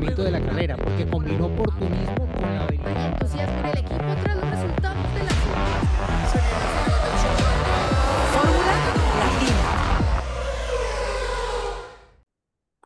funcionamiento 0.00 0.24
de 0.24 0.30
la 0.30 0.40
carrera, 0.40 0.76
porque 0.76 1.06
combinó 1.06 1.46
oportunismo 1.46 2.32
con 2.32 2.42
la 2.42 2.64
habilidad. 2.64 3.12
entusiasmo 3.12 3.58
en 3.58 3.66
el 3.66 3.78
equipo 3.78 4.16
tras 4.22 4.36
los 4.36 4.50
resultados 4.50 5.14
de 5.14 5.24
la 5.24 5.30
Fórmula 8.32 8.66
Latina. 8.66 9.56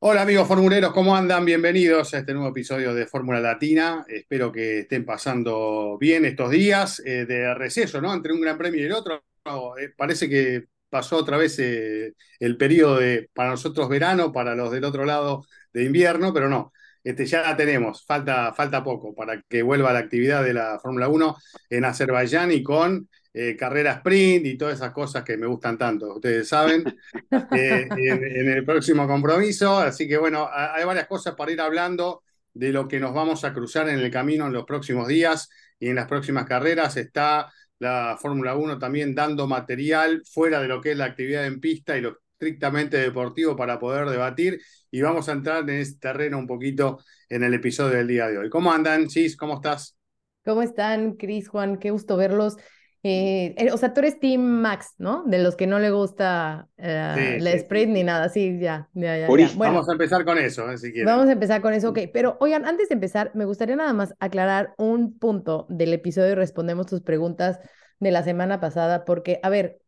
Hola 0.00 0.22
amigos 0.22 0.48
formuleros, 0.48 0.92
¿cómo 0.92 1.16
andan? 1.16 1.45
Bienvenidos 1.45 2.14
a 2.14 2.18
este 2.18 2.34
nuevo 2.34 2.48
episodio 2.48 2.92
de 2.95 3.06
Fórmula 3.06 3.40
Latina. 3.40 4.04
Espero 4.08 4.50
que 4.50 4.80
estén 4.80 5.04
pasando 5.04 5.96
bien 5.98 6.24
estos 6.24 6.50
días 6.50 7.00
eh, 7.04 7.26
de 7.26 7.54
receso, 7.54 8.00
¿no? 8.00 8.12
Entre 8.12 8.32
un 8.32 8.40
gran 8.40 8.58
premio 8.58 8.82
y 8.82 8.86
el 8.86 8.92
otro. 8.92 9.22
No, 9.44 9.78
eh, 9.78 9.92
parece 9.96 10.28
que 10.28 10.64
pasó 10.88 11.16
otra 11.16 11.36
vez 11.36 11.58
eh, 11.58 12.14
el 12.40 12.56
periodo 12.56 12.98
de, 12.98 13.30
para 13.32 13.50
nosotros 13.50 13.88
verano, 13.88 14.32
para 14.32 14.54
los 14.54 14.70
del 14.72 14.84
otro 14.84 15.04
lado 15.04 15.44
de 15.72 15.84
invierno, 15.84 16.32
pero 16.32 16.49
no. 16.49 16.73
Este, 17.04 17.26
ya 17.26 17.43
la 17.43 17.57
tenemos, 17.57 18.04
falta, 18.07 18.54
falta 18.54 18.82
poco 18.82 19.14
para 19.14 19.43
que 19.43 19.62
vuelva 19.62 19.93
la 19.93 19.99
actividad 19.99 20.43
de 20.43 20.54
la 20.54 20.79
Fórmula 20.81 21.08
1 21.08 21.36
en 21.68 21.85
Azerbaiyán 21.85 22.50
y 22.50 22.62
con 22.62 23.11
eh, 23.35 23.57
carrera 23.57 23.93
sprint 23.93 24.46
y 24.46 24.57
todas 24.57 24.76
esas 24.76 24.93
cosas 24.93 25.22
que 25.22 25.36
me 25.36 25.46
gustan 25.46 25.76
tanto, 25.76 26.14
ustedes 26.14 26.48
saben, 26.48 26.82
eh, 27.53 27.89
en, 27.90 28.25
en, 28.25 28.48
el 28.48 28.64
próximo 28.64 29.07
compromiso. 29.07 29.79
Así 29.79 30.09
que 30.09 30.17
bueno, 30.17 30.48
hay 30.50 30.85
varias 30.85 31.07
cosas 31.07 31.35
para 31.35 31.53
ir 31.53 31.61
hablando 31.61 32.22
de 32.55 32.72
lo 32.72 32.89
que 32.89 33.00
nos 33.00 33.12
vamos 33.12 33.45
a 33.45 33.53
cruzar 33.53 33.89
en 33.91 33.98
el 33.98 34.11
camino 34.11 34.47
en 34.47 34.53
los 34.55 34.64
próximos 34.64 35.06
días 35.06 35.50
y 35.78 35.89
en 35.89 35.97
las 35.97 36.06
próximas 36.06 36.47
carreras. 36.47 36.97
Está 36.97 37.53
la 37.81 38.17
Fórmula 38.19 38.55
1 38.56 38.78
también 38.78 39.14
dando 39.14 39.47
material 39.47 40.23
fuera 40.25 40.61
de 40.62 40.69
lo 40.69 40.81
que 40.81 40.92
es 40.92 40.97
la 40.97 41.05
actividad 41.06 41.45
en 41.45 41.61
pista 41.61 41.98
y 41.98 42.00
lo 42.00 42.19
estrictamente 42.44 42.98
deportivo 42.98 43.56
para 43.56 43.78
poder 43.78 44.06
debatir 44.08 44.61
y 44.91 45.00
vamos 45.00 45.28
a 45.28 45.33
entrar 45.33 45.62
en 45.62 45.77
este 45.77 45.98
terreno 45.98 46.39
un 46.39 46.47
poquito 46.47 46.98
en 47.30 47.42
el 47.42 47.55
episodio 47.55 47.97
del 47.97 48.06
día 48.06 48.28
de 48.28 48.39
hoy. 48.39 48.50
¿Cómo 48.50 48.70
andan, 48.70 49.09
Cis? 49.09 49.37
¿Cómo 49.37 49.55
estás? 49.55 49.97
¿Cómo 50.45 50.61
están, 50.61 51.15
Cris, 51.15 51.48
Juan? 51.48 51.78
Qué 51.78 51.91
gusto 51.91 52.19
verlos. 52.19 52.56
Eh, 53.03 53.55
o 53.72 53.77
sea, 53.78 53.92
tú 53.92 54.00
eres 54.00 54.20
Team 54.20 54.41
Max, 54.41 54.95
¿no? 54.98 55.25
De 55.27 55.39
los 55.39 55.56
que 55.56 55.67
no 55.67 55.78
le 55.78 55.91
gusta 55.91 56.69
sí, 56.77 56.84
la 56.84 57.50
sí, 57.50 57.56
sprint 57.56 57.89
sí. 57.89 57.92
ni 57.92 58.05
nada. 58.05 58.28
Sí, 58.28 58.59
ya, 58.59 58.89
ya, 58.92 59.19
ya. 59.19 59.20
ya. 59.20 59.27
Bueno, 59.27 59.50
vamos 59.56 59.89
a 59.89 59.92
empezar 59.92 60.25
con 60.25 60.39
eso, 60.39 60.70
¿eh? 60.70 60.77
si 60.77 60.92
quieren. 60.92 61.06
Vamos 61.06 61.28
a 61.28 61.33
empezar 61.33 61.62
con 61.62 61.72
eso, 61.72 61.91
ok. 61.91 62.00
Pero 62.12 62.37
oigan, 62.41 62.67
antes 62.67 62.89
de 62.91 62.95
empezar, 62.95 63.31
me 63.34 63.47
gustaría 63.47 63.77
nada 63.77 63.92
más 63.95 64.15
aclarar 64.20 64.75
un 64.77 65.19
punto 65.19 65.67
del 65.70 65.95
episodio 65.95 66.33
y 66.33 66.34
respondemos 66.34 66.87
tus 66.87 67.00
preguntas 67.00 67.59
de 68.00 68.11
la 68.11 68.22
semana 68.22 68.61
pasada, 68.61 69.05
porque, 69.05 69.41
a 69.42 69.48
ver, 69.48 69.81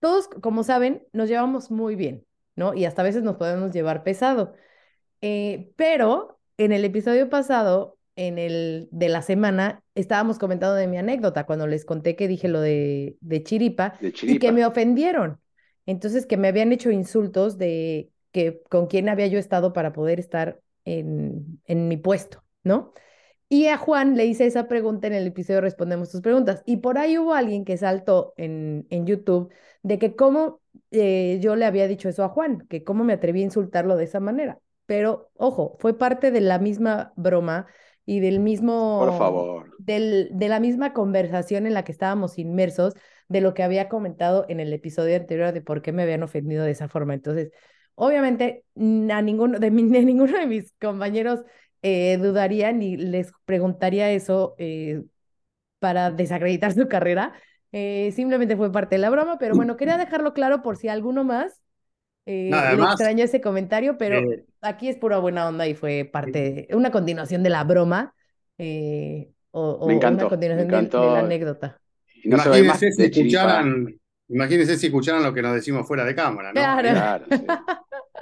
todos, 0.00 0.28
como 0.28 0.62
saben, 0.62 1.06
nos 1.12 1.28
llevamos 1.28 1.70
muy 1.70 1.96
bien, 1.96 2.24
¿no? 2.56 2.74
Y 2.74 2.84
hasta 2.84 3.02
a 3.02 3.04
veces 3.04 3.22
nos 3.22 3.36
podemos 3.36 3.72
llevar 3.72 4.02
pesado. 4.04 4.54
Eh, 5.20 5.72
pero 5.76 6.38
en 6.56 6.72
el 6.72 6.84
episodio 6.84 7.28
pasado 7.28 7.98
en 8.16 8.38
el 8.38 8.88
de 8.90 9.08
la 9.08 9.22
semana 9.22 9.82
estábamos 9.94 10.38
comentando 10.38 10.74
de 10.74 10.88
mi 10.88 10.98
anécdota 10.98 11.46
cuando 11.46 11.68
les 11.68 11.84
conté 11.84 12.16
que 12.16 12.26
dije 12.26 12.48
lo 12.48 12.60
de, 12.60 13.16
de, 13.20 13.42
chiripa, 13.44 13.96
de 14.00 14.12
chiripa, 14.12 14.36
y 14.36 14.38
que 14.40 14.52
me 14.52 14.66
ofendieron. 14.66 15.40
Entonces, 15.86 16.26
que 16.26 16.36
me 16.36 16.48
habían 16.48 16.72
hecho 16.72 16.90
insultos 16.90 17.58
de 17.58 18.10
que 18.32 18.60
con 18.68 18.88
quién 18.88 19.08
había 19.08 19.28
yo 19.28 19.38
estado 19.38 19.72
para 19.72 19.92
poder 19.92 20.18
estar 20.20 20.60
en, 20.84 21.60
en 21.64 21.88
mi 21.88 21.96
puesto, 21.96 22.42
¿no? 22.64 22.92
Y 23.48 23.66
a 23.68 23.78
Juan 23.78 24.16
le 24.16 24.26
hice 24.26 24.46
esa 24.46 24.68
pregunta 24.68 25.06
en 25.06 25.14
el 25.14 25.26
episodio 25.26 25.60
Respondemos 25.60 26.10
tus 26.10 26.20
preguntas. 26.20 26.62
Y 26.66 26.78
por 26.78 26.98
ahí 26.98 27.16
hubo 27.16 27.34
alguien 27.34 27.64
que 27.64 27.76
saltó 27.76 28.34
en, 28.36 28.86
en 28.90 29.06
YouTube 29.06 29.50
de 29.82 29.98
que 29.98 30.14
cómo 30.14 30.60
eh, 30.90 31.38
yo 31.40 31.56
le 31.56 31.64
había 31.64 31.88
dicho 31.88 32.08
eso 32.08 32.24
a 32.24 32.28
Juan, 32.28 32.66
que 32.68 32.84
cómo 32.84 33.04
me 33.04 33.14
atreví 33.14 33.40
a 33.40 33.44
insultarlo 33.44 33.96
de 33.96 34.04
esa 34.04 34.20
manera. 34.20 34.58
Pero, 34.86 35.30
ojo, 35.34 35.76
fue 35.80 35.96
parte 35.96 36.30
de 36.30 36.40
la 36.40 36.58
misma 36.58 37.12
broma 37.16 37.66
y 38.04 38.20
del 38.20 38.40
mismo... 38.40 39.00
Por 39.00 39.18
favor. 39.18 39.74
Del, 39.78 40.30
de 40.32 40.48
la 40.48 40.60
misma 40.60 40.92
conversación 40.92 41.66
en 41.66 41.74
la 41.74 41.84
que 41.84 41.92
estábamos 41.92 42.38
inmersos 42.38 42.94
de 43.28 43.40
lo 43.40 43.54
que 43.54 43.62
había 43.62 43.88
comentado 43.88 44.46
en 44.48 44.60
el 44.60 44.72
episodio 44.72 45.16
anterior 45.16 45.52
de 45.52 45.60
por 45.60 45.82
qué 45.82 45.92
me 45.92 46.02
habían 46.02 46.22
ofendido 46.22 46.64
de 46.64 46.70
esa 46.70 46.88
forma. 46.88 47.14
Entonces, 47.14 47.50
obviamente, 47.94 48.64
a 48.76 49.22
ninguno 49.22 49.58
de, 49.58 49.70
mi, 49.70 49.82
de 49.90 50.04
ninguno 50.04 50.38
de 50.38 50.46
mis 50.46 50.72
compañeros 50.80 51.40
eh, 51.82 52.18
dudaría 52.18 52.72
ni 52.72 52.96
les 52.96 53.32
preguntaría 53.44 54.10
eso 54.10 54.54
eh, 54.58 55.02
para 55.78 56.10
desacreditar 56.10 56.72
su 56.72 56.88
carrera. 56.88 57.32
Eh, 57.72 58.12
simplemente 58.14 58.56
fue 58.56 58.72
parte 58.72 58.96
de 58.96 59.00
la 59.00 59.10
broma, 59.10 59.38
pero 59.38 59.54
bueno, 59.54 59.76
quería 59.76 59.96
dejarlo 59.98 60.32
claro 60.34 60.62
por 60.62 60.76
si 60.76 60.88
alguno 60.88 61.24
más 61.24 61.60
eh, 62.30 62.50
Nada, 62.50 62.62
le 62.64 62.68
además, 62.68 62.92
extrañó 62.92 63.24
ese 63.24 63.40
comentario, 63.40 63.96
pero 63.96 64.18
eh, 64.18 64.44
aquí 64.60 64.90
es 64.90 64.98
pura 64.98 65.16
buena 65.16 65.48
onda 65.48 65.66
y 65.66 65.74
fue 65.74 66.06
parte, 66.12 66.66
de, 66.68 66.76
una 66.76 66.90
continuación 66.90 67.42
de 67.42 67.48
la 67.48 67.64
broma 67.64 68.12
eh, 68.58 69.30
o, 69.50 69.70
o 69.70 69.86
me 69.86 69.94
encantó, 69.94 70.26
una 70.26 70.28
continuación 70.28 70.68
me 70.68 70.76
encantó. 70.76 71.00
De, 71.00 71.06
de, 71.06 71.12
la 71.14 71.18
anécdota. 71.20 71.80
Y 72.22 72.28
no 72.28 72.36
imagínense, 72.36 72.92
si 72.92 73.02
escucharan, 73.04 73.98
imagínense 74.28 74.76
si 74.76 74.86
escucharan 74.88 75.22
lo 75.22 75.32
que 75.32 75.40
nos 75.40 75.54
decimos 75.54 75.88
fuera 75.88 76.04
de 76.04 76.14
cámara, 76.14 76.48
¿no? 76.48 76.60
Claro. 76.60 76.88
claro 76.90 77.24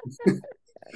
sí. 0.08 0.32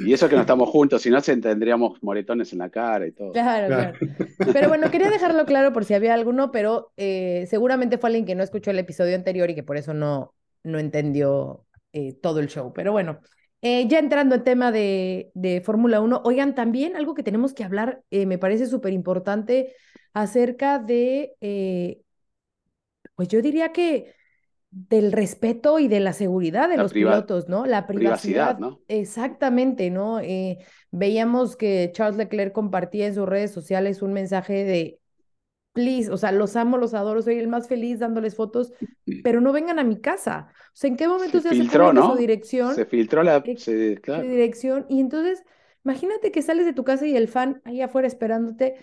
Y 0.04 0.12
eso 0.12 0.28
que 0.28 0.34
no 0.34 0.42
estamos 0.42 0.68
juntos, 0.68 1.02
si 1.02 1.10
no 1.10 1.20
tendríamos 1.22 2.02
moretones 2.02 2.52
en 2.52 2.58
la 2.58 2.70
cara 2.70 3.06
y 3.06 3.12
todo. 3.12 3.32
Claro, 3.32 3.68
claro. 3.68 3.98
claro. 3.98 4.52
Pero 4.52 4.68
bueno, 4.68 4.90
quería 4.90 5.10
dejarlo 5.10 5.44
claro 5.46 5.72
por 5.72 5.84
si 5.84 5.94
había 5.94 6.14
alguno, 6.14 6.50
pero 6.50 6.92
eh, 6.96 7.46
seguramente 7.48 7.98
fue 7.98 8.08
alguien 8.08 8.26
que 8.26 8.34
no 8.34 8.42
escuchó 8.42 8.70
el 8.70 8.78
episodio 8.78 9.14
anterior 9.14 9.50
y 9.50 9.54
que 9.54 9.62
por 9.62 9.76
eso 9.76 9.94
no, 9.94 10.34
no 10.62 10.78
entendió 10.78 11.64
eh, 11.92 12.14
todo 12.14 12.40
el 12.40 12.48
show. 12.48 12.72
Pero 12.72 12.92
bueno, 12.92 13.20
eh, 13.62 13.86
ya 13.88 13.98
entrando 13.98 14.34
en 14.36 14.44
tema 14.44 14.72
de, 14.72 15.30
de 15.34 15.60
Fórmula 15.60 16.00
1, 16.00 16.22
oigan, 16.24 16.54
también 16.54 16.96
algo 16.96 17.14
que 17.14 17.22
tenemos 17.22 17.52
que 17.52 17.64
hablar, 17.64 18.02
eh, 18.10 18.24
me 18.26 18.38
parece 18.38 18.66
súper 18.66 18.92
importante, 18.94 19.74
acerca 20.14 20.78
de, 20.78 21.34
eh, 21.40 22.00
pues 23.14 23.28
yo 23.28 23.42
diría 23.42 23.72
que 23.72 24.14
del 24.70 25.10
respeto 25.12 25.78
y 25.78 25.88
de 25.88 26.00
la 26.00 26.12
seguridad 26.12 26.68
de 26.68 26.76
la 26.76 26.84
los 26.84 26.92
pilotos, 26.92 27.48
¿no? 27.48 27.66
La 27.66 27.86
privacidad. 27.86 28.56
privacidad 28.56 28.58
¿no? 28.58 28.80
Exactamente, 28.88 29.90
¿no? 29.90 30.20
Eh, 30.20 30.58
veíamos 30.92 31.56
que 31.56 31.90
Charles 31.92 32.16
Leclerc 32.16 32.52
compartía 32.52 33.06
en 33.06 33.14
sus 33.14 33.28
redes 33.28 33.50
sociales 33.50 34.02
un 34.02 34.12
mensaje 34.12 34.64
de 34.64 35.00
please, 35.72 36.10
o 36.10 36.16
sea, 36.16 36.32
los 36.32 36.56
amo, 36.56 36.78
los 36.78 36.94
adoro, 36.94 37.22
soy 37.22 37.38
el 37.38 37.48
más 37.48 37.68
feliz 37.68 37.98
dándoles 37.98 38.34
fotos, 38.34 38.72
pero 39.24 39.40
no 39.40 39.52
vengan 39.52 39.78
a 39.78 39.84
mi 39.84 40.00
casa. 40.00 40.48
O 40.50 40.70
sea, 40.74 40.88
¿en 40.88 40.96
qué 40.96 41.08
momento 41.08 41.40
se, 41.40 41.50
se 41.50 41.54
filtró, 41.54 41.86
hace 41.86 41.94
¿no? 41.94 42.12
su 42.12 42.16
dirección? 42.16 42.74
Se 42.74 42.86
filtró 42.86 43.22
la 43.22 43.42
¿Qué, 43.42 43.56
se, 43.56 43.96
claro. 44.00 44.22
qué 44.22 44.28
dirección? 44.28 44.86
Y 44.88 45.00
entonces, 45.00 45.42
imagínate 45.84 46.32
que 46.32 46.42
sales 46.42 46.66
de 46.66 46.72
tu 46.72 46.84
casa 46.84 47.06
y 47.06 47.16
el 47.16 47.28
fan 47.28 47.60
ahí 47.64 47.82
afuera 47.82 48.06
esperándote. 48.06 48.76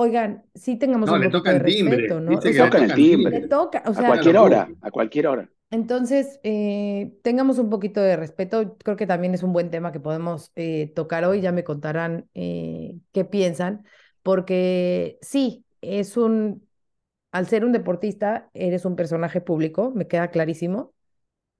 Oigan, 0.00 0.44
sí 0.54 0.76
tengamos 0.76 1.08
no, 1.08 1.16
un 1.16 1.20
le 1.22 1.26
poco 1.26 1.38
toca 1.38 1.50
de 1.50 1.56
el 1.56 1.64
timbre, 1.64 1.96
respeto, 1.96 2.20
¿no? 2.20 2.30
Le 2.30 2.54
tocan 2.54 2.82
el 2.84 2.94
timbre. 2.94 3.40
Le 3.40 3.48
toca, 3.48 3.82
o 3.84 3.92
sea, 3.92 4.04
a 4.04 4.06
cualquier 4.06 4.36
hora, 4.36 4.68
a 4.80 4.90
cualquier 4.92 5.26
hora. 5.26 5.48
Entonces, 5.72 6.38
eh, 6.44 7.12
tengamos 7.22 7.58
un 7.58 7.68
poquito 7.68 8.00
de 8.00 8.16
respeto. 8.16 8.76
Creo 8.78 8.96
que 8.96 9.08
también 9.08 9.34
es 9.34 9.42
un 9.42 9.52
buen 9.52 9.72
tema 9.72 9.90
que 9.90 9.98
podemos 9.98 10.52
eh, 10.54 10.92
tocar 10.94 11.24
hoy. 11.24 11.40
Ya 11.40 11.50
me 11.50 11.64
contarán 11.64 12.28
eh, 12.34 12.94
qué 13.12 13.24
piensan, 13.24 13.84
porque 14.22 15.18
sí, 15.20 15.64
es 15.80 16.16
un, 16.16 16.64
al 17.32 17.48
ser 17.48 17.64
un 17.64 17.72
deportista, 17.72 18.50
eres 18.54 18.84
un 18.84 18.94
personaje 18.94 19.40
público, 19.40 19.90
me 19.94 20.06
queda 20.06 20.30
clarísimo, 20.30 20.94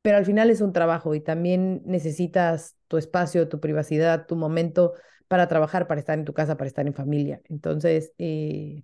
pero 0.01 0.17
al 0.17 0.25
final 0.25 0.49
es 0.51 0.61
un 0.61 0.73
trabajo 0.73 1.15
y 1.15 1.21
también 1.21 1.83
necesitas 1.85 2.77
tu 2.87 2.99
espacio, 2.99 3.49
tu 3.49 3.61
privacidad, 3.61 4.27
tu 4.27 4.37
momento 4.37 4.95
para 5.29 5.47
trabajar, 5.47 5.87
para 5.87 6.01
estar 6.01 6.19
en 6.19 6.25
tu 6.25 6.35
casa, 6.35 6.57
para 6.57 6.69
estar 6.69 6.87
en 6.87 6.95
familia. 6.95 7.41
Entonces, 7.49 8.13
eh, 8.19 8.83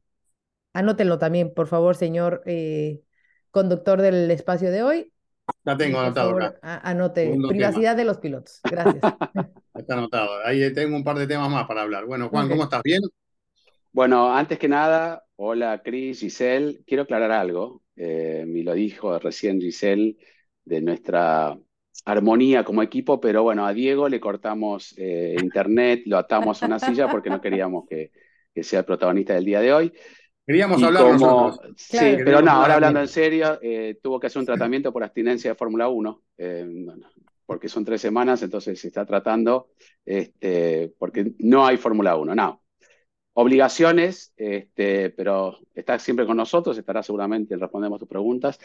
anótenlo 0.72 1.18
también, 1.18 1.52
por 1.52 1.66
favor, 1.66 1.96
señor 1.96 2.42
eh, 2.46 3.00
conductor 3.50 4.00
del 4.00 4.30
espacio 4.30 4.70
de 4.70 4.82
hoy. 4.82 5.12
La 5.64 5.76
tengo 5.76 5.98
anotado 5.98 6.36
acá. 6.36 6.80
Anote, 6.82 7.24
Segundo 7.24 7.48
privacidad 7.48 7.92
tema. 7.92 7.94
de 7.94 8.04
los 8.04 8.18
pilotos. 8.18 8.60
Gracias. 8.64 8.96
Está 9.74 9.94
anotado. 9.94 10.44
Ahí 10.44 10.72
tengo 10.72 10.96
un 10.96 11.04
par 11.04 11.18
de 11.18 11.26
temas 11.26 11.50
más 11.50 11.66
para 11.66 11.82
hablar. 11.82 12.06
Bueno, 12.06 12.28
Juan, 12.28 12.44
okay. 12.44 12.56
¿cómo 12.56 12.64
estás? 12.64 12.82
¿Bien? 12.82 13.02
Bueno, 13.92 14.34
antes 14.34 14.58
que 14.58 14.68
nada, 14.68 15.24
hola 15.36 15.82
Cris, 15.82 16.20
Giselle. 16.20 16.82
Quiero 16.86 17.04
aclarar 17.04 17.30
algo. 17.32 17.82
Eh, 17.96 18.44
me 18.46 18.62
lo 18.62 18.74
dijo 18.74 19.18
recién 19.18 19.60
Giselle 19.60 20.16
de 20.64 20.80
nuestra 20.80 21.56
armonía 22.04 22.64
como 22.64 22.82
equipo, 22.82 23.20
pero 23.20 23.42
bueno, 23.42 23.66
a 23.66 23.72
Diego 23.72 24.08
le 24.08 24.20
cortamos 24.20 24.94
eh, 24.98 25.36
internet, 25.40 26.02
lo 26.06 26.18
atamos 26.18 26.62
a 26.62 26.66
una 26.66 26.78
silla 26.78 27.08
porque 27.08 27.30
no 27.30 27.40
queríamos 27.40 27.86
que, 27.88 28.12
que 28.54 28.62
sea 28.62 28.80
el 28.80 28.84
protagonista 28.84 29.34
del 29.34 29.44
día 29.44 29.60
de 29.60 29.72
hoy. 29.72 29.92
Queríamos 30.46 30.80
y 30.80 30.84
hablar 30.84 31.04
como, 31.04 31.12
nosotros. 31.16 31.74
Sí, 31.76 31.96
claro. 31.96 32.22
pero 32.24 32.42
no, 32.42 32.50
ahora 32.50 32.74
hablando 32.74 33.00
en 33.00 33.08
serio, 33.08 33.58
eh, 33.62 33.98
tuvo 34.02 34.20
que 34.20 34.26
hacer 34.26 34.40
un 34.40 34.46
tratamiento 34.46 34.92
por 34.92 35.02
abstinencia 35.02 35.50
de 35.50 35.54
Fórmula 35.56 35.88
1, 35.88 36.22
eh, 36.38 36.86
porque 37.46 37.68
son 37.68 37.84
tres 37.84 38.02
semanas, 38.02 38.42
entonces 38.42 38.78
se 38.78 38.88
está 38.88 39.06
tratando, 39.06 39.70
este, 40.04 40.92
porque 40.98 41.32
no 41.38 41.66
hay 41.66 41.78
Fórmula 41.78 42.16
1, 42.16 42.34
no. 42.34 42.63
Obligaciones, 43.34 44.32
este, 44.36 45.10
pero 45.10 45.58
está 45.74 45.98
siempre 45.98 46.24
con 46.24 46.36
nosotros, 46.36 46.78
estará 46.78 47.02
seguramente, 47.02 47.56
respondemos 47.56 47.98
tus 47.98 48.08
preguntas. 48.08 48.58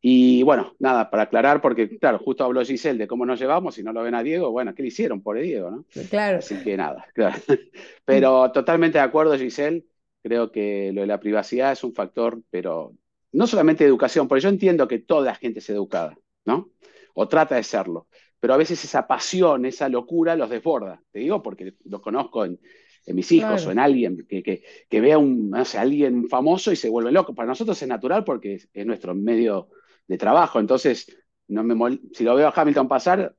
Y 0.00 0.42
bueno, 0.44 0.74
nada, 0.78 1.10
para 1.10 1.24
aclarar, 1.24 1.60
porque 1.60 1.98
claro, 1.98 2.18
justo 2.18 2.44
habló 2.44 2.64
Giselle 2.64 2.98
de 2.98 3.08
cómo 3.08 3.26
nos 3.26 3.40
llevamos, 3.40 3.78
y 3.78 3.82
no 3.82 3.92
lo 3.92 4.02
ven 4.02 4.14
a 4.14 4.22
Diego, 4.22 4.50
bueno, 4.50 4.74
¿qué 4.74 4.82
le 4.82 4.88
hicieron? 4.88 5.22
por 5.22 5.38
Diego, 5.38 5.70
¿no? 5.70 5.84
Claro. 6.08 6.38
Así 6.38 6.56
que 6.62 6.76
nada, 6.76 7.06
claro. 7.14 7.36
Pero 8.04 8.50
totalmente 8.52 8.98
de 8.98 9.04
acuerdo, 9.04 9.36
Giselle, 9.36 9.84
creo 10.22 10.52
que 10.52 10.92
lo 10.94 11.00
de 11.00 11.08
la 11.08 11.20
privacidad 11.20 11.72
es 11.72 11.82
un 11.82 11.92
factor, 11.92 12.40
pero 12.50 12.94
no 13.32 13.46
solamente 13.46 13.82
de 13.82 13.88
educación, 13.88 14.28
porque 14.28 14.42
yo 14.42 14.48
entiendo 14.48 14.86
que 14.86 15.00
toda 15.00 15.24
la 15.26 15.34
gente 15.34 15.58
es 15.58 15.68
educada, 15.70 16.16
¿no? 16.44 16.70
O 17.14 17.26
trata 17.26 17.56
de 17.56 17.64
serlo, 17.64 18.06
pero 18.38 18.54
a 18.54 18.56
veces 18.56 18.84
esa 18.84 19.06
pasión, 19.06 19.66
esa 19.66 19.88
locura 19.88 20.36
los 20.36 20.48
desborda, 20.48 21.02
te 21.10 21.18
digo, 21.18 21.42
porque 21.42 21.74
los 21.84 22.00
conozco 22.00 22.44
en 22.44 22.60
en 23.06 23.16
mis 23.16 23.32
hijos 23.32 23.66
Claro. 23.66 23.68
o 23.68 23.72
en 23.72 23.78
alguien 23.78 24.26
que, 24.28 24.42
que, 24.42 24.64
que 24.88 25.00
vea 25.00 25.18
un, 25.18 25.50
no 25.50 25.64
sé, 25.64 25.78
alguien 25.78 26.28
famoso 26.28 26.72
y 26.72 26.76
se 26.76 26.88
vuelve 26.90 27.12
loco. 27.12 27.34
Para 27.34 27.48
nosotros 27.48 27.80
es 27.82 27.88
natural 27.88 28.24
porque 28.24 28.54
es, 28.54 28.68
es 28.72 28.86
nuestro 28.86 29.14
medio 29.14 29.70
de 30.06 30.18
trabajo. 30.18 30.60
Entonces, 30.60 31.06
no 31.48 31.64
me 31.64 31.74
mol- 31.74 32.00
si 32.14 32.24
lo 32.24 32.34
veo 32.34 32.48
a 32.48 32.52
Hamilton 32.54 32.88
pasar, 32.88 33.36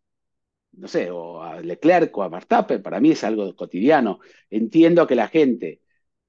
no 0.74 0.88
sé, 0.88 1.12
o 1.12 1.42
a 1.42 1.62
Leclerc 1.62 2.16
o 2.18 2.24
a 2.24 2.30
Verstappen, 2.30 2.82
para 2.82 3.00
mí 3.00 3.12
es 3.12 3.24
algo 3.24 3.56
cotidiano. 3.56 4.20
Entiendo 4.50 5.06
que 5.08 5.16
la 5.16 5.28
gente 5.28 5.82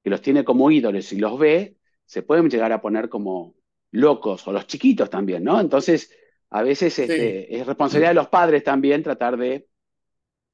que 0.02 0.10
los 0.10 0.20
tiene 0.22 0.44
como 0.44 0.70
ídolos 0.70 1.12
y 1.12 1.18
los 1.18 1.38
ve, 1.38 1.78
se 2.04 2.22
pueden 2.22 2.50
llegar 2.50 2.72
a 2.72 2.80
poner 2.82 3.08
como 3.08 3.56
locos, 3.90 4.46
o 4.46 4.52
los 4.52 4.66
chiquitos 4.66 5.08
también, 5.10 5.44
¿no? 5.44 5.60
Entonces, 5.60 6.12
a 6.50 6.62
veces 6.62 6.98
este, 6.98 7.56
es 7.56 7.66
responsabilidad 7.66 8.10
de 8.10 8.14
los 8.14 8.28
padres 8.28 8.62
también 8.64 9.02
tratar 9.02 9.36
de 9.38 9.68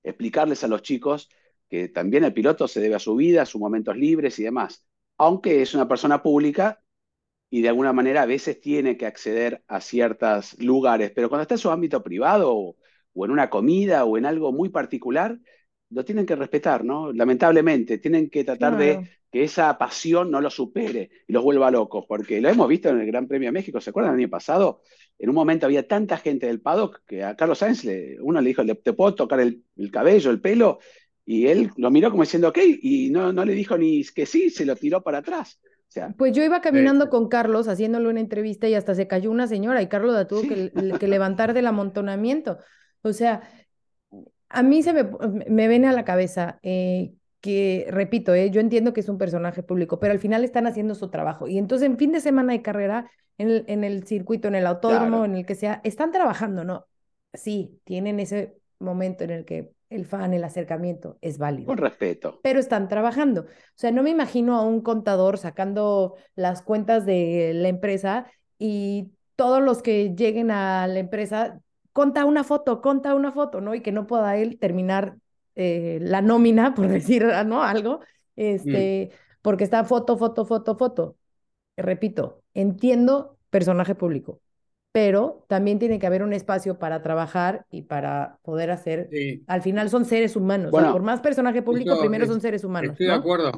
explicarles 0.03 0.65
a 0.65 0.69
los 0.69 0.83
chicos 0.83 1.29
que 1.71 1.89
también 1.89 2.25
el 2.25 2.35
piloto 2.35 2.69
se 2.69 2.81
debe 2.81 2.97
a 2.97 2.99
su 3.01 3.17
vida, 3.17 3.43
a 3.43 3.47
sus 3.47 3.61
momentos 3.61 3.97
libres 3.97 4.39
y 4.39 4.45
demás. 4.45 4.85
Aunque 5.19 5.63
es 5.63 5.75
una 5.75 5.89
persona 5.89 6.23
pública 6.23 6.83
y 7.51 7.63
de 7.63 7.69
alguna 7.69 7.93
manera 7.93 8.23
a 8.23 8.27
veces 8.27 8.61
tiene 8.61 8.97
que 8.97 9.07
acceder 9.07 9.65
a 9.69 9.81
ciertos 9.81 10.59
lugares, 10.61 11.13
pero 11.15 11.29
cuando 11.29 11.43
está 11.43 11.55
en 11.55 11.59
su 11.59 11.71
ámbito 11.71 12.03
privado 12.03 12.55
o, 12.57 12.77
o 13.15 13.25
en 13.25 13.31
una 13.33 13.51
comida 13.51 14.05
o 14.05 14.17
en 14.19 14.27
algo 14.27 14.53
muy 14.53 14.69
particular, 14.69 15.39
lo 15.91 16.05
tienen 16.05 16.27
que 16.27 16.37
respetar, 16.37 16.85
¿no? 16.85 17.13
Lamentablemente, 17.13 17.99
tienen 17.99 18.31
que 18.31 18.45
tratar 18.45 18.73
Claro. 18.73 18.77
de 18.77 19.03
que 19.33 19.43
esa 19.45 19.77
pasión 19.79 20.31
no 20.31 20.41
los 20.41 20.55
supere 20.55 21.11
y 21.27 21.33
los 21.33 21.43
vuelva 21.43 21.71
locos, 21.71 22.05
porque 22.09 22.41
lo 22.41 22.49
hemos 22.49 22.69
visto 22.69 22.89
en 22.89 23.01
el 23.01 23.07
Gran 23.07 23.27
Premio 23.27 23.49
de 23.49 23.53
México, 23.53 23.81
¿se 23.81 23.91
acuerdan 23.91 24.15
el 24.15 24.21
año 24.21 24.31
pasado? 24.31 24.83
En 25.19 25.29
un 25.29 25.35
momento 25.35 25.67
había 25.67 25.87
tanta 25.87 26.17
gente 26.17 26.47
del 26.47 26.61
paddock 26.61 27.03
que 27.07 27.25
a 27.25 27.37
Carlos 27.37 27.59
Sainz 27.59 27.85
le- 27.85 28.21
uno 28.21 28.41
le 28.41 28.49
dijo, 28.49 28.63
"¿Le- 28.63 28.75
¿te 28.77 28.93
puedo 28.93 29.15
tocar 29.15 29.41
el, 29.41 29.65
el 29.77 29.91
cabello, 29.91 30.31
el 30.31 30.41
pelo? 30.41 30.79
Y 31.31 31.47
él 31.47 31.71
lo 31.77 31.91
miró 31.91 32.11
como 32.11 32.23
diciendo, 32.25 32.49
ok, 32.49 32.59
y 32.82 33.11
no, 33.11 33.32
no 33.32 33.44
le 33.44 33.53
dijo 33.55 33.77
ni 33.79 34.03
que 34.05 34.27
sí, 34.27 34.50
se 34.50 34.65
lo 34.67 34.75
tiró 34.75 35.00
para 35.03 35.19
atrás. 35.19 35.61
O 35.62 35.93
sea, 35.93 36.15
Pues 36.19 36.32
yo 36.32 36.43
iba 36.43 36.61
caminando 36.61 37.05
sí. 37.05 37.11
con 37.11 37.29
Carlos 37.29 37.69
haciéndole 37.69 38.09
una 38.09 38.21
entrevista 38.21 38.69
y 38.69 38.75
hasta 38.75 38.94
se 38.94 39.06
cayó 39.06 39.31
una 39.31 39.47
señora 39.47 39.81
y 39.82 39.88
Carlos 39.88 40.15
la 40.15 40.27
tuvo 40.27 40.41
Sí. 40.43 40.49
que, 40.49 40.73
que 40.99 41.09
levantar 41.09 41.53
del 41.55 41.67
amontonamiento. 41.69 42.59
O 43.03 43.12
sea, 43.12 43.43
a 44.49 44.62
mí 44.62 44.82
se 44.82 44.93
me, 44.93 45.05
me 45.49 45.69
viene 45.69 45.88
a 45.88 45.93
la 45.93 46.05
cabeza 46.05 46.59
eh, 46.62 47.12
que, 47.41 47.87
repito, 47.91 48.35
eh, 48.35 48.50
yo 48.50 48.61
entiendo 48.61 48.93
que 48.93 49.00
es 49.00 49.09
un 49.09 49.19
personaje 49.19 49.62
público, 49.62 49.99
pero 50.00 50.12
al 50.12 50.19
final 50.19 50.44
están 50.44 50.67
haciendo 50.67 50.94
su 50.94 51.11
trabajo. 51.11 51.49
Y 51.49 51.59
entonces 51.59 51.87
en 51.87 51.97
fin 51.99 52.12
de 52.12 52.21
semana 52.21 52.53
de 52.53 52.62
carrera, 52.62 53.11
en 53.38 53.50
el, 53.50 53.65
en 53.69 53.85
el 53.85 54.05
circuito, 54.06 54.49
en 54.49 54.56
el 54.56 54.67
autódromo, 54.67 55.19
Claro. 55.19 55.25
en 55.26 55.37
el 55.37 55.47
que 55.47 55.55
sea, 55.55 55.81
están 55.85 56.12
trabajando, 56.12 56.65
¿no? 56.65 56.87
Sí, 57.33 57.81
tienen 57.85 58.21
ese 58.21 58.56
momento 58.81 59.25
en 59.25 59.31
el 59.31 59.44
que 59.44 59.71
el 59.91 60.07
fan, 60.07 60.33
el 60.33 60.45
acercamiento 60.45 61.19
es 61.21 61.37
válido 61.37 61.67
con 61.67 61.79
respeto. 61.79 62.41
pero 62.43 62.61
están 62.61 62.89
trabajando. 62.89 63.43
O 63.43 63.75
sea, 63.75 63.91
no 63.91 64.03
me 64.03 64.11
imagino 64.11 64.57
a 64.57 64.63
un 64.63 64.81
contador 64.81 65.37
sacando 65.37 66.15
las 66.37 66.63
cuentas 66.63 67.05
de 67.05 67.53
la 67.55 67.69
empresa 67.69 68.27
y 68.59 69.11
todos 69.35 69.63
los 69.63 69.83
que 69.83 70.15
lleguen 70.15 70.51
a 70.51 70.87
la 70.87 70.99
empresa, 71.01 71.61
conta 71.93 72.25
una 72.25 72.45
foto, 72.45 72.81
conta 72.81 73.15
una 73.15 73.33
foto, 73.33 73.61
¿no? 73.61 73.75
Y 73.75 73.81
que 73.81 73.91
no 73.91 74.07
pueda 74.07 74.37
él 74.37 74.59
terminar 74.59 75.17
eh, 75.57 75.99
la 76.01 76.23
nómina, 76.23 76.75
por 76.75 76.89
decir, 76.89 77.27
¿no? 77.47 77.63
Algo, 77.63 78.01
este, 78.37 79.11
porque 79.43 79.65
está 79.65 79.85
foto, 79.85 80.17
foto, 80.17 80.45
foto, 80.47 80.77
foto. 80.77 81.17
Repito, 81.77 82.43
entiendo 82.55 83.39
personaje 83.51 83.95
público, 83.95 84.41
pero 84.93 85.45
también 85.49 85.79
tiene 85.79 85.99
que 85.99 86.07
haber 86.07 86.23
un 86.23 86.33
espacio 86.33 86.79
para 86.79 87.03
trabajar 87.03 87.67
y 87.71 87.83
para 87.83 88.39
poder 88.43 88.71
hacer 88.71 89.09
Sí. 89.11 89.45
al 89.47 89.63
final 89.63 89.91
son 89.91 90.05
seres 90.05 90.37
humanos. 90.37 90.71
o 90.71 90.75
sea, 90.75 90.83
Bueno, 90.83 90.93
por 90.93 91.03
más 91.03 91.21
personaje 91.21 91.63
público, 91.63 91.93
Esto 91.95 92.01
primero 92.01 92.25
es- 92.25 92.31
son 92.31 92.41
seres 92.41 92.65
humanos, 92.65 92.93
Estoy 92.93 93.07
de 93.07 93.13
acuerdo, 93.13 93.49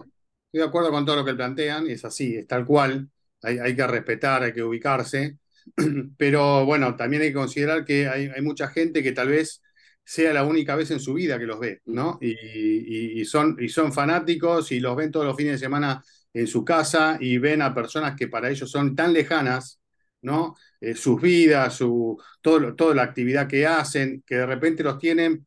estoy 0.47 0.61
de 0.61 0.65
acuerdo 0.65 0.91
con 0.91 1.07
todo 1.07 1.17
lo 1.17 1.25
que 1.25 1.35
plantean, 1.35 1.87
es 1.89 2.05
así, 2.05 2.37
es 2.37 2.47
tal 2.47 2.67
cual, 2.67 3.09
hay, 3.43 3.59
hay 3.59 3.77
que 3.77 3.87
respetar, 3.87 4.43
hay 4.43 4.53
que 4.53 4.63
ubicarse, 4.65 5.39
pero 6.19 6.65
bueno, 6.67 6.97
también 6.97 7.23
hay 7.23 7.29
que 7.29 7.35
considerar 7.35 7.85
que 7.85 8.09
hay, 8.09 8.27
hay 8.35 8.43
mucha 8.43 8.69
gente 8.69 9.03
que 9.03 9.13
tal 9.13 9.29
vez 9.29 9.63
sea 10.05 10.33
la 10.33 10.45
única 10.45 10.75
vez 10.75 10.91
en 10.91 10.99
su 11.01 11.15
vida 11.15 11.39
que 11.39 11.47
los 11.47 11.61
ve, 11.61 11.81
¿no? 11.87 12.19
Y, 12.21 12.31
y- 12.33 13.21
y 13.21 13.25
son, 13.25 13.57
y 13.61 13.69
son 13.69 13.93
fanáticos 13.93 14.73
y 14.73 14.81
los 14.81 14.97
ven 14.97 15.11
todos 15.13 15.27
los 15.27 15.37
fines 15.37 15.53
de 15.55 15.59
semana 15.59 16.03
en 16.35 16.47
su 16.49 16.65
casa 16.65 17.17
y 17.21 17.39
ven 17.39 17.63
a 17.63 17.75
personas 17.75 18.17
que 18.17 18.27
para 18.29 18.51
ellos 18.51 18.71
son 18.71 18.97
tan 18.97 19.13
lejanas, 19.13 19.81
¿no? 20.23 20.57
Eh, 20.83 20.97
sus 20.97 21.23
vidas, 21.23 21.77
su, 21.77 22.19
todo, 22.43 22.77
toda 22.77 22.95
la 22.97 23.05
actividad 23.05 23.49
que 23.49 23.67
hacen, 23.69 24.25
que 24.27 24.37
de 24.37 24.47
repente 24.47 24.85
los 24.85 24.99
tienen 24.99 25.47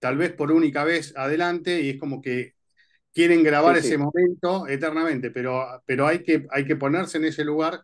tal 0.00 0.18
vez 0.18 0.32
por 0.34 0.52
única 0.52 0.84
vez 0.84 1.14
adelante 1.16 1.82
y 1.82 1.90
es 1.90 1.98
como 2.00 2.22
que 2.22 2.54
quieren 3.12 3.42
grabar 3.42 3.76
Sí, 3.76 3.80
sí. 3.80 3.90
ese 3.90 3.98
momento 3.98 4.66
eternamente, 4.68 5.30
pero, 5.30 5.82
pero 5.86 6.06
hay, 6.06 6.22
que, 6.22 6.46
hay 6.50 6.64
que 6.66 6.76
ponerse 6.76 7.18
en 7.18 7.24
ese 7.26 7.44
lugar 7.44 7.82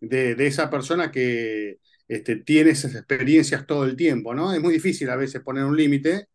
de, 0.00 0.34
de 0.34 0.46
esa 0.46 0.70
persona 0.70 1.10
que 1.12 1.78
este, 2.08 2.36
tiene 2.36 2.70
esas 2.70 2.94
experiencias 2.94 3.66
todo 3.66 3.84
el 3.84 3.96
tiempo, 3.96 4.34
¿no? 4.34 4.52
Es 4.52 4.60
muy 4.60 4.74
difícil 4.74 5.10
a 5.10 5.16
veces 5.16 5.42
poner 5.42 5.64
un 5.64 5.76
límite, 5.76 6.28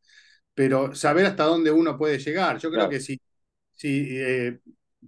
pero 0.53 0.95
saber 0.95 1.25
hasta 1.25 1.45
dónde 1.45 1.71
uno 1.71 1.97
puede 1.97 2.19
llegar. 2.19 2.57
Yo 2.59 2.71
creo 2.71 2.87
Claro. 2.87 2.89
que 2.89 2.99
si, 2.99 3.19
si 3.75 4.07
eh, 4.11 4.59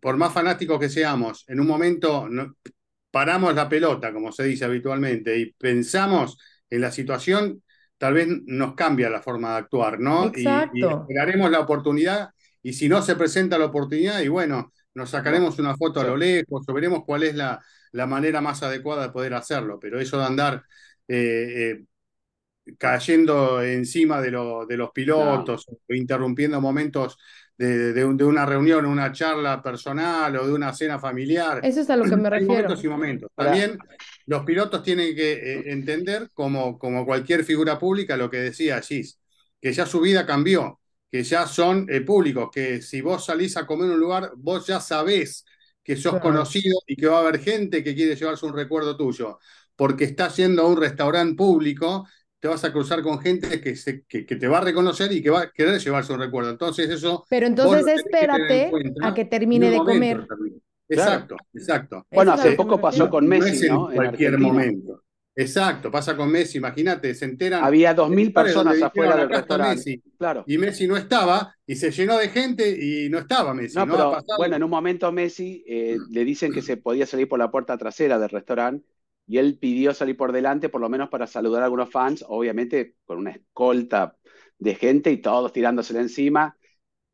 por 0.01 0.17
más 0.17 0.33
fanáticos 0.33 0.79
que 0.79 0.89
seamos, 0.89 1.45
en 1.49 1.59
un 1.59 1.67
momento 1.67 2.29
no- 2.29 2.55
paramos 3.11 3.55
la 3.55 3.69
pelota, 3.69 4.13
como 4.13 4.31
se 4.31 4.43
dice 4.45 4.65
habitualmente, 4.65 5.37
y 5.37 5.51
pensamos 5.53 6.37
en 6.69 6.81
la 6.81 6.91
situación, 6.91 7.63
tal 7.97 8.13
vez 8.13 8.27
nos 8.45 8.75
cambia 8.75 9.09
la 9.09 9.21
forma 9.21 9.51
de 9.53 9.57
actuar, 9.59 9.99
¿no? 9.99 10.31
Y- 10.35 10.69
Y, 10.73 10.89
esperaremos 10.91 11.49
la 11.51 11.59
oportunidad, 11.61 12.29
y 12.61 12.73
si 12.73 12.89
no 12.89 13.01
se 13.01 13.15
presenta 13.15 13.57
la 13.57 13.65
oportunidad, 13.65 14.21
y 14.21 14.27
bueno, 14.27 14.71
nos 14.93 15.09
sacaremos 15.11 15.59
una 15.59 15.75
foto 15.77 15.99
a 16.01 16.03
lo 16.03 16.17
lejos, 16.17 16.63
o 16.67 16.73
veremos 16.73 17.03
cuál 17.05 17.23
es 17.23 17.35
la, 17.35 17.59
la 17.91 18.05
manera 18.07 18.41
más 18.41 18.61
adecuada 18.63 19.03
de 19.03 19.11
poder 19.13 19.33
hacerlo, 19.33 19.79
pero 19.79 19.99
eso 19.99 20.17
de 20.19 20.25
andar 20.25 20.63
eh, 21.07 21.79
eh, 22.65 22.75
cayendo 22.77 23.61
encima 23.63 24.21
de, 24.21 24.31
lo- 24.31 24.65
de 24.65 24.77
los 24.77 24.91
pilotos, 24.91 25.65
o 25.69 25.93
interrumpiendo 25.93 26.61
momentos 26.61 27.17
de, 27.59 27.93
de 27.93 28.05
un- 28.05 28.17
de 28.17 28.25
una 28.25 28.45
reunión, 28.47 28.85
una 28.87 29.11
charla 29.13 29.61
personal 29.63 30.35
o 30.37 30.47
de 30.47 30.53
una 30.53 30.73
cena 30.73 30.99
familiar. 30.99 31.67
Eso 31.67 31.81
es 31.81 31.89
a 31.89 31.95
lo 31.97 32.07
que 32.07 32.17
me 32.17 32.29
Hay 32.33 32.45
refiero. 32.45 32.69
momentos 32.69 32.83
y 32.83 32.87
momentos. 32.89 33.31
También 33.35 33.77
los 34.25 34.43
pilotos 34.45 34.83
tienen 34.83 35.15
que 35.15 35.33
eh, 35.33 35.71
entender, 35.73 36.29
como, 36.33 36.79
como 36.79 37.05
cualquier 37.05 37.43
figura 37.45 37.79
pública, 37.79 38.17
lo 38.17 38.29
que 38.29 38.37
decía 38.37 38.81
Gis, 38.81 39.19
que 39.61 39.73
ya 39.73 39.85
su 39.85 39.99
vida 40.01 40.25
cambió, 40.25 40.79
que 41.11 41.23
ya 41.23 41.47
son 41.47 41.87
eh, 41.89 42.01
públicos, 42.01 42.49
que 42.53 42.81
si 42.81 43.01
vos 43.01 43.25
salís 43.25 43.57
a 43.57 43.65
comer 43.67 43.87
en 43.87 43.93
un 43.95 43.99
lugar, 43.99 44.31
vos 44.37 44.67
ya 44.67 44.79
sabés 44.79 45.45
que 45.83 45.95
sos 45.95 46.19
Claro. 46.19 46.19
conocido 46.19 46.79
y 46.87 46.95
que 46.95 47.07
va 47.07 47.17
a 47.17 47.21
haber 47.21 47.39
gente 47.41 47.83
que 47.83 47.95
quiere 47.95 48.15
llevarse 48.15 48.45
un 48.45 48.53
recuerdo 48.55 48.95
tuyo, 48.97 49.39
porque 49.75 50.03
estás 50.05 50.37
yendo 50.37 50.61
a 50.63 50.67
un 50.67 50.77
restaurante 50.79 51.35
público, 51.35 52.07
te 52.39 52.47
vas 52.47 52.63
a 52.63 52.71
cruzar 52.71 53.01
con 53.01 53.19
gente 53.19 53.59
que, 53.61 53.75
se- 53.75 54.03
que, 54.05 54.25
que 54.25 54.35
te 54.35 54.47
va 54.47 54.59
a 54.59 54.61
reconocer 54.61 55.11
y 55.11 55.21
que 55.21 55.29
va 55.29 55.41
a 55.41 55.51
querer 55.51 55.79
llevarse 55.79 56.13
un 56.13 56.19
recuerdo. 56.19 56.49
Entonces 56.51 56.89
eso... 56.89 57.25
Pero 57.29 57.47
entonces 57.47 57.85
que 57.85 57.93
espérate 57.93 58.71
a 59.01 59.13
que 59.13 59.25
termine 59.25 59.69
de 59.69 59.77
comer. 59.77 60.25
Claro. 60.27 60.49
Exacto, 60.91 61.35
exacto. 61.53 62.07
Bueno, 62.11 62.33
hace 62.33 62.53
poco 62.53 62.81
pasó 62.81 63.09
con 63.09 63.25
No 63.25 63.29
Messi, 63.29 63.49
es 63.51 63.61
en 63.63 63.73
¿no? 63.73 63.89
En 63.91 63.95
cualquier 63.95 64.33
Argentina. 64.33 64.53
momento. 64.53 65.03
Exacto, 65.35 65.89
pasa 65.91 66.17
con 66.17 66.29
Messi, 66.31 66.57
imagínate, 66.57 67.13
se 67.13 67.23
enteran. 67.25 67.63
Había 67.63 67.93
dos 67.93 68.09
mil 68.09 68.33
personas 68.33 68.81
afuera 68.81 69.15
del 69.15 69.25
"Acá 69.27 69.39
está 69.39 69.57
restaurante. 69.57 69.75
Messi", 69.75 70.03
Claro. 70.17 70.43
Y 70.47 70.57
Messi 70.57 70.87
no 70.87 70.97
estaba, 70.97 71.55
y 71.65 71.75
se 71.75 71.91
llenó 71.91 72.17
de 72.17 72.27
gente 72.29 72.69
y 72.77 73.07
no 73.09 73.19
estaba 73.19 73.53
Messi. 73.53 73.77
No, 73.77 74.17
bueno, 74.37 74.55
en 74.55 74.63
un 74.63 74.69
momento 74.69 75.11
Messi 75.11 75.63
eh, 75.67 75.97
le 76.09 76.25
dicen 76.25 76.51
que 76.51 76.61
se 76.61 76.75
podía 76.75 77.05
salir 77.05 77.29
por 77.29 77.39
la 77.39 77.51
puerta 77.51 77.77
trasera 77.77 78.19
del 78.19 78.29
restaurante 78.29 78.85
y 79.29 79.39
él 79.39 79.59
pidió 79.59 79.93
salir 79.95 80.17
por 80.17 80.33
delante, 80.33 80.69
por 80.69 80.81
lo 80.81 80.89
menos 80.89 81.09
para 81.09 81.27
saludar 81.27 81.63
a 81.63 81.65
algunos 81.67 81.91
fans, 81.91 82.25
obviamente 82.29 82.97
con 83.05 83.19
una 83.19 83.31
escolta 83.31 84.17
de 84.59 84.75
gente 84.75 85.11
y 85.11 85.19
todos 85.19 85.53
tirándosele 85.53 86.01
encima. 86.01 86.57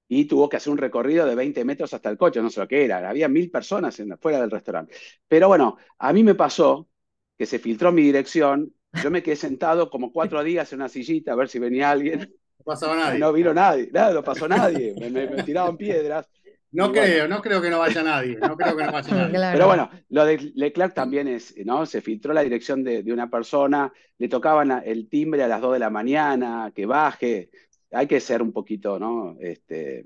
Y 0.08 0.26
tuvo 0.26 0.50
que 0.50 0.58
hacer 0.58 0.72
un 0.72 0.78
recorrido 0.78 1.26
de 1.26 1.36
20 1.36 1.66
metros 1.66 1.94
hasta 1.94 2.10
el 2.10 2.18
coche, 2.18 2.42
no 2.42 2.50
sé 2.52 2.60
lo 2.60 2.68
que 2.68 2.86
era. 2.86 3.10
Había 3.10 3.28
mil 3.28 3.50
personas 3.52 4.00
en, 4.00 4.18
fuera 4.20 4.40
del 4.42 4.52
restaurante. 4.52 4.96
Pero 5.28 5.48
bueno, 5.48 5.78
a 5.98 6.14
mí 6.14 6.24
me 6.24 6.36
pasó 6.36 6.90
que 7.38 7.46
se 7.48 7.60
filtró 7.60 7.92
mi 7.92 8.04
dirección. 8.04 8.74
Yo 8.94 9.10
me 9.12 9.24
quedé 9.24 9.36
sentado 9.36 9.90
como 9.90 10.12
cuatro 10.14 10.44
días 10.44 10.72
en 10.74 10.80
una 10.80 10.90
sillita 10.90 11.34
a 11.34 11.36
ver 11.36 11.50
si 11.50 11.60
venía 11.60 11.90
alguien. 11.92 12.30
No 12.60 12.66
pasaba 12.66 12.96
nadie. 12.96 13.20
No 13.20 13.34
vino 13.34 13.54
nadie, 13.54 13.90
nada, 13.94 14.14
no 14.14 14.24
pasó 14.24 14.48
nadie, 14.48 14.96
me, 14.96 15.10
me- 15.10 15.28
me 15.28 15.44
tiraban 15.44 15.78
piedras. 15.78 16.30
No 16.76 16.92
creo, 16.92 17.28
bueno. 17.28 17.36
no 17.36 17.42
creo 17.42 17.62
que 17.62 17.70
no 17.70 17.80
vaya 17.80 18.04
nadie. 18.04 18.38
No 18.42 18.56
creo 18.58 18.76
que 18.76 18.84
no 18.84 18.92
vaya 18.92 19.14
nadie. 19.16 19.36
Claro. 19.36 19.54
Pero 19.54 19.68
bueno, 19.68 19.90
lo 20.10 20.26
de 20.26 20.52
Leclerc 20.56 20.94
también 20.94 21.28
es, 21.28 21.56
¿no? 21.66 21.86
Se 21.86 22.02
filtró 22.02 22.34
la 22.34 22.42
dirección 22.42 22.84
de, 22.84 23.04
de 23.04 23.14
una 23.14 23.30
persona, 23.30 23.92
le 24.18 24.28
tocaban 24.30 24.72
el 24.86 25.10
timbre 25.10 25.44
a 25.44 25.48
las 25.48 25.62
2 25.62 25.74
de 25.74 25.80
la 25.80 25.90
mañana, 25.90 26.72
que 26.76 26.86
baje. 26.86 27.50
Hay 27.92 28.08
que 28.08 28.20
ser 28.20 28.42
un 28.42 28.52
poquito, 28.52 29.00
¿no? 29.00 29.38
Este, 29.40 30.06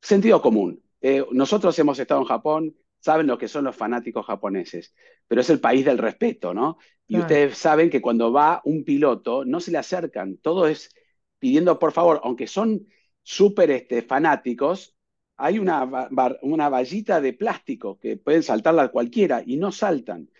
sentido 0.00 0.40
común. 0.42 0.82
Eh, 1.00 1.24
nosotros 1.32 1.78
hemos 1.78 1.98
estado 1.98 2.20
en 2.20 2.26
Japón, 2.26 2.76
saben 3.00 3.26
lo 3.26 3.38
que 3.38 3.48
son 3.48 3.64
los 3.64 3.76
fanáticos 3.76 4.26
japoneses, 4.26 4.94
pero 5.26 5.40
es 5.40 5.50
el 5.50 5.60
país 5.60 5.84
del 5.84 5.98
respeto, 5.98 6.54
¿no? 6.54 6.78
Y 7.06 7.14
Claro. 7.14 7.22
ustedes 7.24 7.58
saben 7.58 7.90
que 7.90 8.00
cuando 8.02 8.32
va 8.32 8.60
un 8.64 8.84
piloto, 8.84 9.44
no 9.44 9.60
se 9.60 9.70
le 9.70 9.78
acercan, 9.78 10.38
todo 10.38 10.66
es 10.68 10.90
pidiendo 11.38 11.78
por 11.78 11.92
favor, 11.92 12.20
aunque 12.24 12.46
son 12.46 12.86
súper 13.22 13.70
este, 13.70 14.02
fanáticos, 14.02 14.96
hay 15.38 15.58
una, 15.58 15.84
bar- 15.86 16.38
una 16.42 16.68
vallita 16.68 17.20
de 17.20 17.32
plástico 17.34 17.98
que 18.00 18.16
pueden 18.18 18.42
saltarla 18.42 18.88
cualquiera 18.88 19.42
y 19.46 19.56
no 19.56 19.72
saltan. 19.72 20.30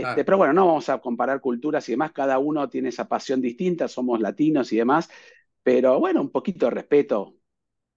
Claro. 0.00 0.24
Pero 0.24 0.36
bueno, 0.38 0.52
no 0.54 0.66
vamos 0.66 0.88
a 0.88 0.98
comparar 1.00 1.40
culturas 1.40 1.88
y 1.88 1.92
demás, 1.92 2.12
cada 2.12 2.38
uno 2.38 2.68
tiene 2.68 2.88
esa 2.90 3.08
pasión 3.08 3.40
distinta, 3.40 3.88
somos 3.88 4.20
latinos 4.20 4.72
y 4.72 4.76
demás, 4.78 5.08
pero 5.62 6.00
bueno, 6.00 6.20
un 6.22 6.30
poquito 6.30 6.66
de 6.66 6.70
respeto 6.72 7.36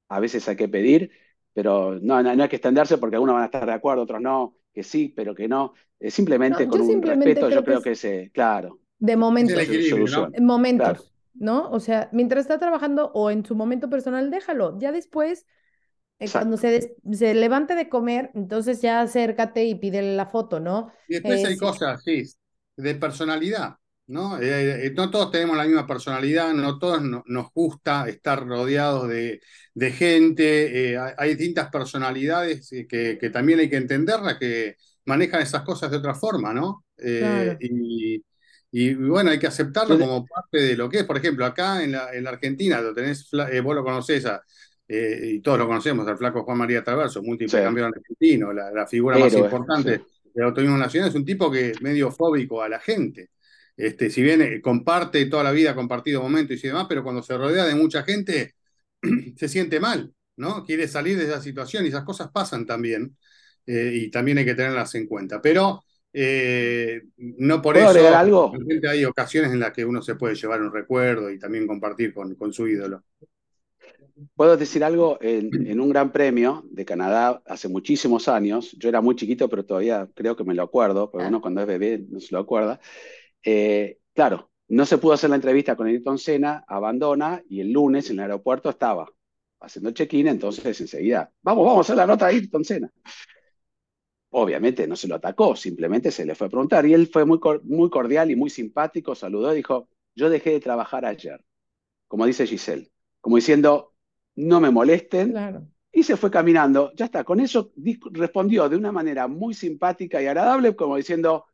a 0.10 0.20
veces 0.20 0.48
hay 0.50 0.56
que 0.56 0.68
pedir, 0.70 1.12
pero 1.54 2.00
no, 2.02 2.22
no, 2.24 2.36
no 2.36 2.44
hay 2.44 2.50
que 2.50 2.58
extenderse 2.58 2.98
porque 2.98 3.16
algunos 3.16 3.34
van 3.36 3.44
a 3.44 3.46
estar 3.46 3.66
de 3.66 3.74
acuerdo, 3.74 4.04
otros 4.04 4.22
no, 4.22 4.58
que 4.74 4.84
sí, 4.84 5.10
pero 5.16 5.36
que 5.36 5.48
no. 5.48 5.74
Eh, 6.00 6.12
simplemente 6.12 6.68
No, 6.68 6.68
con 6.68 6.82
un 6.82 6.88
simplemente 6.88 7.20
respeto, 7.22 7.48
creo 7.48 7.50
yo 7.50 7.64
creo 7.64 7.82
que 7.82 7.92
que 7.92 7.96
se, 7.96 8.32
claro, 8.32 8.80
De 9.00 9.16
momentos. 10.42 11.14
¿no? 11.34 11.70
O 11.72 11.80
sea, 11.80 12.10
mientras 12.12 12.42
está 12.42 12.60
trabajando 12.60 13.12
o 13.14 13.30
en 13.32 13.46
su 13.46 13.56
momento 13.56 13.90
personal, 13.90 14.30
déjalo. 14.32 14.78
Ya 14.80 14.92
después, 14.92 15.48
eh, 16.22 16.32
cuando 16.32 16.58
se, 16.58 16.70
des- 16.70 16.92
se 17.20 17.34
levante 17.36 17.76
de 17.76 17.90
comer, 17.90 18.32
entonces 18.36 18.82
ya 18.82 19.02
acércate 19.02 19.66
y 19.66 19.76
pídele 19.76 20.16
la 20.18 20.28
foto, 20.28 20.60
¿no? 20.62 20.92
Y 21.08 21.16
después 21.16 21.44
Eh, 21.44 21.46
hay 21.46 21.58
sí. 21.58 21.58
cosas, 21.58 22.02
sí, 22.04 22.24
de 22.78 22.96
personalidad, 22.96 23.76
¿no? 24.08 24.40
Eh, 24.42 24.88
eh, 24.88 24.94
no 24.96 25.12
todos 25.12 25.32
tenemos 25.32 25.58
la 25.58 25.66
misma 25.66 25.86
personalidad, 25.88 26.54
no 26.54 26.80
todos 26.80 27.02
no- 27.02 27.24
nos 27.28 27.52
gusta 27.54 28.08
estar 28.10 28.46
rodeados 28.46 29.10
de, 29.10 29.42
de 29.74 29.92
gente, 29.92 30.92
eh, 30.94 30.98
hay, 30.98 31.14
hay 31.18 31.30
distintas 31.36 31.70
personalidades 31.70 32.70
que, 32.90 33.18
que 33.20 33.30
también 33.30 33.60
hay 33.60 33.70
que 33.70 33.78
entenderlas, 33.78 34.38
que 34.40 34.76
manejan 35.06 35.42
esas 35.42 35.64
cosas 35.64 35.92
de 35.92 35.98
otra 35.98 36.16
forma, 36.16 36.54
¿no? 36.54 36.86
Eh, 36.98 37.56
Claro. 37.56 37.62
y, 37.62 38.24
y 38.72 38.94
bueno, 38.96 39.32
hay 39.32 39.40
que 39.40 39.48
aceptarlo 39.48 40.00
como 40.00 40.26
parte 40.26 40.60
de 40.62 40.78
lo 40.78 40.90
que 40.90 41.00
es. 41.00 41.04
Por 41.06 41.18
ejemplo, 41.18 41.46
acá 41.46 41.84
en 41.84 41.92
la, 41.94 42.14
en 42.14 42.24
la 42.24 42.30
Argentina, 42.32 42.80
lo 42.82 42.94
tenés, 42.94 43.28
eh, 43.52 43.60
vos 43.62 43.76
lo 43.76 43.84
conocés, 43.84 44.26
a- 44.26 44.42
eh, 44.94 45.32
y 45.36 45.40
todos 45.42 45.58
lo 45.60 45.68
conocemos, 45.68 46.08
al 46.08 46.18
flaco 46.18 46.44
Juan 46.44 46.58
María 46.58 46.84
Traverso, 46.84 47.22
múltiple 47.24 47.58
Sí. 47.58 47.58
campeón 47.62 47.94
argentino, 47.96 48.54
la, 48.54 48.72
la 48.72 48.88
figura 48.88 49.18
más 49.20 49.36
Héroe, 49.36 49.38
importante 49.38 50.02
sí. 50.02 50.06
del 50.34 50.46
automovilismo 50.46 50.78
nacional, 50.80 51.10
es 51.10 51.16
un 51.16 51.26
tipo 51.26 51.52
que 51.52 51.72
es 51.72 51.82
medio 51.82 52.12
fóbico 52.12 52.62
a 52.62 52.70
la 52.70 52.80
gente. 52.80 53.30
Este, 53.78 54.10
si 54.10 54.22
bien 54.22 54.42
eh, 54.42 54.62
comparte 54.62 55.26
toda 55.28 55.44
la 55.44 55.52
vida, 55.52 55.72
ha 55.72 55.76
compartido 55.76 56.22
momentos 56.22 56.64
y 56.64 56.68
demás, 56.68 56.86
pero 56.90 57.04
cuando 57.04 57.24
se 57.24 57.38
rodea 57.38 57.66
de 57.66 57.76
mucha 57.76 58.04
gente, 58.04 58.56
se 59.38 59.48
siente 59.50 59.80
mal, 59.80 60.14
¿no? 60.36 60.64
Quiere 60.66 60.88
salir 60.88 61.18
de 61.18 61.26
esa 61.26 61.42
situación 61.42 61.86
y 61.86 61.90
esas 61.90 62.04
cosas 62.04 62.30
pasan 62.32 62.66
también, 62.66 63.18
eh, 63.66 63.92
y 63.96 64.12
también 64.12 64.38
hay 64.40 64.46
que 64.46 64.56
tenerlas 64.56 64.94
en 64.96 65.08
cuenta. 65.08 65.42
Pero 65.42 65.84
eh, 66.14 67.02
no 67.18 67.62
por 67.62 67.76
¿Puedo 67.76 67.90
eso, 67.92 68.16
algo? 68.16 68.52
hay 68.90 69.06
ocasiones 69.06 69.52
en 69.52 69.60
las 69.60 69.72
que 69.72 69.86
uno 69.86 70.02
se 70.02 70.16
puede 70.16 70.36
llevar 70.36 70.62
un 70.62 70.74
recuerdo 70.74 71.30
y 71.32 71.40
también 71.40 71.68
compartir 71.68 72.14
con, 72.14 72.36
con 72.36 72.52
su 72.54 72.68
ídolo. 72.68 73.04
Puedo 74.36 74.58
decir 74.58 74.84
algo, 74.84 75.18
en, 75.22 75.68
en 75.68 75.80
un 75.80 75.90
gran 75.90 76.12
premio 76.12 76.64
de 76.70 76.86
Canadá 76.86 77.42
hace 77.46 77.68
muchísimos 77.68 78.28
años, 78.28 78.72
yo 78.74 78.90
era 78.90 79.02
muy 79.02 79.16
chiquito, 79.16 79.50
pero 79.50 79.66
todavía 79.66 80.10
creo 80.14 80.36
que 80.36 80.44
me 80.44 80.54
lo 80.56 80.64
acuerdo, 80.64 81.10
porque 81.10 81.26
Ah. 81.26 81.30
uno 81.30 81.42
cuando 81.42 81.62
es 81.62 81.68
bebé 81.68 82.06
no 82.10 82.20
se 82.20 82.34
lo 82.34 82.40
acuerda. 82.40 82.80
Eh, 83.44 84.00
claro, 84.14 84.52
no 84.70 84.86
se 84.86 84.98
pudo 84.98 85.14
hacer 85.14 85.30
la 85.30 85.38
entrevista 85.38 85.76
con 85.76 85.88
Ayrton 85.88 86.18
Senna, 86.18 86.64
abandona 86.68 87.44
y 87.50 87.62
el 87.62 87.72
lunes 87.72 88.10
en 88.10 88.18
el 88.18 88.22
aeropuerto 88.24 88.70
estaba 88.70 89.08
haciendo 89.60 89.92
check-in, 89.92 90.28
entonces 90.28 90.82
enseguida, 90.82 91.32
vamos, 91.42 91.66
vamos 91.66 91.80
a 91.80 91.82
hacer 91.82 91.98
la 91.98 92.08
nota 92.08 92.28
de 92.28 92.34
Ayrton 92.36 92.64
Senna. 92.66 92.92
Obviamente 94.34 94.88
no 94.88 94.96
se 94.96 95.08
lo 95.10 95.16
atacó, 95.16 95.56
simplemente 95.58 96.10
se 96.10 96.26
le 96.26 96.36
fue 96.36 96.48
a 96.48 96.50
preguntar 96.50 96.86
y 96.86 96.94
él 96.94 97.08
fue 97.08 97.26
muy, 97.26 97.40
muy 97.64 97.90
cordial 97.90 98.32
y 98.32 98.36
muy 98.38 98.50
simpático, 98.50 99.14
saludó 99.14 99.52
y 99.54 99.58
dijo, 99.58 99.90
yo 100.16 100.30
dejé 100.30 100.52
de 100.52 100.62
trabajar 100.62 101.06
ayer, 101.06 101.44
como 102.08 102.26
dice 102.26 102.48
Giselle, 102.48 102.92
como 103.22 103.38
diciendo, 103.38 103.91
no 104.36 104.60
me 104.62 104.70
molesten, 104.72 105.32
Claro. 105.32 105.68
y 105.92 106.04
se 106.04 106.18
fue 106.18 106.32
caminando. 106.32 106.92
Ya 106.96 107.06
está, 107.06 107.24
con 107.24 107.40
eso 107.40 107.72
di- 107.76 108.00
respondió 108.12 108.70
de 108.70 108.78
una 108.78 108.92
manera 108.92 109.28
muy 109.28 109.54
simpática 109.54 110.22
y 110.22 110.28
agradable, 110.28 110.76
como 110.76 110.96
diciendo, 110.98 111.46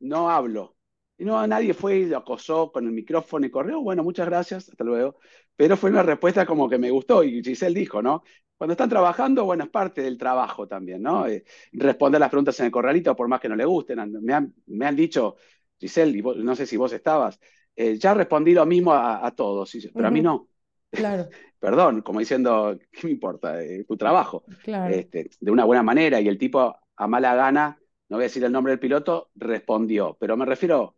no 0.00 0.30
hablo. 0.30 0.76
Y 1.18 1.24
no, 1.24 1.46
nadie 1.46 1.74
fue 1.74 1.98
y 1.98 2.06
lo 2.06 2.18
acosó 2.18 2.72
con 2.72 2.86
el 2.86 2.92
micrófono 2.92 3.46
y 3.46 3.50
corrió, 3.50 3.80
bueno, 3.82 4.02
muchas 4.02 4.26
gracias, 4.26 4.68
hasta 4.70 4.84
luego. 4.84 5.16
Pero 5.56 5.76
fue 5.76 5.90
una 5.90 6.02
respuesta 6.02 6.46
como 6.46 6.68
que 6.68 6.78
me 6.78 6.90
gustó 6.90 7.22
y 7.22 7.42
Giselle 7.42 7.78
dijo, 7.78 8.00
¿no? 8.02 8.22
Cuando 8.56 8.72
están 8.72 8.88
trabajando, 8.88 9.44
bueno, 9.44 9.64
es 9.64 9.70
parte 9.70 10.02
del 10.02 10.16
trabajo 10.18 10.66
también, 10.66 11.02
¿no? 11.02 11.26
Eh, 11.26 11.44
responder 11.72 12.20
las 12.20 12.30
preguntas 12.30 12.58
en 12.60 12.66
el 12.66 12.72
corralito, 12.72 13.14
por 13.16 13.28
más 13.28 13.40
que 13.40 13.48
no 13.50 13.56
le 13.56 13.64
gusten. 13.66 13.98
Me 14.22 14.32
han, 14.34 14.54
me 14.66 14.86
han 14.86 14.96
dicho, 14.96 15.36
Giselle, 15.78 16.16
y 16.16 16.20
vos- 16.22 16.36
no 16.36 16.56
sé 16.56 16.66
si 16.66 16.76
vos 16.76 16.92
estabas, 16.92 17.38
eh, 17.76 17.98
ya 17.98 18.14
respondí 18.14 18.52
lo 18.54 18.64
mismo 18.66 18.92
a, 18.92 19.24
a 19.26 19.34
todos, 19.34 19.72
pero 19.96 20.08
a 20.08 20.10
mí 20.10 20.22
no. 20.22 20.48
Claro, 20.90 21.28
Perdón, 21.60 22.00
como 22.00 22.20
diciendo, 22.20 22.78
¿qué 22.90 23.06
me 23.06 23.12
importa? 23.12 23.62
Es 23.62 23.86
tu 23.86 23.96
trabajo 23.96 24.44
claro. 24.62 24.94
este, 24.94 25.30
de 25.38 25.50
una 25.50 25.64
buena 25.64 25.82
manera 25.82 26.18
y 26.20 26.26
el 26.26 26.38
tipo 26.38 26.74
a 26.96 27.06
mala 27.06 27.34
gana, 27.34 27.78
no 28.08 28.16
voy 28.16 28.24
a 28.24 28.28
decir 28.28 28.42
el 28.44 28.52
nombre 28.52 28.72
del 28.72 28.80
piloto, 28.80 29.30
respondió. 29.34 30.16
Pero 30.18 30.38
me 30.38 30.46
refiero, 30.46 30.96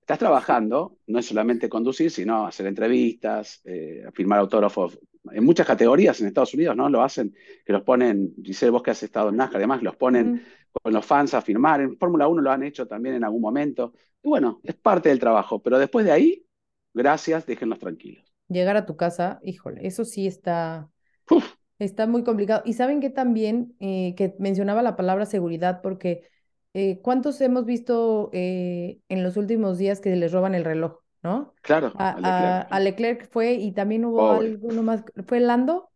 estás 0.00 0.18
trabajando, 0.18 0.98
no 1.06 1.18
es 1.18 1.26
solamente 1.26 1.68
conducir, 1.68 2.10
sino 2.10 2.46
hacer 2.46 2.66
entrevistas, 2.66 3.60
eh, 3.64 4.04
firmar 4.14 4.38
autógrafos. 4.40 4.98
En 5.30 5.44
muchas 5.44 5.66
categorías 5.66 6.20
en 6.20 6.26
Estados 6.26 6.54
Unidos, 6.54 6.74
¿no? 6.74 6.88
Lo 6.88 7.02
hacen, 7.02 7.34
que 7.64 7.72
los 7.72 7.82
ponen, 7.82 8.34
Giselle, 8.42 8.70
vos 8.70 8.82
que 8.82 8.90
has 8.90 9.02
estado 9.02 9.28
en 9.28 9.36
NASCAR, 9.36 9.58
además, 9.58 9.82
los 9.82 9.96
ponen 9.96 10.42
con 10.72 10.92
los 10.92 11.04
fans 11.04 11.34
a 11.34 11.42
firmar. 11.42 11.80
En 11.82 11.98
Fórmula 11.98 12.26
1 12.28 12.40
lo 12.40 12.50
han 12.50 12.62
hecho 12.62 12.88
también 12.88 13.14
en 13.16 13.24
algún 13.24 13.42
momento. 13.42 13.92
Y 14.22 14.28
bueno, 14.28 14.60
es 14.64 14.74
parte 14.74 15.10
del 15.10 15.20
trabajo, 15.20 15.62
pero 15.62 15.78
después 15.78 16.04
de 16.06 16.12
ahí, 16.12 16.46
gracias, 16.94 17.46
déjenlos 17.46 17.78
tranquilos. 17.78 18.31
Llegar 18.52 18.76
a 18.76 18.86
tu 18.86 18.96
casa, 18.96 19.40
híjole, 19.44 19.86
eso 19.86 20.04
sí 20.04 20.26
está, 20.26 20.90
Uf, 21.30 21.56
está 21.80 22.06
muy 22.06 22.24
complicado. 22.24 22.62
Y 22.66 22.74
saben 22.74 23.00
que 23.00 23.10
también, 23.10 23.76
eh, 23.80 24.14
que 24.16 24.34
mencionaba 24.40 24.82
la 24.82 24.96
palabra 24.96 25.26
seguridad, 25.26 25.82
porque 25.82 26.28
eh, 26.74 27.00
¿cuántos 27.02 27.40
hemos 27.42 27.66
visto 27.66 28.30
eh, 28.34 29.00
en 29.10 29.22
los 29.24 29.36
últimos 29.38 29.78
días 29.78 30.00
que 30.00 30.16
les 30.16 30.32
roban 30.32 30.54
el 30.56 30.64
reloj, 30.64 31.00
¿no? 31.22 31.54
claro, 31.62 31.92
A, 31.98 32.10
a 32.10 32.20
Leclerc. 32.20 32.58
a- 32.60 32.62
a 32.62 32.80
Leclerc 32.80 33.30
fue 33.30 33.54
y 33.54 33.72
también 33.72 34.04
hubo 34.06 34.40
Pobre. 34.40 34.56
alguno 34.56 34.82
más, 34.84 35.04
¿fue 35.26 35.40
Lando? 35.40 35.91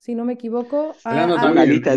Si 0.00 0.14
no 0.16 0.24
me 0.24 0.32
equivoco. 0.34 1.00
A- 1.04 1.42
a- 1.42 1.46
Una 1.48 1.64
también, 1.64 1.66
lista-. 1.66 1.96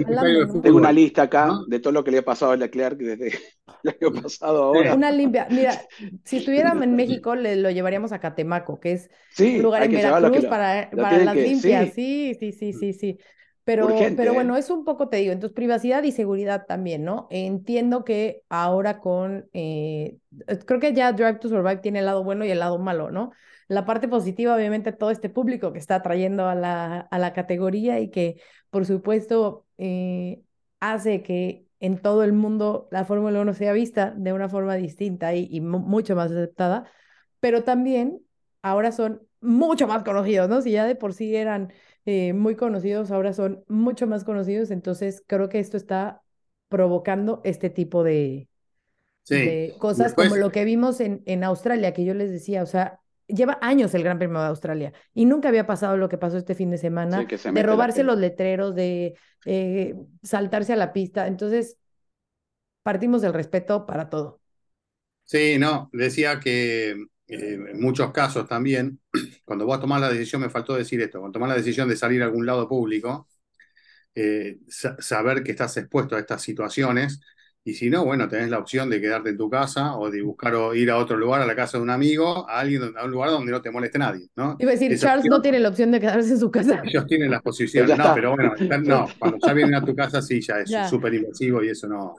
Tengo 0.61 0.77
una 0.77 0.91
lista 0.91 1.23
acá 1.23 1.45
¿no? 1.47 1.65
de 1.65 1.79
todo 1.79 1.93
lo 1.93 2.03
que 2.03 2.11
le 2.11 2.19
ha 2.19 2.25
pasado 2.25 2.51
a 2.51 2.57
Leclerc 2.57 2.97
desde 2.99 3.27
el 3.83 3.95
año 4.01 4.21
pasado 4.21 4.63
ahora. 4.63 4.97
Una 4.97 5.11
limpia. 5.11 5.47
Mira, 5.51 5.87
si 6.23 6.37
estuviéramos 6.37 6.83
en 6.83 6.95
México, 6.95 7.35
le 7.35 7.55
lo 7.55 7.69
llevaríamos 7.69 8.11
a 8.11 8.19
Catemaco, 8.19 8.79
que 8.79 8.93
es 8.93 9.09
Sí, 9.29 9.49
un 9.51 9.61
lugar 9.63 9.83
en 9.83 9.91
que 9.91 9.99
que 10.31 10.41
Veracruz 10.41 10.45
lo, 10.45 10.49
para, 10.49 10.89
lo 10.93 11.07
para 11.07 11.19
las 11.19 11.35
que, 11.35 11.41
limpias. 11.41 11.93
sí, 11.93 11.93
Sí, 11.93 12.33
sí, 12.39 12.53
sí, 12.53 12.73
sí, 12.73 12.93
sí. 12.93 13.17
Pero, 13.65 14.13
urgente, 14.13 14.17
pero 14.17 14.33
¿eh? 14.33 14.33
bueno, 14.33 14.57
es 14.57 14.69
un 14.69 14.83
poco, 14.83 15.07
te 15.09 15.17
digo, 15.17 15.31
entonces 15.31 15.55
privacidad 15.55 16.03
y 16.03 16.11
seguridad 16.11 16.65
también, 16.67 17.05
¿no? 17.05 17.27
Entiendo 17.31 18.03
que 18.03 18.43
ahora 18.49 18.99
con, 18.99 19.49
eh, 19.53 20.17
creo 20.65 20.79
que 20.81 20.93
ya 20.93 21.13
Drive 21.13 21.35
to 21.39 21.47
Survive 21.49 21.77
tiene 21.77 21.99
el 21.99 22.05
lado 22.05 22.23
bueno 22.25 22.43
y 22.43 22.51
el 22.51 22.59
lado 22.59 22.77
malo, 22.79 23.09
¿no? 23.11 23.31
La 23.67 23.85
parte 23.85 24.07
positiva, 24.07 24.55
obviamente, 24.55 24.91
todo 24.93 25.11
este 25.11 25.29
público 25.29 25.73
que 25.73 25.79
está 25.79 26.01
trayendo 26.01 26.47
a 26.47 26.55
la, 26.55 26.99
a 27.01 27.19
la 27.19 27.33
categoría 27.33 27.99
y 27.99 28.09
que, 28.09 28.41
por 28.69 28.85
supuesto, 28.85 29.65
eh, 29.77 30.41
hace 30.79 31.23
que 31.23 31.67
en 31.79 31.97
todo 32.01 32.23
el 32.23 32.33
mundo 32.33 32.87
la 32.91 33.05
Fórmula 33.05 33.41
1 33.41 33.53
sea 33.53 33.73
vista 33.73 34.11
de 34.15 34.33
una 34.33 34.49
forma 34.49 34.75
distinta 34.75 35.33
y, 35.35 35.47
y 35.51 35.61
mu- 35.61 35.79
mucho 35.79 36.15
más 36.15 36.31
aceptada, 36.31 36.85
pero 37.39 37.63
también 37.63 38.21
ahora 38.61 38.91
son 38.91 39.21
mucho 39.41 39.87
más 39.87 40.03
conocidos, 40.03 40.49
¿no? 40.49 40.61
Si 40.61 40.71
ya 40.71 40.85
de 40.85 40.95
por 40.95 41.13
sí 41.13 41.35
eran 41.35 41.73
eh, 42.05 42.33
muy 42.33 42.55
conocidos, 42.55 43.11
ahora 43.11 43.33
son 43.33 43.63
mucho 43.67 44.07
más 44.07 44.23
conocidos, 44.23 44.71
entonces 44.71 45.23
creo 45.27 45.49
que 45.49 45.59
esto 45.59 45.77
está 45.77 46.21
provocando 46.69 47.41
este 47.43 47.69
tipo 47.69 48.03
de, 48.03 48.47
Sí. 49.23 49.35
de 49.35 49.75
cosas 49.79 50.13
como 50.15 50.35
lo 50.37 50.51
que 50.51 50.65
vimos 50.65 50.99
en, 51.01 51.23
en 51.25 51.43
Australia, 51.43 51.93
que 51.93 52.05
yo 52.05 52.13
les 52.13 52.31
decía, 52.31 52.63
o 52.63 52.65
sea, 52.67 53.01
lleva 53.27 53.57
años 53.61 53.93
el 53.95 54.03
Gran 54.03 54.17
Premio 54.19 54.39
de 54.41 54.47
Australia 54.47 54.93
y 55.13 55.25
nunca 55.25 55.49
había 55.49 55.65
pasado 55.67 55.97
lo 55.97 56.09
que 56.09 56.17
pasó 56.17 56.37
este 56.37 56.55
fin 56.55 56.69
de 56.71 56.77
semana, 56.77 57.25
sí, 57.25 57.27
que 57.27 57.37
se 57.37 57.51
de 57.53 57.63
robarse 57.63 58.03
los 58.03 58.17
letreros, 58.17 58.75
de 58.75 59.15
eh, 59.45 59.95
saltarse 60.23 60.73
a 60.73 60.75
la 60.77 60.93
pista, 60.93 61.27
entonces 61.27 61.77
partimos 62.83 63.21
del 63.21 63.33
respeto 63.33 63.85
para 63.85 64.09
todo. 64.09 64.41
Sí, 65.25 65.57
no, 65.57 65.89
decía 65.93 66.39
que 66.39 66.91
eh, 66.91 66.97
en 67.27 67.81
muchos 67.81 68.11
casos 68.11 68.47
también, 68.47 68.99
cuando 69.45 69.65
vos 69.65 69.79
tomás 69.79 70.01
la 70.01 70.09
decisión, 70.11 70.41
me 70.41 70.49
faltó 70.49 70.75
decir 70.75 71.01
esto, 71.01 71.19
cuando 71.19 71.33
tomás 71.33 71.49
la 71.49 71.55
decisión 71.55 71.87
de 71.89 71.95
salir 71.95 72.21
a 72.21 72.25
algún 72.25 72.45
lado 72.45 72.67
público, 72.67 73.27
eh, 74.15 74.59
sa- 74.69 74.97
saber 75.01 75.43
que 75.43 75.51
estás 75.51 75.77
expuesto 75.77 76.15
a 76.15 76.19
estas 76.19 76.41
situaciones. 76.43 77.21
Y 77.65 77.73
si 77.75 77.89
no, 77.89 78.03
bueno, 78.03 78.27
tenés 78.27 78.49
la 78.49 78.59
opción 78.59 78.89
de 78.89 78.99
quedarte 78.99 79.29
en 79.29 79.37
tu 79.37 79.49
casa 79.49 79.95
o 79.97 80.11
de 80.11 80.21
buscar 80.21 80.53
o 80.55 80.75
ir 80.75 80.91
a 80.91 80.97
otro 80.97 81.15
lugar, 81.15 81.41
a 81.41 81.45
la 81.45 81.55
casa 81.55 81.77
de 81.77 81.83
un 81.83 81.89
amigo, 81.89 82.49
a 82.49 82.59
alguien, 82.59 82.93
a 82.97 83.05
un 83.05 83.11
lugar 83.11 83.29
donde 83.29 83.53
no 83.53 83.61
te 83.61 83.71
moleste 83.71 83.97
nadie, 83.99 84.27
¿no? 84.35 84.57
Iba 84.59 84.71
a 84.71 84.73
decir, 84.73 84.91
Esa 84.91 85.07
Charles 85.07 85.21
opción- 85.25 85.37
no 85.37 85.41
tiene 85.41 85.59
la 85.61 85.69
opción 85.69 85.91
de 85.91 85.99
quedarse 86.01 86.31
en 86.31 86.39
su 86.39 86.51
casa. 86.51 86.81
ellos 86.83 87.05
tienen 87.07 87.31
las 87.31 87.41
posiciones, 87.41 87.97
no, 87.97 88.03
está. 88.03 88.13
pero 88.15 88.31
bueno, 88.35 88.53
están- 88.55 88.83
no, 88.83 89.07
cuando 89.19 89.37
ya 89.45 89.53
vienen 89.53 89.75
a 89.75 89.85
tu 89.85 89.95
casa 89.95 90.21
sí, 90.21 90.41
ya 90.41 90.59
es 90.59 90.71
súper 90.89 91.13
invasivo 91.13 91.63
y 91.63 91.69
eso 91.69 91.87
no, 91.87 92.15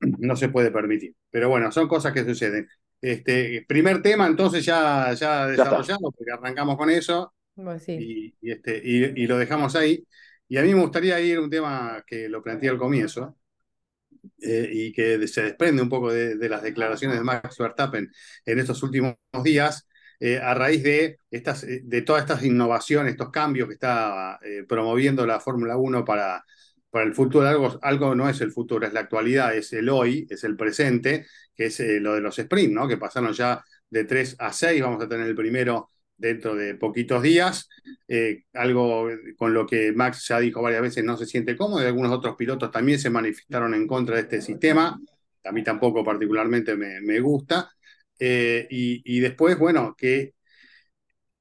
no 0.00 0.36
se 0.36 0.48
puede 0.48 0.70
permitir. 0.70 1.14
Pero 1.30 1.48
bueno, 1.48 1.70
son 1.72 1.88
cosas 1.88 2.12
que 2.12 2.24
suceden. 2.24 2.68
Este, 3.00 3.64
primer 3.68 4.02
tema, 4.02 4.26
entonces 4.26 4.64
ya, 4.64 5.12
ya 5.14 5.46
desarrollado, 5.46 6.10
porque 6.10 6.32
arrancamos 6.32 6.76
con 6.76 6.90
eso 6.90 7.34
Bueno, 7.54 7.78
sí. 7.78 7.92
y, 7.92 8.34
y 8.40 8.50
este, 8.52 8.80
y, 8.82 9.22
y 9.22 9.26
lo 9.26 9.38
dejamos 9.38 9.76
ahí. 9.76 10.04
Y 10.48 10.56
a 10.56 10.62
mí 10.62 10.74
me 10.74 10.80
gustaría 10.80 11.20
ir 11.20 11.38
a 11.38 11.42
un 11.42 11.50
tema 11.50 12.02
que 12.06 12.28
lo 12.28 12.42
planteé 12.42 12.70
al 12.70 12.78
comienzo 12.78 13.36
eh, 14.40 14.68
y 14.72 14.92
que 14.92 15.26
se 15.28 15.42
desprende 15.42 15.82
un 15.82 15.88
poco 15.88 16.12
de, 16.12 16.48
las 16.48 16.62
declaraciones 16.62 17.18
de 17.18 17.24
Max 17.24 17.56
Verstappen 17.58 18.10
en 18.46 18.58
estos 18.58 18.82
últimos 18.82 19.14
días, 19.42 19.88
eh, 20.20 20.38
a 20.38 20.54
raíz 20.54 20.82
de, 20.82 21.18
estas, 21.30 21.64
eh, 21.64 21.80
de 21.84 22.02
todas 22.02 22.22
estas 22.22 22.44
innovaciones, 22.44 23.12
estos 23.12 23.30
cambios 23.30 23.68
que 23.68 23.74
está 23.74 24.38
promoviendo 24.68 25.26
la 25.26 25.40
Fórmula 25.40 25.76
1 25.76 26.04
para, 26.04 26.44
para 26.90 27.04
el 27.04 27.14
futuro. 27.14 27.46
Algo, 27.48 27.78
algo 27.82 28.14
no 28.14 28.28
es 28.28 28.40
el 28.40 28.52
futuro, 28.52 28.86
es 28.86 28.92
la 28.92 29.00
actualidad, 29.00 29.54
es 29.56 29.72
el 29.72 29.88
hoy, 29.88 30.26
es 30.30 30.44
el 30.44 30.56
presente, 30.56 31.26
que 31.54 31.66
es 31.66 31.80
lo 32.00 32.14
de 32.14 32.20
los 32.20 32.38
sprint, 32.38 32.72
¿no? 32.72 32.88
que 32.88 32.96
pasaron 32.96 33.32
ya 33.32 33.62
de 33.90 34.04
3 34.04 34.36
a 34.38 34.52
6, 34.52 34.82
vamos 34.82 35.02
a 35.02 35.08
tener 35.08 35.26
el 35.26 35.34
primero 35.34 35.90
dentro 36.16 36.54
de 36.54 36.74
poquitos 36.74 37.22
días, 37.22 37.68
eh, 38.08 38.44
algo 38.52 39.08
con 39.36 39.52
lo 39.52 39.66
que 39.66 39.92
Max 39.92 40.26
ya 40.28 40.40
dijo 40.40 40.62
varias 40.62 40.82
veces 40.82 41.04
no 41.04 41.16
se 41.16 41.26
siente 41.26 41.56
cómodo 41.56 41.82
y 41.82 41.86
algunos 41.86 42.12
otros 42.12 42.36
pilotos 42.36 42.70
también 42.70 42.98
se 42.98 43.10
manifestaron 43.10 43.74
en 43.74 43.86
contra 43.86 44.16
de 44.16 44.22
este 44.22 44.40
sistema, 44.40 44.98
a 45.44 45.52
mí 45.52 45.62
tampoco 45.62 46.04
particularmente 46.04 46.76
me, 46.76 47.00
me 47.00 47.20
gusta, 47.20 47.70
eh, 48.18 48.66
y, 48.70 49.02
y, 49.04 49.20
después, 49.20 49.58
bueno, 49.58 49.94
que 49.98 50.34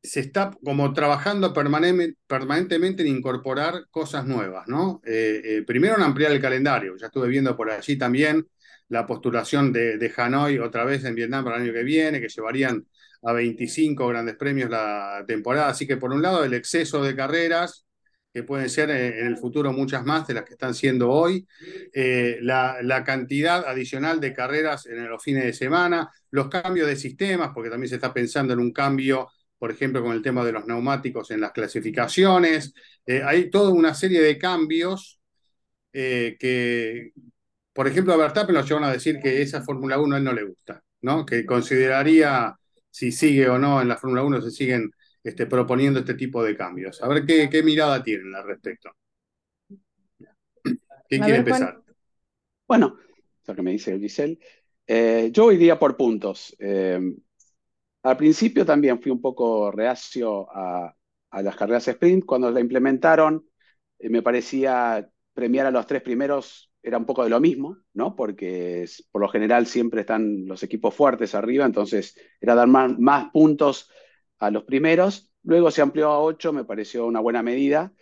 se 0.02 0.20
está 0.20 0.52
como 0.64 0.92
trabajando 0.92 1.54
permanente, 1.54 2.16
permanentemente 2.28 3.04
en 3.04 3.10
incorporar 3.10 3.86
cosas 3.90 4.26
nuevas, 4.26 4.68
¿no? 4.68 5.02
Eh, 5.06 5.64
primero 5.66 5.96
en 5.96 6.02
ampliar 6.04 6.32
el 6.32 6.42
calendario, 6.42 6.98
ya 6.98 7.06
estuve 7.08 7.30
viendo 7.30 7.56
por 7.56 7.72
allí 7.72 7.98
también 7.98 8.46
la 8.90 9.06
postulación 9.08 9.72
de, 9.72 9.98
de 9.98 10.14
Hanoi 10.16 10.60
otra 10.60 10.84
vez 10.84 11.06
en 11.06 11.16
Vietnam 11.16 11.44
para 11.46 11.58
el 11.58 11.64
año 11.64 11.74
que 11.74 11.84
viene, 11.84 12.20
que 12.20 12.28
llevarían 12.28 12.86
a 13.24 13.34
25 13.34 14.08
grandes 14.08 14.36
premios 14.36 14.70
la 14.70 15.24
temporada. 15.28 15.70
Así 15.70 15.88
que 15.88 15.98
por 15.98 16.12
un 16.12 16.22
lado 16.22 16.44
el 16.44 16.54
exceso 16.54 17.04
de 17.04 17.16
carreras, 17.16 17.86
que 18.34 18.44
pueden 18.44 18.70
ser 18.70 18.90
en 18.90 19.28
el 19.28 19.38
futuro 19.38 19.72
muchas 19.72 20.04
más 20.04 20.26
de 20.26 20.34
las 20.34 20.44
que 20.44 20.54
están 20.54 20.74
siendo 20.74 21.12
hoy, 21.12 21.48
eh, 21.94 22.40
la, 22.42 23.04
cantidad 23.06 23.64
adicional 23.68 24.20
de 24.20 24.34
carreras 24.34 24.88
en 24.88 25.08
los 25.08 25.24
fines 25.24 25.44
de 25.44 25.54
semana, 25.54 26.10
los 26.32 26.50
cambios 26.50 26.88
de 26.88 26.96
sistemas, 26.96 27.52
porque 27.54 27.70
también 27.70 27.90
se 27.90 27.96
está 27.96 28.12
pensando 28.12 28.54
en 28.54 28.60
un 28.60 28.74
cambio, 28.74 29.30
por 29.60 29.70
ejemplo, 29.70 30.02
con 30.02 30.14
el 30.14 30.24
tema 30.24 30.44
de 30.44 30.52
los 30.52 30.66
neumáticos 30.66 31.30
en 31.30 31.42
las 31.42 31.52
clasificaciones. 31.52 32.74
Eh, 33.06 33.22
hay 33.24 33.52
toda 33.52 33.70
una 33.70 33.94
serie 33.94 34.20
de 34.20 34.38
cambios 34.40 35.20
eh, 35.94 36.36
que, 36.40 37.12
por 37.72 37.88
ejemplo, 37.88 38.14
a 38.14 38.18
Verstappen 38.18 38.56
nos 38.56 38.68
llevan 38.68 38.86
a 38.86 38.92
decir 38.92 39.20
que 39.22 39.44
esa 39.44 39.62
Fórmula 39.62 40.00
1 40.00 40.16
a 40.16 40.18
él 40.18 40.24
no 40.24 40.34
le 40.34 40.44
gusta, 40.44 40.84
¿no? 41.02 41.24
que 41.24 41.46
consideraría 41.46 42.58
si 42.94 43.12
sigue 43.12 43.50
o 43.50 43.58
no 43.60 43.82
en 43.82 43.90
la 43.90 43.98
Fórmula 43.98 44.24
1 44.24 44.42
se 44.42 44.52
siguen 44.52 44.92
este, 45.24 45.48
proponiendo 45.48 46.00
este 46.02 46.16
tipo 46.16 46.44
de 46.44 46.58
cambios. 46.58 47.02
A 47.04 47.08
ver 47.10 47.26
qué, 47.26 47.50
qué 47.50 47.64
mirada 47.64 48.04
tienen 48.04 48.36
al 48.36 48.46
respecto. 48.46 48.92
¿Quién 51.10 51.24
A 51.24 51.24
quiere 51.24 51.38
ver, 51.38 51.46
Juan. 51.46 51.70
empezar? 51.70 51.82
Bueno, 52.68 52.98
lo 53.48 53.56
que 53.56 53.62
me 53.62 53.72
dice 53.72 54.00
Giselle. 54.00 54.40
Eh, 54.88 55.30
yo 55.34 55.52
iría 55.52 55.80
por 55.80 55.98
puntos. 55.98 56.56
Eh, 56.60 57.00
al 58.04 58.18
principio 58.18 58.66
también 58.66 59.02
fui 59.02 59.12
un 59.12 59.22
poco 59.22 59.72
reacio 59.72 60.48
a, 60.56 60.96
a 61.32 61.44
las 61.44 61.58
carreras 61.58 61.88
sprint. 61.90 62.26
Cuando 62.26 62.52
la 62.52 62.62
implementaron, 62.62 63.48
eh, 64.00 64.10
me 64.10 64.24
parecía 64.24 65.10
premiar 65.34 65.68
a 65.68 65.72
los 65.72 65.88
tres 65.88 66.04
primeros 66.04 66.73
era 66.84 66.98
un 67.00 67.06
poco 67.06 67.24
de 67.24 67.30
lo 67.32 67.40
mismo, 67.42 67.78
¿no? 67.94 68.16
Porque 68.16 68.86
por 69.12 69.22
lo 69.22 69.30
general 69.30 69.68
siempre 69.68 70.02
están 70.02 70.46
los 70.48 70.64
equipos 70.64 70.94
fuertes 70.96 71.36
arriba, 71.36 71.66
entonces 71.66 72.16
era 72.42 72.56
dar 72.56 72.68
más, 72.68 73.32
puntos 73.32 73.90
a 74.40 74.52
los 74.52 74.64
primeros. 74.66 75.34
Luego 75.44 75.72
se 75.72 75.82
amplió 75.82 76.10
a 76.10 76.20
ocho, 76.22 76.54
me 76.54 76.66
pareció 76.66 77.06
una 77.08 77.22
buena 77.22 77.44
medida. 77.44 77.94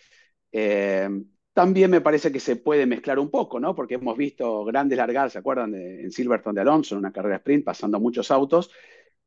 Eh, 0.51 1.09
también 1.53 1.91
me 1.91 2.01
parece 2.01 2.31
que 2.31 2.39
se 2.39 2.55
puede 2.57 2.85
mezclar 2.85 3.19
un 3.19 3.29
poco, 3.31 3.59
¿no? 3.59 3.75
Porque 3.75 3.95
hemos 3.95 4.17
visto 4.17 4.63
grandes 4.65 4.97
largadas, 4.97 5.33
¿se 5.33 5.39
acuerdan? 5.39 5.71
De- 5.71 6.01
en 6.03 6.11
Silverstone 6.11 6.55
de 6.55 6.61
Alonso, 6.61 6.95
en 6.95 6.99
una 6.99 7.11
carrera 7.11 7.37
sprint, 7.37 7.65
pasando 7.65 7.99
muchos 7.99 8.31
autos. 8.31 8.71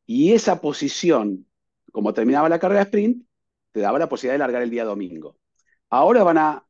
Y 0.06 0.32
esa 0.32 0.60
posición, 0.60 1.46
como 1.92 2.14
terminaba 2.14 2.48
la 2.48 2.58
carrera 2.58 2.82
sprint, 2.82 3.26
te 3.72 3.80
daba 3.80 3.98
la 3.98 4.08
posibilidad 4.08 4.34
de 4.34 4.38
largar 4.38 4.62
el 4.62 4.70
día 4.70 4.84
domingo. 4.84 5.38
Ahora 5.90 6.24
van 6.24 6.38
a 6.38 6.66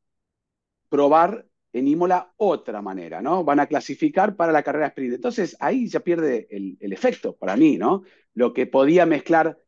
probar 0.89 1.47
en 1.75 1.89
Imola 1.89 2.33
otra 2.39 2.83
manera, 2.83 3.23
¿no? 3.23 3.45
Van 3.45 3.61
a 3.61 3.67
clasificar 3.69 4.37
para 4.37 4.53
la 4.53 4.63
carrera 4.65 4.89
sprint. 4.89 5.17
Entonces 5.17 5.57
ahí 5.61 5.89
ya 5.89 6.01
pierde 6.01 6.49
el, 6.51 6.79
el 6.81 6.95
efecto 6.95 7.37
para 7.37 7.57
mí, 7.57 7.79
¿no? 7.79 8.05
Lo 8.35 8.55
que 8.55 8.67
podía 8.69 9.07
mezclar, 9.07 9.59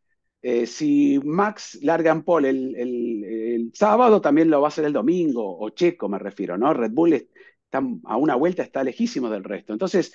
eh, 0.42 0.66
si 0.66 1.20
Max 1.24 1.78
larga 1.82 2.12
en 2.12 2.22
pole 2.24 2.50
el, 2.50 2.76
el- 2.76 3.72
sábado, 3.74 4.20
también 4.20 4.50
lo 4.50 4.60
va 4.60 4.68
a 4.68 4.70
hacer 4.70 4.84
el 4.86 4.92
domingo, 4.92 5.58
o 5.58 5.70
Checo 5.70 6.08
me 6.08 6.18
refiero, 6.18 6.56
¿no? 6.58 6.72
Red 6.72 6.92
Bull 6.92 7.12
está 7.14 7.82
a 8.04 8.16
una 8.16 8.34
vuelta, 8.36 8.62
está 8.62 8.84
lejísimo 8.84 9.28
del 9.30 9.44
resto. 9.44 9.72
Entonces, 9.72 10.14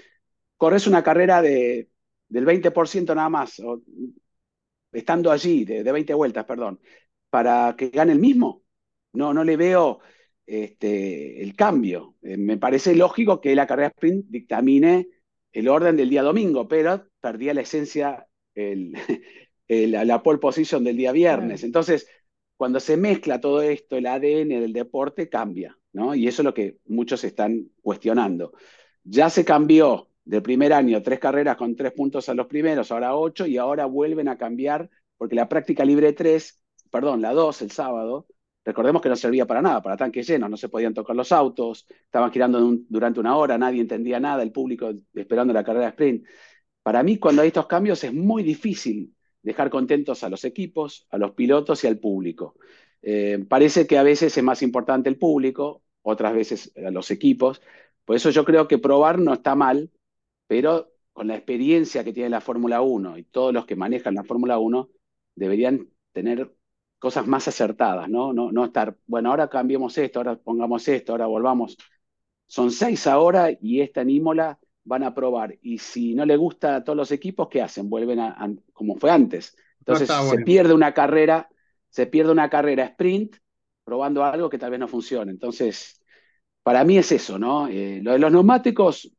corres 0.58 0.88
una 0.88 1.04
carrera 1.04 1.41
de, 1.41 1.89
del 2.30 2.45
20% 2.45 3.13
nada 3.15 3.30
más, 3.30 3.60
estando 4.91 5.32
allí, 5.32 5.65
de, 5.65 5.84
de 5.84 5.91
20 5.91 6.13
vueltas, 6.13 6.45
perdón, 6.45 6.80
para 7.30 7.75
que 7.77 7.89
gane 7.89 8.12
el 8.13 8.19
mismo. 8.19 8.63
No, 9.13 9.34
no 9.34 9.43
le 9.43 9.58
veo 9.58 9.99
este, 10.45 11.41
el 11.43 11.56
cambio. 11.56 12.15
Eh, 12.21 12.38
me 12.38 12.58
parece 12.58 12.95
lógico 12.95 13.41
que 13.41 13.56
la 13.56 13.67
carrera 13.67 13.89
sprint 13.89 14.25
dictamine 14.30 15.10
el 15.51 15.67
orden 15.67 15.97
del 15.97 16.10
día 16.10 16.23
domingo, 16.23 16.67
pero 16.67 17.08
perdía 17.19 17.54
la 17.54 17.62
esencia, 17.62 18.27
el, 18.56 18.93
el- 19.67 19.91
la 20.08 20.23
pole 20.23 20.39
position 20.39 20.84
del 20.84 20.97
día 20.97 21.12
viernes. 21.12 21.63
Entonces, 21.63 22.08
cuando 22.58 22.80
se 22.80 22.97
mezcla 22.97 23.41
todo 23.41 23.62
esto, 23.62 23.97
el 23.97 24.06
ADN 24.06 24.60
del 24.60 24.73
deporte 24.73 25.30
cambia, 25.30 25.77
¿no? 25.93 26.13
Y 26.15 26.27
eso 26.27 26.41
es 26.41 26.45
lo 26.45 26.54
que 26.54 26.80
muchos 26.86 27.23
están 27.23 27.69
cuestionando. 27.82 28.54
Ya 29.04 29.30
se 29.30 29.43
cambió 29.45 30.10
del 30.23 30.41
primer 30.43 30.73
año, 30.73 31.01
tres 31.01 31.19
carreras 31.19 31.58
con 31.58 31.75
tres 31.75 31.91
puntos 31.93 32.30
a 32.30 32.34
los 32.36 32.47
primeros, 32.47 32.91
ahora 32.91 33.15
ocho, 33.15 33.45
y 33.47 33.58
ahora 33.58 33.86
vuelven 33.86 34.27
a 34.27 34.38
cambiar, 34.38 34.89
porque 35.17 35.36
la 35.36 35.49
práctica 35.49 35.84
libre 35.86 36.13
3, 36.13 36.62
perdón, 36.91 37.21
la 37.21 37.34
2 37.34 37.62
el 37.63 37.71
sábado, 37.71 38.27
recordemos 38.63 39.02
que 39.02 39.10
no 39.10 39.15
servía 39.15 39.45
para 39.45 39.62
nada, 39.62 39.82
para 39.82 39.97
tanques 39.97 40.28
llenos, 40.28 40.50
no 40.50 40.58
se 40.58 40.69
podían 40.69 40.93
tocar 40.93 41.15
los 41.15 41.32
autos, 41.32 41.88
estaban 41.89 42.32
girando 42.32 42.78
durante 42.89 43.19
una 43.19 43.36
hora, 43.36 43.58
nadie 43.58 43.82
entendía 43.82 44.19
nada, 44.19 44.43
el 44.43 44.52
público 44.52 44.91
esperando 45.13 45.54
la 45.54 45.63
carrera 45.63 45.89
sprint. 45.89 46.26
Para 46.84 47.04
mí, 47.04 47.17
cuando 47.17 47.41
hay 47.41 47.50
estos 47.50 47.67
cambios, 47.67 48.04
es 48.04 48.13
muy 48.13 48.43
difícil 48.43 49.15
dejar 49.41 49.69
contentos 49.69 50.24
a 50.24 50.30
los 50.30 50.45
equipos, 50.45 51.08
a 51.10 51.17
los 51.17 51.32
pilotos 51.32 51.84
y 51.84 51.88
al 51.88 52.00
público. 52.00 52.56
Eh, 53.02 53.43
parece 53.50 53.88
que 53.88 53.97
a 53.97 54.04
veces 54.04 54.38
es 54.38 54.43
más 54.43 54.62
importante 54.62 55.10
el 55.10 55.17
público, 55.17 55.84
otras 56.02 56.34
veces 56.34 56.71
a 56.78 56.91
los 56.91 57.12
equipos. 57.12 57.62
Por 58.06 58.15
eso 58.15 58.30
yo 58.30 58.45
creo 58.45 58.67
que 58.67 58.78
probar 58.78 59.19
no 59.19 59.34
está 59.34 59.56
mal, 59.56 59.91
pero 60.47 60.91
con 61.13 61.28
la 61.28 61.36
experiencia 61.36 62.04
que 62.04 62.13
tiene 62.13 62.30
la 62.30 62.41
Fórmula 62.41 62.82
1 62.82 63.17
y 63.17 63.24
todos 63.24 63.54
los 63.54 63.65
que 63.65 63.76
manejan 63.76 64.15
la 64.15 64.24
Fórmula 64.24 64.60
1 64.60 64.89
deberían 65.36 65.89
tener 66.13 66.54
cosas 67.01 67.27
más 67.27 67.49
acertadas, 67.49 68.09
¿no? 68.09 68.33
No, 68.33 68.53
no 68.53 68.65
estar, 68.65 68.97
bueno, 69.07 69.31
ahora 69.31 69.49
cambiemos 69.49 69.97
esto, 69.99 70.19
ahora 70.21 70.37
pongamos 70.37 70.87
esto, 70.89 71.13
ahora 71.13 71.27
volvamos. 71.27 71.77
Son 72.47 72.71
seis 72.71 73.07
ahora 73.07 73.49
y 73.61 73.81
esta 73.81 74.01
en 74.01 74.09
Imola 74.11 74.59
van 74.83 75.03
a 75.03 75.13
probar. 75.15 75.57
Y 75.61 75.77
si 75.79 76.15
no 76.15 76.25
le 76.25 76.35
gusta 76.37 76.75
a 76.77 76.83
todos 76.83 76.97
los 76.97 77.11
equipos, 77.11 77.47
¿qué 77.49 77.61
hacen? 77.61 77.89
Vuelven 77.89 78.19
a, 78.19 78.29
a- 78.31 78.49
como 78.73 78.95
fue 78.97 79.11
antes. 79.11 79.55
Entonces 79.79 80.11
se 80.11 80.39
pierde 80.39 80.73
una 80.73 80.93
carrera, 80.93 81.49
se 81.89 82.07
pierde 82.07 82.31
una 82.31 82.49
carrera 82.49 82.85
sprint 82.85 83.37
probando 83.83 84.23
algo 84.23 84.49
que 84.49 84.57
tal 84.59 84.71
vez 84.71 84.79
no 84.79 84.87
funcione. 84.87 85.31
Entonces, 85.31 86.01
para 86.63 86.83
mí 86.85 86.97
es 86.97 87.11
eso, 87.13 87.39
¿no? 87.39 87.67
Eh, 87.69 88.01
lo 88.03 88.13
de 88.13 88.19
los 88.19 88.31
neumáticos, 88.31 89.11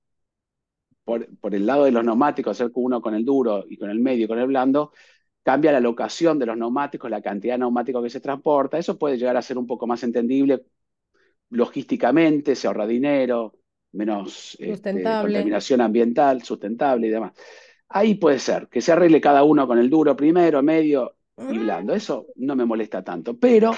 por, 1.04 1.26
por 1.38 1.54
el 1.54 1.66
lado 1.66 1.84
de 1.84 1.90
los 1.92 2.04
neumáticos, 2.04 2.52
hacer 2.60 2.70
uno 2.74 3.00
con 3.02 3.14
el 3.14 3.24
duro 3.24 3.64
y 3.68 3.76
con 3.76 3.90
el 3.90 3.98
medio 4.00 4.24
y 4.24 4.28
con 4.28 4.38
el 4.38 4.46
blando, 4.46 4.92
cambia 5.42 5.72
la 5.72 5.81
locación 5.81 6.38
de 6.38 6.46
los 6.46 6.57
neumáticos, 6.57 7.11
la 7.11 7.20
cantidad 7.20 7.55
de 7.55 7.59
neumáticos 7.59 8.02
que 8.02 8.11
se 8.11 8.20
transporta. 8.20 8.78
Eso 8.78 8.98
puede 8.98 9.18
llegar 9.18 9.37
a 9.37 9.42
ser 9.42 9.59
un 9.59 9.66
poco 9.66 9.87
más 9.87 10.02
entendible 10.02 10.64
logísticamente, 11.50 12.55
se 12.57 12.66
ahorra 12.66 12.87
dinero, 12.87 13.55
menos 13.92 14.57
este, 14.59 15.02
contaminación 15.02 15.83
ambiental, 15.83 16.42
sustentable 16.42 17.09
y 17.09 17.11
demás. 17.11 17.33
Ahí 17.88 18.14
puede 18.14 18.38
ser, 18.38 18.68
que 18.68 18.81
se 18.81 18.92
arregle 18.92 19.20
cada 19.20 19.44
uno 19.44 19.66
con 19.66 19.78
el 19.78 19.90
duro 19.90 20.16
primero, 20.16 20.62
medio 20.62 21.16
y 21.37 21.59
blando. 21.59 21.94
Eso 21.94 22.26
no 22.37 22.57
me 22.57 22.64
molesta 22.64 23.05
tanto, 23.05 23.37
pero 23.38 23.72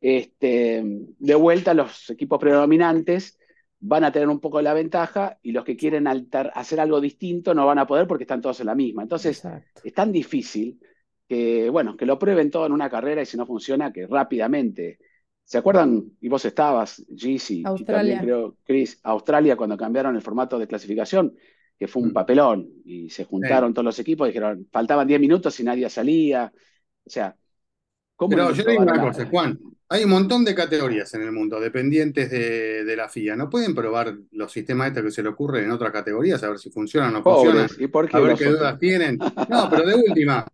este, 0.00 0.82
de 0.84 1.34
vuelta 1.34 1.72
los 1.72 2.10
equipos 2.10 2.38
predominantes 2.38 3.38
van 3.84 4.04
a 4.04 4.12
tener 4.12 4.28
un 4.28 4.40
poco 4.40 4.62
la 4.62 4.74
ventaja 4.74 5.38
y 5.42 5.52
los 5.52 5.64
que 5.64 5.76
quieren 5.76 6.06
hacer 6.06 6.80
algo 6.80 7.00
distinto 7.00 7.54
no 7.54 7.66
van 7.66 7.78
a 7.78 7.86
poder 7.86 8.06
porque 8.06 8.24
están 8.24 8.40
todos 8.40 8.60
en 8.60 8.66
la 8.66 8.74
misma. 8.74 9.02
Entonces, 9.02 9.44
Exacto. 9.44 9.80
es 9.84 9.92
tan 9.92 10.12
difícil 10.12 10.80
que, 11.28 11.68
bueno, 11.70 11.96
que 11.96 12.06
lo 12.06 12.18
prueben 12.18 12.50
todo 12.50 12.66
en 12.66 12.72
una 12.72 12.88
carrera 12.90 13.22
y 13.22 13.26
si 13.26 13.36
no 13.36 13.46
funciona, 13.46 13.92
que 13.92 14.06
rápidamente. 14.06 14.98
¿Se 15.44 15.58
acuerdan? 15.58 16.04
Y 16.20 16.28
vos 16.28 16.44
estabas, 16.44 17.04
Gizzy, 17.14 17.60
y 17.60 17.84
también 17.84 18.18
Australia. 18.18 18.20
creo, 18.20 18.56
Chris, 18.64 19.00
Australia 19.02 19.56
cuando 19.56 19.76
cambiaron 19.76 20.14
el 20.14 20.22
formato 20.22 20.58
de 20.58 20.66
clasificación, 20.68 21.34
que 21.78 21.88
fue 21.88 22.02
un 22.02 22.10
Mm. 22.10 22.12
papelón, 22.12 22.68
y 22.84 23.10
se 23.10 23.24
juntaron 23.24 23.74
todos 23.74 23.84
los 23.84 23.98
equipos, 23.98 24.28
dijeron, 24.28 24.68
faltaban 24.70 25.08
10 25.08 25.20
minutos 25.20 25.58
y 25.58 25.64
nadie 25.64 25.90
salía. 25.90 26.52
O 27.04 27.10
sea, 27.10 27.36
¿cómo 28.16 28.30
Pero 28.30 28.52
yo 28.52 28.64
digo 28.64 28.82
una 28.82 29.00
cosa, 29.00 29.26
Juan. 29.26 29.58
Hay 29.92 30.04
un 30.04 30.10
montón 30.10 30.42
de 30.44 30.54
categorías 30.54 31.12
en 31.14 31.22
el 31.22 31.32
mundo, 31.32 31.60
dependientes 31.60 32.30
de, 32.30 32.82
de 32.84 32.96
la 32.96 33.08
FIA. 33.10 33.36
¿No 33.36 33.50
pueden 33.50 33.74
probar 33.74 34.14
los 34.30 34.50
sistemas 34.50 34.88
estos 34.88 35.02
que 35.04 35.10
se 35.10 35.22
le 35.22 35.28
ocurren 35.28 35.64
en 35.64 35.70
otras 35.70 35.92
categorías 35.92 36.42
a 36.42 36.48
ver 36.48 36.58
si 36.58 36.70
funcionan 36.70 37.10
o 37.10 37.18
no 37.18 37.24
funcionan? 37.24 37.68
Pobres, 37.68 37.78
¿y 37.78 37.88
por 37.88 38.08
qué 38.08 38.16
A 38.16 38.20
ver 38.20 38.36
qué 38.36 38.46
otros? 38.46 38.48
dudas 38.48 38.78
tienen. 38.78 39.18
No, 39.46 39.68
pero 39.68 39.86
de 39.86 39.94
última, 39.96 40.46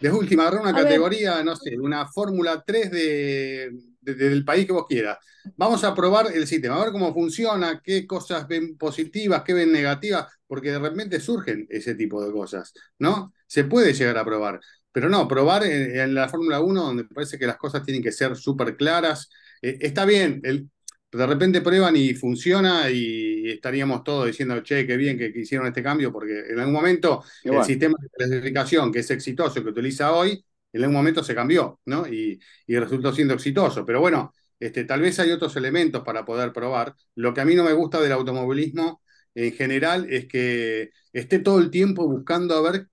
de 0.00 0.10
última, 0.12 0.44
agarrar 0.44 0.62
una 0.62 0.72
A 0.72 0.80
ver. 0.82 0.82
categoría, 0.82 1.44
no 1.44 1.56
sé, 1.56 1.78
una 1.78 2.06
Fórmula 2.08 2.62
3 2.66 2.90
de, 2.90 3.70
de- 4.00 4.14
del 4.14 4.44
país 4.44 4.66
que 4.66 4.72
vos 4.72 4.86
quieras. 4.88 5.18
Vamos 5.56 5.84
a 5.84 5.94
probar 5.94 6.28
el 6.34 6.46
sistema, 6.46 6.76
a 6.76 6.84
ver 6.84 6.92
cómo 6.92 7.14
funciona, 7.14 7.80
qué 7.84 8.06
cosas 8.06 8.48
ven 8.48 8.76
positivas, 8.78 9.42
qué 9.44 9.54
ven 9.54 9.72
negativas, 9.72 10.26
porque 10.46 10.70
de 10.72 10.78
repente 10.80 11.20
surgen 11.20 11.66
ese 11.70 11.94
tipo 11.96 12.24
de 12.24 12.32
cosas, 12.32 12.72
¿no? 12.98 13.32
Se 13.46 13.64
puede 13.64 13.92
llegar 13.94 14.18
a 14.18 14.24
probar. 14.24 14.60
Pero 14.94 15.10
no, 15.10 15.28
probar 15.28 15.64
en, 15.64 15.98
en 16.00 16.14
la 16.14 16.28
Fórmula 16.30 16.60
1, 16.62 16.84
donde 16.84 17.04
parece 17.06 17.38
que 17.38 17.46
las 17.48 17.58
cosas 17.58 17.84
tienen 17.84 18.02
que 18.02 18.12
ser 18.12 18.36
súper 18.36 18.76
claras. 18.78 19.30
Eh, 19.62 19.78
está 19.82 20.06
bien, 20.06 20.40
el- 20.44 20.70
de 21.12 21.26
repente 21.28 21.60
prueban 21.62 21.96
y 21.96 22.14
funciona 22.14 22.90
y 22.90 23.48
estaríamos 23.50 24.02
todos 24.04 24.26
diciendo, 24.26 24.60
che, 24.62 24.86
qué 24.86 24.96
bien 24.96 25.16
que, 25.18 25.32
que 25.32 25.40
hicieron 25.40 25.66
este 25.68 25.82
cambio, 25.82 26.12
porque 26.12 26.40
en 26.50 26.58
algún 26.58 26.74
momento 26.74 27.24
el 27.48 27.62
sistema 27.64 27.94
de 28.00 28.08
clasificación 28.10 28.92
que 28.92 29.00
es 29.00 29.10
exitoso, 29.12 29.62
que 29.62 29.70
utiliza 29.70 30.12
hoy, 30.12 30.44
en 30.72 30.82
algún 30.82 30.96
momento 30.96 31.22
se 31.24 31.34
cambió, 31.34 31.80
¿no? 31.86 32.06
Y, 32.08 32.40
y 32.66 32.76
resultó 32.78 33.12
siendo 33.12 33.34
exitoso. 33.34 33.84
Pero 33.86 34.00
bueno, 34.00 34.32
este, 34.58 34.84
tal 34.84 35.00
vez 35.02 35.18
hay 35.20 35.30
otros 35.30 35.54
elementos 35.56 36.02
para 36.04 36.24
poder 36.24 36.52
probar. 36.52 36.94
Lo 37.14 37.32
que 37.34 37.40
a 37.42 37.44
mí 37.44 37.54
no 37.54 37.64
me 37.64 37.72
gusta 37.72 38.00
del 38.00 38.12
automovilismo 38.12 39.00
en 39.36 39.52
general 39.52 40.06
es 40.10 40.26
que 40.26 40.90
esté 41.12 41.38
todo 41.40 41.58
el 41.60 41.70
tiempo 41.70 42.08
buscando 42.08 42.56
a 42.56 42.62
ver 42.72 42.88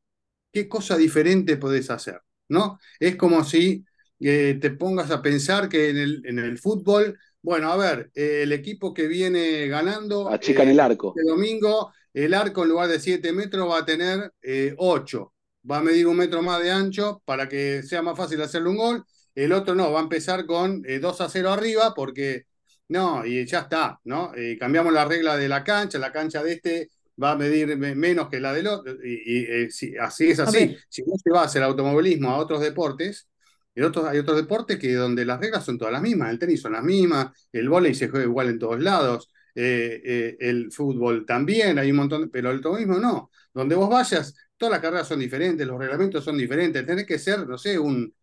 qué 0.51 0.67
cosa 0.67 0.97
diferente 0.97 1.57
podés 1.57 1.89
hacer, 1.89 2.19
¿no? 2.49 2.79
Es 2.99 3.15
como 3.15 3.43
si 3.43 3.85
eh, 4.19 4.57
te 4.61 4.71
pongas 4.71 5.11
a 5.11 5.21
pensar 5.21 5.69
que 5.69 5.89
en 5.89 5.97
el, 5.97 6.21
en 6.25 6.39
el 6.39 6.57
fútbol, 6.57 7.17
bueno, 7.41 7.71
a 7.71 7.77
ver, 7.77 8.11
eh, 8.13 8.41
el 8.43 8.51
equipo 8.51 8.93
que 8.93 9.07
viene 9.07 9.67
ganando 9.67 10.29
achican 10.29 10.67
eh, 10.67 10.71
el 10.71 10.79
arco. 10.79 11.13
este 11.15 11.29
domingo, 11.29 11.91
el 12.13 12.33
arco 12.33 12.63
en 12.63 12.69
lugar 12.69 12.89
de 12.89 12.99
7 12.99 13.31
metros 13.31 13.69
va 13.69 13.79
a 13.79 13.85
tener 13.85 14.33
8. 14.77 15.33
Va 15.69 15.77
a 15.77 15.83
medir 15.83 16.07
un 16.07 16.17
metro 16.17 16.41
más 16.41 16.61
de 16.61 16.71
ancho 16.71 17.21
para 17.23 17.47
que 17.47 17.83
sea 17.83 18.01
más 18.01 18.17
fácil 18.17 18.41
hacerle 18.41 18.69
un 18.69 18.77
gol. 18.77 19.05
El 19.35 19.53
otro 19.53 19.75
no, 19.75 19.91
va 19.91 19.99
a 19.99 20.03
empezar 20.03 20.45
con 20.45 20.83
eh, 20.85 20.99
2 20.99 21.21
a 21.21 21.29
0 21.29 21.51
arriba 21.51 21.93
porque 21.95 22.45
no, 22.89 23.25
y 23.25 23.45
ya 23.45 23.59
está, 23.61 23.99
¿no? 24.03 24.33
Eh, 24.35 24.57
cambiamos 24.59 24.91
la 24.91 25.05
regla 25.05 25.37
de 25.37 25.47
la 25.47 25.63
cancha, 25.63 25.97
la 25.99 26.11
cancha 26.11 26.43
de 26.43 26.53
este 26.53 26.89
va 27.21 27.31
a 27.33 27.35
medir 27.37 27.77
me- 27.77 27.95
menos 27.95 28.29
que 28.29 28.39
la 28.39 28.53
del 28.53 28.67
otro, 28.67 28.93
y, 29.03 29.39
y, 29.41 29.45
eh, 29.65 29.71
si- 29.71 29.95
así 29.97 30.29
es 30.31 30.39
así. 30.39 30.75
Si 30.89 31.01
no 31.03 31.13
se 31.21 31.29
va 31.31 31.41
a 31.41 31.45
hacer 31.45 31.63
automovilismo 31.63 32.29
a 32.29 32.37
otros 32.37 32.61
deportes, 32.61 33.27
en 33.75 33.83
otros, 33.85 34.05
hay 34.05 34.17
otros 34.19 34.37
deportes 34.37 34.77
que 34.79 34.93
donde 34.93 35.25
las 35.25 35.39
reglas 35.39 35.63
son 35.65 35.77
todas 35.77 35.93
las 35.93 36.01
mismas, 36.01 36.29
el 36.31 36.39
tenis 36.39 36.61
son 36.61 36.73
las 36.73 36.83
mismas, 36.83 37.27
el 37.53 37.69
vóley 37.69 37.95
se 37.95 38.09
juega 38.09 38.25
igual 38.25 38.49
en 38.49 38.59
todos 38.59 38.79
lados, 38.81 39.31
eh, 39.55 40.01
eh, 40.03 40.37
el 40.39 40.71
fútbol 40.71 41.25
también, 41.25 41.79
hay 41.79 41.91
un 41.91 41.97
montón, 41.97 42.21
de- 42.23 42.27
pero 42.27 42.49
el 42.51 42.57
automovilismo 42.57 42.97
no. 42.99 43.31
Donde 43.53 43.75
vos 43.75 43.89
vayas, 43.89 44.35
todas 44.57 44.71
las 44.73 44.81
carreras 44.81 45.07
son 45.07 45.19
diferentes, 45.19 45.65
los 45.67 45.79
reglamentos 45.79 46.23
son 46.23 46.37
diferentes, 46.37 46.85
tenés 46.85 47.05
que 47.05 47.17
ser, 47.19 47.47
no 47.47 47.57
sé, 47.57 47.79
un, 47.79 48.13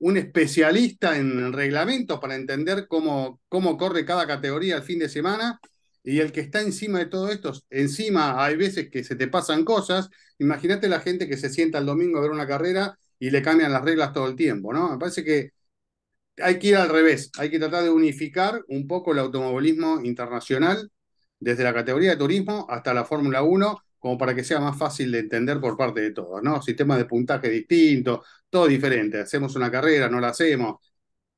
un 0.00 0.16
especialista 0.16 1.16
en 1.18 1.52
reglamentos 1.52 2.20
para 2.20 2.36
entender 2.36 2.86
cómo, 2.88 3.40
cómo 3.48 3.76
corre 3.76 4.04
cada 4.04 4.26
categoría 4.26 4.76
el 4.76 4.82
fin 4.82 4.98
de 5.00 5.08
semana. 5.08 5.60
Y 6.02 6.20
el 6.20 6.32
que 6.32 6.40
está 6.40 6.60
encima 6.62 6.98
de 7.00 7.06
todo 7.06 7.28
esto, 7.30 7.52
encima 7.70 8.42
hay 8.44 8.56
veces 8.56 8.90
que 8.90 9.04
se 9.04 9.16
te 9.16 9.28
pasan 9.28 9.64
cosas. 9.64 10.08
Imagínate 10.38 10.88
la 10.88 11.00
gente 11.00 11.28
que 11.28 11.36
se 11.36 11.50
sienta 11.50 11.78
el 11.78 11.86
domingo 11.86 12.18
a 12.18 12.22
ver 12.22 12.30
una 12.30 12.46
carrera 12.46 12.98
y 13.18 13.30
le 13.30 13.42
cambian 13.42 13.72
las 13.72 13.82
reglas 13.84 14.12
todo 14.12 14.28
el 14.28 14.36
tiempo, 14.36 14.72
¿no? 14.72 14.90
Me 14.92 14.98
parece 14.98 15.24
que 15.24 15.50
hay 16.42 16.58
que 16.58 16.68
ir 16.68 16.76
al 16.76 16.88
revés, 16.88 17.30
hay 17.38 17.50
que 17.50 17.58
tratar 17.58 17.82
de 17.84 17.90
unificar 17.90 18.62
un 18.68 18.86
poco 18.86 19.12
el 19.12 19.18
automovilismo 19.18 20.00
internacional, 20.04 20.90
desde 21.40 21.64
la 21.64 21.74
categoría 21.74 22.10
de 22.10 22.16
turismo 22.16 22.66
hasta 22.68 22.94
la 22.94 23.04
Fórmula 23.04 23.42
1, 23.42 23.78
como 23.98 24.18
para 24.18 24.34
que 24.34 24.44
sea 24.44 24.60
más 24.60 24.76
fácil 24.78 25.10
de 25.12 25.20
entender 25.20 25.60
por 25.60 25.76
parte 25.76 26.00
de 26.00 26.12
todos, 26.12 26.42
¿no? 26.42 26.62
Sistema 26.62 26.96
de 26.96 27.04
puntaje 27.04 27.48
distinto, 27.48 28.24
todo 28.50 28.66
diferente. 28.66 29.20
Hacemos 29.20 29.54
una 29.56 29.70
carrera, 29.70 30.08
no 30.08 30.20
la 30.20 30.28
hacemos. 30.28 30.76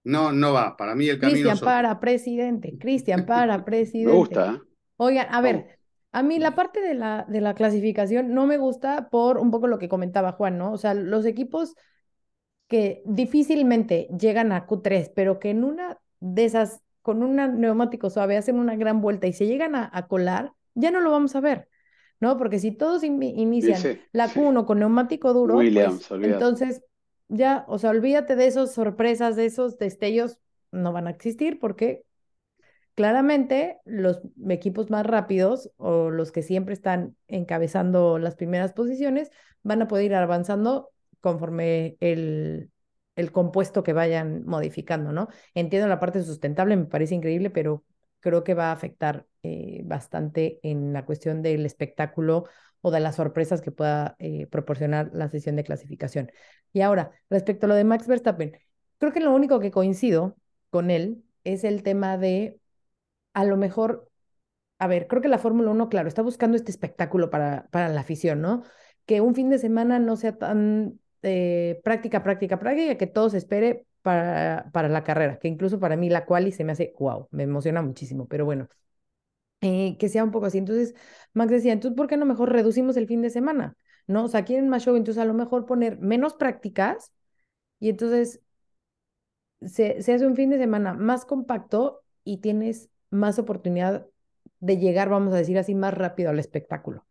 No, 0.05 0.31
no 0.33 0.53
va. 0.53 0.77
Para 0.77 0.95
mí 0.95 1.09
el 1.09 1.19
camino 1.19 1.51
Cristian 1.51 1.63
para 1.63 2.01
presidente, 2.01 2.79
Cristian 2.79 3.27
para 3.27 3.65
Me 4.01 4.11
presidente. 4.11 4.13
gusta, 4.13 4.55
¿eh? 4.55 4.61
Oigan, 4.97 5.27
a 5.31 5.41
Vamos. 5.41 5.67
ver, 5.67 5.79
a 6.13 6.23
mí 6.23 6.39
la 6.39 6.55
parte 6.55 6.81
de 6.81 6.95
la, 6.95 7.27
de 7.29 7.41
la 7.41 7.55
clasificación 7.55 8.33
no 8.35 8.47
me 8.47 8.59
gusta 8.59 9.09
por 9.11 9.39
un 9.39 9.51
poco 9.51 9.67
lo 9.67 9.79
que 9.79 9.89
comentaba 9.89 10.33
Juan, 10.33 10.59
¿no? 10.59 10.73
O 10.73 10.79
sea, 10.79 10.95
los 10.95 11.27
equipos 11.27 11.75
que 12.69 13.03
difícilmente 13.07 14.09
llegan 14.19 14.53
a 14.53 14.67
Q3, 14.67 15.11
pero 15.15 15.39
que 15.41 15.51
en 15.51 15.65
una 15.65 15.99
de 16.21 16.45
esas, 16.47 16.83
con 17.03 17.23
un 17.23 17.37
neumático 17.61 18.11
suave, 18.11 18.37
hacen 18.37 18.59
una 18.59 18.77
gran 18.77 19.01
vuelta 19.03 19.27
y 19.27 19.33
se 19.35 19.47
llegan 19.47 19.75
a, 19.77 19.91
a 19.93 20.09
colar, 20.09 20.53
ya 20.75 20.91
no 20.91 21.01
lo 21.01 21.11
vamos 21.13 21.37
a 21.37 21.41
ver, 21.41 21.69
¿no? 22.21 22.37
Porque 22.39 22.59
si 22.61 22.73
todos 22.73 23.05
in- 23.05 23.23
inician 23.23 23.91
la 24.13 24.33
sí. 24.33 24.35
Q1 24.35 24.67
con 24.67 24.79
neumático 24.81 25.33
duro, 25.35 25.73
Williams, 25.73 26.09
pues 26.09 26.09
entonces 26.21 26.83
ya, 27.31 27.65
o 27.69 27.79
sea, 27.79 27.91
olvídate 27.91 28.37
de 28.37 28.47
esas 28.47 28.75
sorpresas, 28.75 29.37
de 29.37 29.47
esos 29.47 29.79
destellos, 29.79 30.39
no 30.73 30.93
van 30.93 31.07
a 31.07 31.11
existir 31.11 31.59
porque 31.59 32.05
claramente 32.95 33.79
los 33.85 34.21
equipos 34.49 34.91
más 34.91 35.07
rápidos 35.07 35.71
o 35.77 36.11
los 36.11 36.33
que 36.33 36.43
siempre 36.43 36.75
están 36.75 37.17
encabezando 37.29 38.19
las 38.19 38.37
primeras 38.37 38.73
posiciones 38.73 39.31
van 39.63 39.83
a 39.83 39.89
poder 39.89 40.07
ir 40.07 40.15
avanzando 40.15 40.91
conforme 41.21 41.97
el, 42.01 42.71
el 43.17 43.33
compuesto 43.33 43.83
que 43.83 43.93
vayan 43.93 44.45
modificando, 44.45 45.13
¿no? 45.13 45.29
Entiendo 45.55 45.89
la 45.89 46.01
parte 46.01 46.23
sustentable, 46.23 46.77
me 46.77 46.87
parece 46.87 47.15
increíble, 47.15 47.51
pero 47.51 47.85
creo 48.21 48.45
que 48.45 48.55
va 48.55 48.67
a 48.67 48.73
afectar 48.73 49.27
eh, 49.43 49.83
bastante 49.85 50.61
en 50.63 50.93
la 50.93 51.07
cuestión 51.07 51.43
del 51.43 51.65
espectáculo 51.67 52.47
o 52.83 52.91
de 52.91 53.01
las 53.01 53.17
sorpresas 53.17 53.61
que 53.61 53.71
pueda 53.73 54.17
eh, 54.19 54.47
proporcionar 54.47 55.11
la 55.13 55.29
sesión 55.29 55.57
de 55.57 55.65
clasificación. 55.65 56.31
Y 56.73 56.81
ahora, 56.81 57.11
respecto 57.29 57.67
a 57.67 57.69
lo 57.69 57.75
de 57.75 57.85
Max 57.85 58.07
Verstappen, 58.07 58.57
creo 58.99 59.13
que 59.13 59.21
lo 59.21 59.35
único 59.35 59.61
que 59.61 59.71
coincido 59.71 60.37
con 60.71 60.91
él 60.91 61.25
es 61.45 61.65
el 61.65 61.83
tema 61.83 62.19
de, 62.19 62.61
a 63.35 63.45
lo 63.45 63.57
mejor, 63.57 64.11
a 64.79 64.87
ver, 64.87 65.07
creo 65.09 65.23
que 65.23 65.29
la 65.29 65.39
Fórmula 65.39 65.71
1, 65.71 65.89
claro, 65.89 66.09
está 66.09 66.23
buscando 66.23 66.57
este 66.57 66.71
espectáculo 66.71 67.31
para, 67.31 67.69
para 67.71 67.89
la 67.89 68.01
afición, 68.01 68.41
¿no? 68.41 68.63
Que 69.07 69.21
un 69.21 69.35
fin 69.35 69.51
de 69.51 69.59
semana 69.59 69.99
no 69.99 70.17
sea 70.17 70.37
tan 70.37 71.01
eh, 71.23 71.81
práctica, 71.85 72.23
práctica, 72.23 72.59
práctica, 72.59 72.97
que 72.97 73.07
todo 73.07 73.31
se 73.31 73.39
espere 73.39 73.87
para, 74.03 74.71
para 74.73 74.89
la 74.89 75.05
carrera, 75.05 75.39
que 75.39 75.49
incluso 75.49 75.79
para 75.81 75.97
mí 75.97 76.09
la 76.09 76.25
quali 76.25 76.53
se 76.53 76.65
me 76.65 76.73
hace, 76.73 76.95
wow, 76.99 77.29
me 77.31 77.43
emociona 77.45 77.83
muchísimo, 77.83 78.27
pero 78.27 78.45
bueno, 78.45 78.69
eh, 79.61 79.97
que 79.99 80.09
sea 80.09 80.25
un 80.25 80.31
poco 80.31 80.47
así. 80.47 80.59
Entonces, 80.59 80.95
Max 81.35 81.51
decía, 81.51 81.73
entonces, 81.73 81.97
¿por 81.97 82.07
qué 82.09 82.17
no 82.17 82.27
mejor 82.27 82.53
reducimos 82.53 82.97
el 82.97 83.07
fin 83.07 83.23
de 83.23 83.31
semana? 83.31 83.77
¿No? 84.07 84.25
O 84.25 84.29
sea, 84.29 84.45
quieren 84.45 84.69
más 84.69 84.85
show, 84.85 84.97
entonces 84.97 85.23
a 85.23 85.27
lo 85.27 85.35
mejor 85.35 85.67
poner 85.67 85.99
menos 85.99 86.35
prácticas 86.35 87.13
y 87.81 87.91
entonces 87.91 88.41
se, 89.63 90.03
se 90.03 90.13
hace 90.15 90.27
un 90.27 90.37
fin 90.37 90.51
de 90.51 90.59
semana 90.59 90.95
más 90.95 91.25
compacto 91.25 92.03
y 92.25 92.39
tienes 92.39 92.91
más 93.11 93.39
oportunidad 93.39 94.07
de 94.61 94.77
llegar, 94.79 95.09
vamos 95.09 95.33
a 95.35 95.39
decir 95.39 95.59
así, 95.59 95.75
más 95.75 95.95
rápido 95.95 96.31
al 96.31 96.39
espectáculo, 96.39 97.07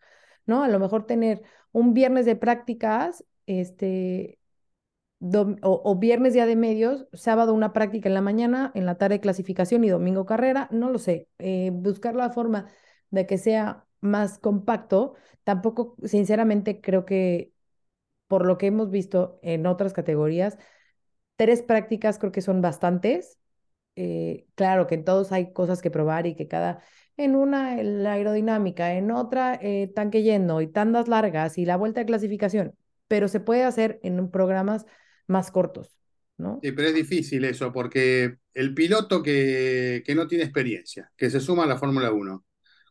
¿no? 0.45 0.63
A 0.63 0.67
lo 0.69 0.79
mejor 0.79 1.05
tener 1.05 1.41
un 1.71 1.93
viernes 1.93 2.25
de 2.25 2.35
prácticas, 2.35 3.25
este, 3.45 4.38
o, 5.21 5.81
o 5.83 5.95
viernes 5.99 6.33
día 6.33 6.45
de 6.45 6.55
medios, 6.55 7.07
sábado 7.13 7.53
una 7.53 7.73
práctica 7.73 8.09
en 8.09 8.13
la 8.15 8.21
mañana, 8.21 8.71
en 8.75 8.85
la 8.85 8.97
tarde 8.97 9.19
clasificación 9.19 9.83
y 9.83 9.89
domingo 9.89 10.25
carrera, 10.25 10.67
no 10.71 10.89
lo 10.89 10.99
sé, 10.99 11.27
eh, 11.39 11.71
buscar 11.73 12.15
la 12.15 12.29
forma 12.31 12.67
de 13.09 13.25
que 13.25 13.37
sea 13.37 13.85
más 14.01 14.39
compacto, 14.39 15.15
tampoco, 15.43 15.95
sinceramente, 16.03 16.81
creo 16.81 17.05
que 17.05 17.53
por 18.27 18.45
lo 18.45 18.57
que 18.57 18.67
hemos 18.67 18.91
visto 18.91 19.39
en 19.41 19.65
otras 19.65 19.93
categorías, 19.93 20.57
tres 21.35 21.61
prácticas 21.61 22.19
creo 22.19 22.31
que 22.31 22.41
son 22.41 22.61
bastantes. 22.61 23.39
Eh, 23.95 24.47
claro 24.55 24.87
que 24.87 24.95
en 24.95 25.05
todos 25.05 25.31
hay 25.31 25.51
cosas 25.53 25.81
que 25.81 25.91
probar 25.91 26.27
y 26.27 26.35
que 26.35 26.47
cada, 26.47 26.81
en 27.17 27.35
una 27.35 27.81
la 27.83 28.13
aerodinámica, 28.13 28.93
en 28.93 29.11
otra 29.11 29.59
eh, 29.61 29.91
tanque 29.93 30.23
lleno 30.23 30.61
y 30.61 30.67
tandas 30.67 31.07
largas 31.07 31.57
y 31.57 31.65
la 31.65 31.77
vuelta 31.77 32.01
de 32.01 32.05
clasificación, 32.05 32.75
pero 33.07 33.27
se 33.27 33.39
puede 33.41 33.63
hacer 33.63 33.99
en 34.03 34.29
programas 34.31 34.85
más 35.29 35.51
cortos, 35.51 35.97
¿no? 36.37 36.61
Sí, 36.61 36.73
pero 36.73 36.89
es 36.89 36.93
difícil 36.95 37.45
eso, 37.45 37.71
porque 37.71 38.35
el 38.53 38.73
piloto 38.73 39.23
que, 39.23 40.03
que 40.05 40.13
no 40.15 40.27
tiene 40.27 40.43
experiencia, 40.43 41.09
que 41.15 41.29
se 41.29 41.39
suma 41.39 41.63
a 41.63 41.67
la 41.67 41.77
Fórmula 41.77 42.11
1, 42.11 42.43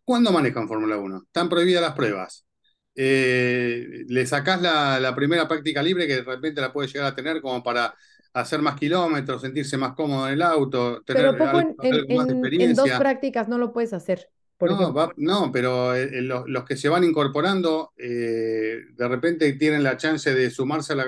¿cuándo 0.04 0.32
manejan 0.32 0.66
Fórmula 0.68 0.96
1? 0.96 1.18
Están 1.26 1.50
prohibidas 1.50 1.82
las 1.82 1.92
pruebas. 1.94 2.46
Eh, 2.94 4.04
le 4.08 4.26
sacás 4.26 4.62
la, 4.62 4.98
la 4.98 5.14
primera 5.14 5.46
práctica 5.46 5.82
libre 5.82 6.06
que 6.06 6.16
de 6.16 6.22
repente 6.22 6.60
la 6.62 6.72
puede 6.72 6.88
llegar 6.88 7.12
a 7.12 7.14
tener 7.14 7.42
como 7.42 7.62
para 7.62 7.94
hacer 8.32 8.62
más 8.62 8.76
kilómetros, 8.78 9.42
sentirse 9.42 9.76
más 9.76 9.94
cómodo 9.94 10.26
en 10.28 10.34
el 10.34 10.42
auto, 10.42 11.02
tener 11.02 11.26
Pero 11.26 11.36
poco 11.36 11.60
en, 11.60 11.76
algo, 11.78 11.82
en- 11.82 12.04
algo 12.06 12.14
más 12.14 12.26
de 12.26 12.32
en- 12.32 12.54
en 12.58 12.74
dos 12.76 12.92
experiencia. 12.92 12.96
prácticas 12.96 13.48
no 13.48 13.58
lo 13.58 13.72
puedes 13.72 13.92
hacer, 13.92 14.30
por 14.58 14.70
No, 14.70 14.74
ejemplo. 14.74 14.94
va- 14.94 15.12
no, 15.16 15.50
pero 15.52 15.94
eh, 15.94 16.04
eh, 16.18 16.22
los, 16.22 16.44
los 16.48 16.64
que 16.64 16.76
se 16.76 16.88
van 16.88 17.04
incorporando 17.04 17.92
eh, 17.96 18.80
de 18.92 19.08
repente 19.08 19.52
tienen 19.54 19.82
la 19.84 19.96
chance 19.96 20.34
de 20.34 20.50
sumarse 20.50 20.92
a 20.94 20.96
la... 20.96 21.04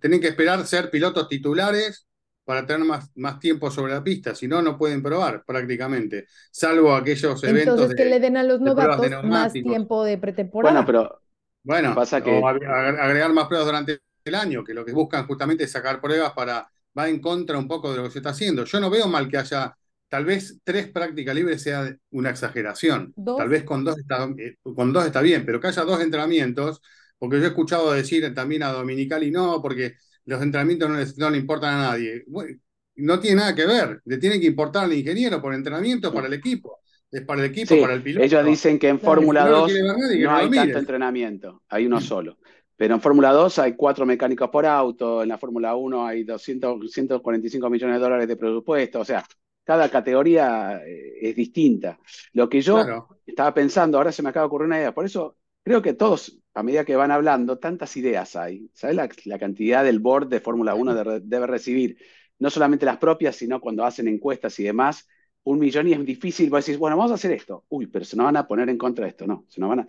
Tienen 0.00 0.20
que 0.20 0.28
esperar 0.28 0.66
ser 0.66 0.90
pilotos 0.90 1.28
titulares 1.28 2.06
para 2.44 2.66
tener 2.66 2.84
más, 2.86 3.10
más 3.16 3.38
tiempo 3.38 3.70
sobre 3.70 3.92
la 3.92 4.02
pista, 4.02 4.34
si 4.34 4.48
no, 4.48 4.60
no 4.62 4.76
pueden 4.78 5.02
probar 5.02 5.44
prácticamente, 5.44 6.26
salvo 6.50 6.94
aquellos 6.94 7.42
eventos 7.44 7.76
Entonces, 7.76 7.96
que 7.96 8.04
de, 8.04 8.10
le 8.10 8.20
den 8.20 8.36
a 8.36 8.42
los 8.42 8.60
novatos 8.60 9.22
más 9.22 9.52
tiempo 9.62 10.04
de 10.04 10.18
pretemporada. 10.18 10.80
Bueno, 10.80 10.86
pero 10.86 11.20
Bueno, 11.62 11.94
Pasa 11.94 12.22
que- 12.22 12.40
agregar 12.40 13.32
más 13.32 13.46
pruebas 13.46 13.66
durante 13.66 14.00
el 14.24 14.34
año, 14.34 14.64
que 14.64 14.74
lo 14.74 14.84
que 14.84 14.92
buscan 14.92 15.26
justamente 15.26 15.64
es 15.64 15.72
sacar 15.72 16.00
pruebas 16.00 16.32
para, 16.32 16.68
va 16.98 17.08
en 17.08 17.20
contra 17.20 17.58
un 17.58 17.68
poco 17.68 17.90
de 17.90 17.98
lo 17.98 18.04
que 18.04 18.10
se 18.10 18.18
está 18.18 18.30
haciendo. 18.30 18.64
Yo 18.64 18.80
no 18.80 18.90
veo 18.90 19.06
mal 19.08 19.28
que 19.28 19.38
haya, 19.38 19.76
tal 20.10 20.26
vez 20.26 20.60
tres 20.64 20.88
prácticas 20.90 21.34
libres 21.34 21.62
sea 21.62 21.96
una 22.10 22.30
exageración. 22.30 23.14
Dos. 23.16 23.38
Tal 23.38 23.48
vez 23.48 23.64
con 23.64 23.84
dos 23.84 23.98
está, 23.98 24.28
eh, 24.38 24.56
con 24.62 24.92
dos 24.92 25.06
está 25.06 25.22
bien, 25.22 25.46
pero 25.46 25.60
que 25.60 25.68
haya 25.68 25.84
dos 25.84 26.00
entrenamientos, 26.02 26.82
porque 27.18 27.38
yo 27.38 27.44
he 27.44 27.48
escuchado 27.48 27.92
decir 27.92 28.34
también 28.34 28.62
a 28.64 28.72
Dominicali 28.72 29.30
no, 29.30 29.62
porque 29.62 29.94
los 30.26 30.42
entrenamientos 30.42 30.90
no, 30.90 30.96
les- 30.98 31.18
no 31.18 31.30
le 31.30 31.38
importan 31.38 31.74
a 31.76 31.90
nadie. 31.92 32.24
Bueno, 32.26 32.58
no 32.96 33.20
tiene 33.20 33.36
nada 33.36 33.54
que 33.54 33.66
ver, 33.66 34.02
le 34.04 34.18
tiene 34.18 34.38
que 34.40 34.46
importar 34.46 34.84
al 34.84 34.92
ingeniero 34.92 35.40
por 35.40 35.54
entrenamiento 35.54 36.12
para 36.12 36.26
el 36.26 36.34
equipo. 36.34 36.80
Es 37.10 37.22
para 37.22 37.40
el 37.44 37.50
equipo, 37.50 37.74
sí, 37.74 37.80
para 37.80 37.94
el 37.94 38.02
piloto. 38.02 38.24
ellos 38.24 38.44
dicen 38.46 38.78
que 38.78 38.88
en 38.88 39.00
Fórmula 39.00 39.40
si 39.42 39.46
no 39.46 39.50
lo 39.52 39.58
2 39.62 39.72
quiere 39.72 39.82
ver 39.88 39.96
nadie, 39.98 40.16
que 40.18 40.24
no 40.24 40.30
hay 40.36 40.50
tanto 40.50 40.78
entrenamiento, 40.78 41.62
hay 41.68 41.86
uno 41.86 42.00
solo. 42.00 42.38
Pero 42.76 42.94
en 42.94 43.00
Fórmula 43.00 43.32
2 43.32 43.58
hay 43.58 43.74
cuatro 43.74 44.06
mecánicos 44.06 44.48
por 44.48 44.64
auto, 44.64 45.22
en 45.22 45.28
la 45.28 45.36
Fórmula 45.38 45.74
1 45.74 46.06
hay 46.06 46.24
200, 46.24 46.90
145 46.92 47.68
millones 47.68 47.96
de 47.96 48.00
dólares 48.00 48.28
de 48.28 48.36
presupuesto, 48.36 49.00
o 49.00 49.04
sea, 49.04 49.24
cada 49.64 49.88
categoría 49.90 50.80
eh, 50.86 51.18
es 51.30 51.36
distinta. 51.36 51.98
Lo 52.32 52.48
que 52.48 52.60
yo 52.62 52.86
Claro. 52.86 53.08
estaba 53.26 53.54
pensando, 53.54 53.98
ahora 53.98 54.12
se 54.12 54.22
me 54.22 54.30
acaba 54.30 54.44
de 54.44 54.48
ocurrir 54.48 54.66
una 54.66 54.78
idea, 54.78 54.94
por 54.94 55.04
eso 55.04 55.36
creo 55.62 55.82
que 55.82 55.94
todos, 55.94 56.38
a 56.54 56.62
medida 56.62 56.84
que 56.84 56.96
van 56.96 57.10
hablando, 57.10 57.58
tantas 57.58 57.96
ideas 57.96 58.36
hay. 58.36 58.70
¿Sabes 58.74 58.96
la, 58.96 59.08
la 59.24 59.38
cantidad 59.38 59.84
del 59.84 60.00
board 60.00 60.28
de 60.28 60.40
Fórmula 60.40 60.74
1 60.74 60.94
de- 60.94 61.20
debe 61.20 61.46
recibir? 61.46 61.98
No 62.38 62.50
solamente 62.50 62.86
las 62.86 62.98
propias, 62.98 63.36
sino 63.36 63.60
cuando 63.60 63.84
hacen 63.84 64.08
encuestas 64.08 64.58
y 64.58 64.64
demás, 64.64 65.06
un 65.44 65.58
millón 65.58 65.88
y 65.88 65.92
es 65.92 66.04
difícil, 66.04 66.50
vos 66.50 66.64
decís, 66.64 66.78
bueno, 66.78 66.96
vamos 66.96 67.12
a 67.12 67.14
hacer 67.14 67.32
esto. 67.32 67.64
Uy, 67.68 67.86
pero 67.86 68.04
se 68.04 68.16
nos 68.16 68.24
van 68.26 68.36
a 68.36 68.46
poner 68.46 68.68
en 68.68 68.78
contra 68.78 69.04
de 69.04 69.10
esto, 69.10 69.26
no, 69.26 69.44
se 69.48 69.60
nos 69.60 69.70
van 69.70 69.80
a... 69.80 69.88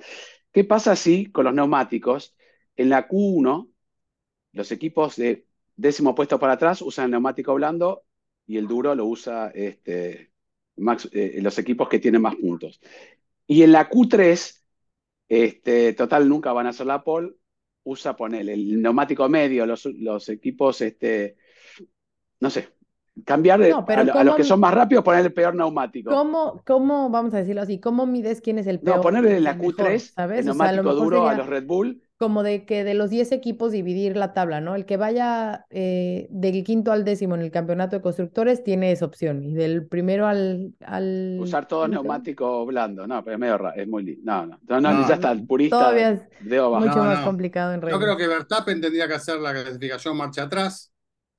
¿Qué 0.51 0.63
pasa 0.65 0.95
si 0.95 1.31
con 1.31 1.45
los 1.45 1.53
neumáticos, 1.53 2.35
en 2.75 2.89
la 2.89 3.07
Q1, 3.07 3.69
los 4.53 4.71
equipos 4.71 5.15
de 5.15 5.47
décimo 5.75 6.15
puesto 6.15 6.39
para 6.39 6.53
atrás 6.53 6.81
usan 6.81 7.05
el 7.05 7.11
neumático 7.11 7.53
blando 7.53 8.03
y 8.47 8.57
el 8.57 8.67
duro 8.67 8.95
lo 8.95 9.05
usa 9.05 9.51
este, 9.53 10.31
Max- 10.77 11.09
eh, 11.13 11.39
los 11.41 11.57
equipos 11.59 11.89
que 11.89 11.99
tienen 11.99 12.21
más 12.21 12.35
puntos. 12.35 12.79
Y 13.47 13.63
en 13.63 13.71
la 13.71 13.89
Q3, 13.89 14.63
este, 15.29 15.93
total, 15.93 16.27
nunca 16.29 16.53
van 16.53 16.67
a 16.67 16.69
hacer 16.69 16.87
la 16.87 17.03
pole, 17.03 17.33
usa, 17.83 18.15
ponele, 18.15 18.53
el 18.53 18.81
neumático 18.81 19.27
medio, 19.29 19.65
los, 19.65 19.85
los 19.85 20.29
equipos, 20.29 20.81
este, 20.81 21.37
no 22.39 22.49
sé, 22.49 22.69
cambiar 23.25 23.59
de- 23.59 23.69
No, 23.69 23.85
pero 23.85 24.01
a, 24.01 24.03
lo- 24.03 24.13
a 24.13 24.15
los 24.23 24.25
¿cómo- 24.25 24.37
que 24.37 24.43
son 24.43 24.59
más 24.59 24.73
rápidos, 24.73 25.03
poner 25.03 25.25
el 25.25 25.33
peor 25.33 25.55
neumático. 25.55 26.11
¿Cómo, 26.11 26.61
cómo, 26.65 27.09
vamos 27.09 27.33
a 27.33 27.37
decirlo 27.37 27.61
así, 27.61 27.79
cómo 27.79 28.05
mides 28.05 28.41
quién 28.41 28.57
es 28.59 28.67
el 28.67 28.79
peor? 28.79 28.97
No, 28.97 29.01
ponerle 29.01 29.37
en 29.37 29.43
la 29.43 29.51
el 29.51 29.57
mejor, 29.57 29.73
Q3 29.75 30.13
¿sabes? 30.15 30.39
el 30.39 30.45
O 30.45 30.53
sea, 30.53 30.69
a 30.69 30.71
lo 30.71 30.83
neumático 30.83 30.93
duro 30.95 31.27
a 31.27 31.33
los 31.35 31.47
Red 31.47 31.65
Bull. 31.65 32.01
Como 32.21 32.43
de 32.43 32.65
que 32.65 32.83
de 32.85 32.93
los 32.93 33.09
10 33.09 33.31
equipos 33.33 33.71
dividir 33.73 34.15
la 34.17 34.33
tabla, 34.33 34.61
¿no? 34.61 34.75
El 34.75 34.85
que 34.85 34.97
vaya 34.97 35.67
eh, 35.71 36.27
del 36.31 36.63
quinto 36.63 36.91
al 36.93 37.03
décimo 37.05 37.35
en 37.35 37.41
el 37.41 37.51
campeonato 37.51 37.97
de 37.97 38.01
constructores 38.01 38.63
tiene 38.63 38.91
esa 38.93 39.05
opción. 39.05 39.43
Y 39.43 39.53
del 39.55 39.87
primero 39.87 40.27
al... 40.27 40.73
al 40.85 41.39
Usar 41.41 41.67
todo 41.67 41.87
neumático 41.87 42.65
blando. 42.65 43.07
No, 43.07 43.23
pero 43.23 43.35
es 43.35 43.39
medio 43.39 43.57
raro, 43.57 43.75
es 43.81 43.87
muy 43.87 44.03
lindo. 44.03 44.21
No, 44.25 44.45
no, 44.45 44.59
no, 44.67 44.81
no, 44.81 45.01
No, 45.01 45.07
ya 45.07 45.15
está, 45.15 45.31
el 45.31 45.45
purista 45.45 45.77
Todavía 45.79 46.09
es 46.11 46.21
mucho 46.77 46.89
No, 46.97 47.05
más 47.05 47.19
no. 47.19 47.25
complicado 47.25 47.73
en 47.73 47.81
Yo 47.81 47.87
reglas. 47.87 47.99
creo 47.99 48.17
que 48.17 48.27
Verstappen 48.27 48.81
tendría 48.81 49.07
que 49.07 49.15
hacer 49.15 49.39
la 49.39 49.53
clasificación 49.53 50.17
marcha 50.17 50.43
atrás. 50.43 50.91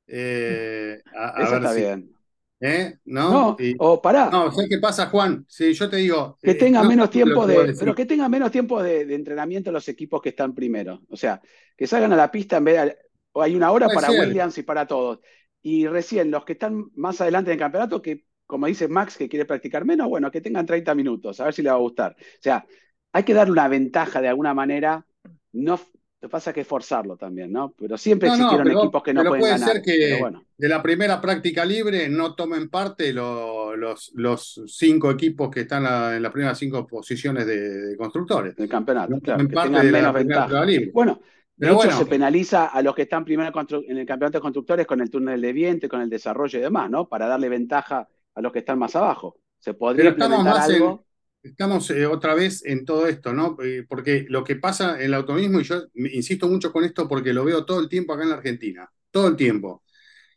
eh, 0.06 1.02
a, 1.14 1.44
a 1.44 1.44
Eso 1.44 1.50
ver 1.50 1.62
está 1.62 1.68
si. 1.68 1.80
bien. 1.80 2.16
¿Eh? 2.62 2.98
¿No? 3.04 3.30
No, 3.30 3.56
Y- 3.58 3.74
o 3.78 4.00
pará, 4.00 4.30
no, 4.30 4.50
¿sabes 4.52 4.70
qué 4.70 4.78
pasa, 4.78 5.06
Juan? 5.06 5.44
Si 5.48 5.74
yo 5.74 5.90
te 5.90 5.96
digo. 5.96 6.38
que 6.40 6.52
eh, 6.52 6.54
tengan 6.54 6.84
no, 6.84 6.88
menos 6.88 7.10
tiempo 7.10 7.46
de, 7.46 7.74
pero 7.78 7.94
que 7.94 8.06
tengan 8.06 8.30
menos 8.30 8.50
tiempo 8.50 8.82
de, 8.82 9.04
de 9.04 9.14
entrenamiento 9.14 9.72
los 9.72 9.88
equipos 9.88 10.22
que 10.22 10.30
están 10.30 10.54
primero. 10.54 11.02
O 11.10 11.16
sea, 11.16 11.40
que 11.76 11.86
salgan 11.86 12.12
a 12.12 12.16
la 12.16 12.30
pista 12.30 12.56
en 12.58 12.64
vez 12.64 12.82
de, 12.84 12.96
o 13.32 13.42
hay 13.42 13.54
una 13.54 13.72
hora 13.72 13.86
Puede 13.86 13.96
para 13.96 14.08
ser. 14.08 14.28
Williams 14.28 14.56
y 14.58 14.62
para 14.62 14.86
todos. 14.86 15.20
Y 15.60 15.86
recién 15.86 16.30
los 16.30 16.44
que 16.44 16.52
están 16.54 16.86
más 16.94 17.20
adelante 17.20 17.50
en 17.50 17.54
el 17.54 17.60
campeonato, 17.60 18.00
que 18.00 18.24
como 18.46 18.66
dice 18.66 18.86
Max, 18.86 19.16
que 19.16 19.28
quiere 19.28 19.46
practicar 19.46 19.84
menos, 19.84 20.08
bueno, 20.08 20.30
que 20.30 20.40
tengan 20.40 20.66
30 20.66 20.94
minutos, 20.94 21.40
a 21.40 21.44
ver 21.46 21.54
si 21.54 21.62
le 21.62 21.70
va 21.70 21.76
a 21.76 21.78
gustar. 21.78 22.14
O 22.18 22.42
sea, 22.42 22.66
hay 23.12 23.22
que 23.24 23.34
darle 23.34 23.52
una 23.52 23.68
ventaja 23.68 24.20
de 24.20 24.28
alguna 24.28 24.54
manera. 24.54 25.06
No, 25.52 25.80
lo 26.22 26.28
que 26.28 26.30
pasa 26.30 26.50
es 26.50 26.54
que 26.54 26.64
forzarlo 26.64 27.16
también, 27.16 27.50
¿no? 27.52 27.74
Pero 27.76 27.98
siempre 27.98 28.28
No, 28.28 28.36
no, 28.36 28.42
existieron 28.44 28.68
pero- 28.68 28.80
equipos 28.84 29.02
que 29.02 29.12
no 29.12 29.20
pero 29.22 29.30
pueden 29.30 29.40
puede 29.42 29.52
ganar. 29.58 29.68
ser 29.72 29.82
que- 29.82 30.16
bueno, 30.20 30.44
De 30.56 30.68
la 30.68 30.80
primera 30.80 31.20
práctica 31.20 31.64
libre 31.64 32.08
no 32.08 32.36
tomen 32.36 32.68
parte 32.70 33.12
lo- 33.12 33.74
los, 33.74 34.12
los 34.14 34.62
cinco 34.68 35.10
equipos 35.10 35.50
que 35.50 35.62
están 35.62 35.84
en 36.14 36.22
las 36.22 36.30
primeras 36.32 36.56
cinco 36.58 36.86
posiciones 36.86 37.44
de, 37.44 37.58
de 37.88 37.96
constructores. 37.96 38.54
del 38.54 38.68
campeonato, 38.68 39.14
No 39.14 39.20
claro, 39.20 39.48
que 39.48 39.52
parte 39.52 39.70
tengan 39.70 39.90
menos 39.90 40.14
ventaja. 40.14 40.64
Bueno, 40.92 41.14
de 41.56 41.66
Pero 41.66 41.72
hecho 41.72 41.76
bueno. 41.82 41.98
se 41.98 42.06
penaliza 42.06 42.66
a 42.66 42.80
los 42.82 42.94
que 42.94 43.02
están 43.02 43.24
primero 43.24 43.50
en 43.88 43.98
el 43.98 44.06
campeonato 44.06 44.38
de 44.38 44.42
constructores 44.42 44.86
con 44.86 45.00
el 45.00 45.10
túnel 45.10 45.40
de 45.40 45.52
viento, 45.52 45.88
con 45.88 46.00
el 46.02 46.08
desarrollo 46.08 46.56
y 46.56 46.62
demás, 46.62 46.88
¿no? 46.88 47.08
Para 47.08 47.26
darle 47.26 47.48
ventaja 47.48 48.06
a 48.34 48.40
los 48.40 48.52
que 48.52 48.60
están 48.60 48.78
más 48.78 48.94
abajo. 48.94 49.38
Se 49.58 49.74
podría 49.74 50.14
Pero 50.14 50.24
implementar 50.26 50.54
más 50.54 50.68
en- 50.68 50.74
algo. 50.76 51.04
Estamos 51.42 51.90
eh, 51.90 52.06
otra 52.06 52.34
vez 52.34 52.64
en 52.64 52.84
todo 52.84 53.06
esto, 53.08 53.32
¿no? 53.32 53.56
Eh, 53.62 53.84
porque 53.88 54.26
lo 54.28 54.44
que 54.44 54.56
pasa 54.56 54.96
en 54.98 55.06
el 55.06 55.14
automovilismo, 55.14 55.60
y 55.60 55.64
yo 55.64 55.82
insisto 55.94 56.48
mucho 56.48 56.70
con 56.72 56.84
esto 56.84 57.08
porque 57.08 57.32
lo 57.32 57.44
veo 57.44 57.64
todo 57.64 57.80
el 57.80 57.88
tiempo 57.88 58.12
acá 58.12 58.22
en 58.22 58.28
la 58.30 58.36
Argentina, 58.36 58.88
todo 59.10 59.26
el 59.28 59.36
tiempo, 59.36 59.82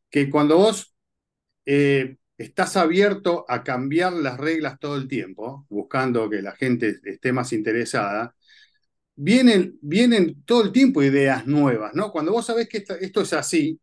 que 0.09 0.29
cuando 0.29 0.57
vos 0.57 0.95
eh, 1.65 2.17
estás 2.37 2.77
abierto 2.77 3.45
a 3.49 3.63
cambiar 3.63 4.13
las 4.13 4.39
reglas 4.39 4.79
todo 4.79 4.97
el 4.97 5.07
tiempo, 5.07 5.65
buscando 5.69 6.29
que 6.29 6.41
la 6.41 6.53
gente 6.53 6.97
esté 7.05 7.33
más 7.33 7.53
interesada, 7.53 8.35
vienen, 9.15 9.77
vienen 9.81 10.43
todo 10.45 10.63
el 10.63 10.71
tiempo 10.71 11.03
ideas 11.03 11.47
nuevas, 11.47 11.93
¿no? 11.95 12.11
Cuando 12.11 12.31
vos 12.33 12.45
sabés 12.45 12.69
que 12.69 12.77
esta- 12.79 12.95
esto 12.97 13.21
es 13.21 13.33
así, 13.33 13.79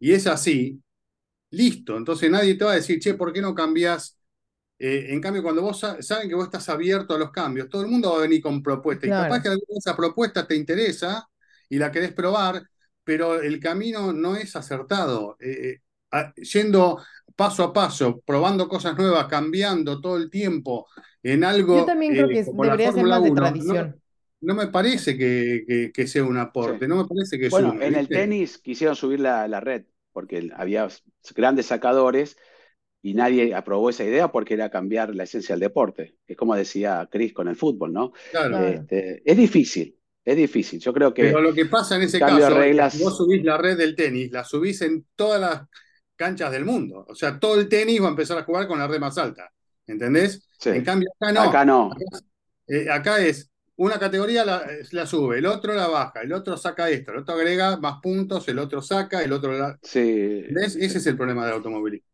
y 0.00 0.12
es 0.12 0.26
así, 0.28 0.82
listo, 1.50 1.96
entonces 1.98 2.30
nadie 2.30 2.56
te 2.56 2.64
va 2.64 2.72
a 2.72 2.76
decir, 2.76 3.00
che, 3.00 3.14
¿por 3.14 3.32
qué 3.32 3.42
no 3.42 3.54
cambiás? 3.54 4.18
Eh, 4.84 5.12
en 5.14 5.20
cambio, 5.20 5.44
cuando 5.44 5.62
vos 5.62 5.78
sa- 5.78 6.02
saben 6.02 6.28
que 6.28 6.34
vos 6.34 6.46
estás 6.46 6.68
abierto 6.68 7.14
a 7.14 7.18
los 7.18 7.30
cambios, 7.30 7.68
todo 7.68 7.82
el 7.82 7.88
mundo 7.88 8.10
va 8.10 8.18
a 8.18 8.22
venir 8.22 8.42
con 8.42 8.60
propuestas. 8.60 9.06
Y 9.06 9.10
capaz 9.10 9.40
que 9.40 9.48
alguna 9.48 9.66
de 9.74 9.78
esas 9.78 9.94
propuestas 9.94 10.48
te 10.48 10.56
interesa 10.56 11.28
y 11.68 11.78
la 11.78 11.92
querés 11.92 12.12
probar, 12.12 12.64
pero 13.04 13.40
el 13.40 13.60
camino 13.60 14.12
no 14.12 14.34
es 14.34 14.56
acertado. 14.56 15.36
Eh, 15.38 15.78
a- 16.10 16.34
yendo 16.34 16.98
paso 17.36 17.62
a 17.62 17.72
paso, 17.72 18.20
probando 18.26 18.68
cosas 18.68 18.96
nuevas, 18.96 19.26
cambiando 19.26 20.00
todo 20.00 20.16
el 20.16 20.28
tiempo 20.30 20.88
en 21.22 21.44
algo. 21.44 21.76
Yo 21.78 21.84
también 21.84 22.12
creo 22.14 22.26
eh, 22.26 22.34
que 22.34 22.44
debería 22.52 22.92
ser 22.92 23.04
más 23.04 23.22
de 23.22 23.30
1, 23.30 23.40
no- 23.40 23.46
tradición. 23.46 24.02
No, 24.40 24.54
me 24.56 24.66
parece 24.66 25.16
que, 25.16 25.62
que- 25.68 25.92
que 25.92 26.06
sea 26.08 26.24
un 26.24 26.36
aporte, 26.38 26.86
Sí. 26.86 26.88
no 26.88 26.96
me 26.96 27.04
parece 27.06 27.38
que 27.38 27.48
Bueno, 27.48 27.70
sume, 27.70 27.86
en 27.86 27.94
el 27.94 28.08
tenis 28.08 28.58
quisieron 28.58 28.96
subir 28.96 29.20
la, 29.20 29.46
la 29.46 29.60
red, 29.60 29.84
porque 30.12 30.50
había 30.56 30.88
grandes 31.36 31.66
sacadores 31.66 32.36
y 33.02 33.14
nadie 33.14 33.54
aprobó 33.54 33.90
esa 33.90 34.04
idea 34.04 34.30
porque 34.30 34.54
era 34.54 34.70
cambiar 34.70 35.14
la 35.14 35.24
esencia 35.24 35.54
del 35.54 35.60
deporte. 35.60 36.16
Es 36.26 36.36
como 36.36 36.54
decía 36.54 37.08
Chris 37.10 37.32
con 37.32 37.48
el 37.48 37.56
fútbol, 37.56 37.92
¿no? 37.92 38.12
Claro. 38.30 38.58
Este, 38.66 39.22
es 39.24 39.36
difícil, 39.36 39.98
es 40.24 40.36
difícil. 40.36 40.80
Yo 40.80 40.92
creo 40.92 41.12
que 41.12 41.24
Pero 41.24 41.40
lo 41.40 41.52
que 41.54 41.66
pasa 41.66 41.96
en 41.96 42.02
ese 42.02 42.20
caso, 42.20 42.50
reglas- 42.50 42.98
vos 43.02 43.16
subís 43.16 43.44
la 43.44 43.58
red 43.58 43.76
del 43.76 43.96
tenis, 43.96 44.30
la 44.32 44.44
subís 44.44 44.80
en 44.82 45.06
todas 45.16 45.40
las 45.40 45.62
canchas 46.16 46.52
del 46.52 46.64
mundo. 46.64 47.04
O 47.08 47.14
sea, 47.14 47.38
todo 47.38 47.58
el 47.60 47.68
tenis 47.68 48.00
va 48.02 48.06
a 48.06 48.10
empezar 48.10 48.38
a 48.38 48.44
jugar 48.44 48.66
con 48.68 48.78
la 48.78 48.86
red 48.86 49.00
más 49.00 49.18
alta. 49.18 49.50
¿Entendés? 49.86 50.48
sí, 50.58 50.70
En 50.70 50.84
cambio, 50.84 51.10
acá 51.20 51.32
no. 51.32 51.40
acá 51.40 51.64
no. 51.64 51.90
Eh, 52.66 52.88
acá 52.90 53.18
es 53.24 53.50
una 53.76 53.98
categoría 53.98 54.44
la, 54.44 54.64
la 54.92 55.06
sube, 55.06 55.38
el 55.38 55.46
otro 55.46 55.74
la 55.74 55.88
baja, 55.88 56.20
el 56.22 56.32
otro 56.32 56.56
saca 56.56 56.88
esto, 56.90 57.10
el 57.12 57.18
otro 57.18 57.34
agrega 57.34 57.76
más 57.78 58.00
puntos, 58.02 58.46
el 58.48 58.58
otro 58.58 58.80
saca, 58.82 59.22
el 59.22 59.32
otro 59.32 59.52
la. 59.58 59.78
Sí, 59.82 60.44
¿Entendés? 60.48 60.76
Ese 60.76 60.98
es 60.98 61.06
el 61.06 61.16
problema 61.16 61.44
del 61.46 61.54
automovilismo. 61.54 62.06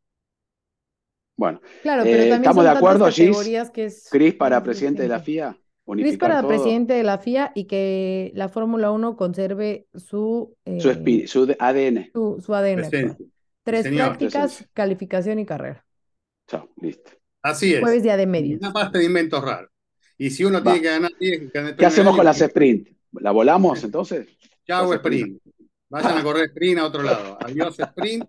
Bueno. 1.38 1.60
Claro, 1.82 2.02
Eh, 2.02 2.04
pero 2.04 2.18
también 2.24 2.42
¿estamos 2.42 2.64
de 2.64 2.70
acuerdo, 2.70 3.06
Gis? 3.10 3.70
que 3.72 3.84
es 3.86 4.08
Chris 4.10 4.34
para 4.34 4.62
presidente 4.62 5.02
de 5.02 5.08
la. 5.08 5.20
FIA. 5.20 5.56
Unificar 5.86 6.18
para 6.18 6.40
todo. 6.42 6.48
presidente 6.48 6.92
de 6.92 7.02
la 7.02 7.16
FIA 7.16 7.52
y 7.54 7.64
que 7.64 8.30
la 8.34 8.50
Fórmula 8.50 8.90
1 8.90 9.16
conserve 9.16 9.86
su, 9.94 10.54
Su, 10.78 10.90
eh, 10.90 11.56
ADN. 11.58 12.10
su, 12.12 12.42
su 12.44 12.54
ADN. 12.54 12.76
Presencia. 12.76 13.16
Tres 13.64 13.82
Señor, 13.84 14.08
prácticas, 14.08 14.32
presencia. 14.32 14.70
calificación 14.74 15.38
y 15.38 15.46
carrera. 15.46 15.86
Chao, 16.46 16.68
listo. 16.82 17.10
Así 17.40 17.72
es. 17.72 17.80
Jueves 17.80 18.02
día 18.02 18.16
de 18.16 18.26
medios. 18.26 18.60
Una 18.60 18.72
pasta 18.72 18.98
de 18.98 19.04
inventos 19.04 19.42
raros. 19.42 19.70
Y 20.18 20.30
si 20.30 20.44
uno 20.44 20.58
Va. 20.58 20.64
tiene 20.64 20.80
que 20.82 20.88
ganar, 20.88 21.10
tiene 21.18 21.38
que 21.38 21.46
ganar 21.54 21.76
¿Qué 21.76 21.86
hacemos 21.86 22.16
con 22.16 22.24
las 22.24 22.40
sprint? 22.40 22.88
¿La 23.12 23.30
volamos 23.30 23.82
entonces? 23.84 24.26
Chau, 24.66 24.90
Las 24.90 24.96
sprint. 24.96 25.38
Vayan 25.88 26.18
a 26.18 26.22
correr 26.22 26.46
sprint 26.50 26.78
a 26.80 26.86
otro 26.86 27.02
lado. 27.02 27.38
Adiós, 27.40 27.78
sprint. 27.78 28.24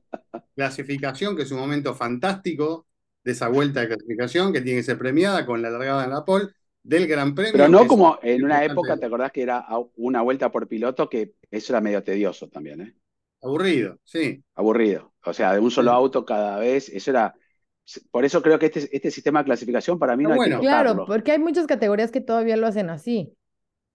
Clasificación, 0.55 1.35
que 1.35 1.43
es 1.43 1.51
un 1.51 1.59
momento 1.59 1.93
fantástico 1.95 2.85
de 3.23 3.31
esa 3.31 3.47
vuelta 3.49 3.81
de 3.81 3.87
clasificación 3.89 4.53
que 4.53 4.61
tiene 4.61 4.79
que 4.79 4.83
ser 4.83 4.97
premiada 4.97 5.45
con 5.45 5.61
la 5.61 5.69
largada 5.69 6.03
en 6.05 6.11
la 6.11 6.25
pole 6.25 6.47
del 6.83 7.07
Gran 7.07 7.35
Premio. 7.35 7.53
Pero 7.53 7.67
no 7.67 7.87
como 7.87 8.19
en 8.21 8.43
una 8.43 8.63
época, 8.65 8.97
¿te 8.97 9.05
acordás 9.05 9.31
que 9.31 9.41
era 9.43 9.65
una 9.95 10.21
vuelta 10.21 10.51
por 10.51 10.67
piloto? 10.67 11.09
Que 11.09 11.33
eso 11.51 11.73
era 11.73 11.81
medio 11.81 12.03
tedioso 12.03 12.47
también, 12.49 12.81
¿eh? 12.81 12.95
Aburrido, 13.41 13.99
sí. 14.05 14.43
Aburrido. 14.55 15.13
O 15.25 15.33
sea, 15.33 15.53
de 15.53 15.59
un 15.59 15.71
solo 15.71 15.91
Sí. 15.91 15.91
auto 15.91 16.25
cada 16.25 16.59
vez, 16.59 16.89
eso 16.89 17.11
era. 17.11 17.35
Por 18.11 18.25
eso 18.25 18.41
creo 18.41 18.59
que 18.59 18.67
este, 18.67 18.87
este 18.95 19.11
sistema 19.11 19.39
de 19.39 19.45
clasificación 19.45 19.97
para 19.99 20.15
mí 20.15 20.25
no 20.25 20.33
hay 20.35 20.37
bueno. 20.37 20.59
que 20.59 20.59
Claro, 20.59 21.05
porque 21.05 21.31
hay 21.31 21.39
muchas 21.39 21.65
categorías 21.67 22.11
que 22.11 22.21
todavía 22.21 22.57
lo 22.57 22.67
hacen 22.67 22.89
así. 22.89 23.33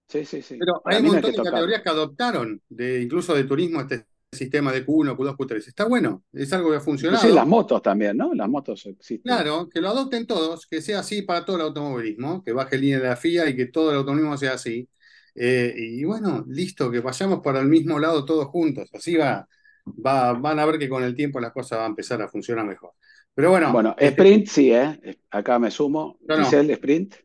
Sí, 0.09 0.25
sí, 0.25 0.43
sí. 0.43 0.57
Pero 0.59 0.83
Para 0.83 0.97
hay 0.97 1.01
un 1.01 1.07
no 1.07 1.13
hay 1.15 1.23
montón 1.23 1.31
de 1.33 1.41
tocarlo. 1.43 1.43
categorías 1.43 1.83
que 1.83 1.89
adoptaron, 1.89 2.63
de, 2.69 3.03
incluso 3.03 3.35
de 3.35 3.45
turismo, 3.45 3.81
este 3.81 4.07
sistema 4.35 4.73
de 4.73 4.87
Q1, 4.87 5.17
Q2, 5.17 5.37
Q3. 5.37 5.69
Está 5.69 5.85
bueno, 5.87 6.25
es 6.33 6.53
algo 6.53 6.71
que 6.71 6.77
ha 6.77 6.81
funcionado. 6.81 7.17
Inclusive 7.17 7.35
las 7.35 7.47
motos 7.47 7.83
también, 7.83 8.17
¿no? 8.17 8.35
Las 8.35 8.49
motos 8.49 8.85
existen. 8.87 9.33
Claro, 9.33 9.69
que 9.69 9.81
lo 9.81 9.89
adopten 9.89 10.27
todos, 10.27 10.67
que 10.67 10.81
sea 10.81 11.01
así 11.01 11.23
para 11.23 11.45
todo 11.45 11.57
el 11.57 11.63
automovilismo, 11.63 12.43
que 12.43 12.53
baje 12.53 12.79
línea 12.79 12.99
de 12.99 13.09
la 13.09 13.17
FIA 13.17 13.49
y 13.49 13.57
que 13.57 13.67
todo 13.67 13.91
el 13.91 13.97
automovilismo 13.99 14.37
sea 14.37 14.55
así. 14.55 14.89
Eh, 15.35 15.75
y 15.77 16.05
bueno, 16.05 16.45
listo, 16.49 16.91
que 16.91 17.01
vayamos 17.01 17.41
para 17.41 17.61
el 17.61 17.67
mismo 17.67 17.99
lado 17.99 18.25
todos 18.25 18.47
juntos. 18.47 18.89
Así 18.93 19.17
va, 19.17 19.49
va, 19.87 20.33
van 20.33 20.59
a 20.59 20.67
ver 20.67 20.79
que 20.79 20.89
con 20.89 21.03
el 21.03 21.15
tiempo 21.15 21.41
las 21.41 21.53
cosas 21.53 21.79
van 21.79 21.87
a 21.87 21.91
empezar 21.91 22.23
a 22.23 22.29
funcionar 22.29 22.65
mejor. 22.65 22.93
Pero 23.35 23.51
bueno, 23.51 23.73
Bueno, 23.73 23.91
este, 23.99 24.09
sprint 24.09 24.47
sí, 24.47 24.73
¿eh? 24.73 25.19
Acá 25.31 25.59
me 25.59 25.71
sumo. 25.71 26.19
Yo 26.29 26.37
no. 26.37 26.45
Giselle, 26.45 26.73
sprint. 26.75 27.17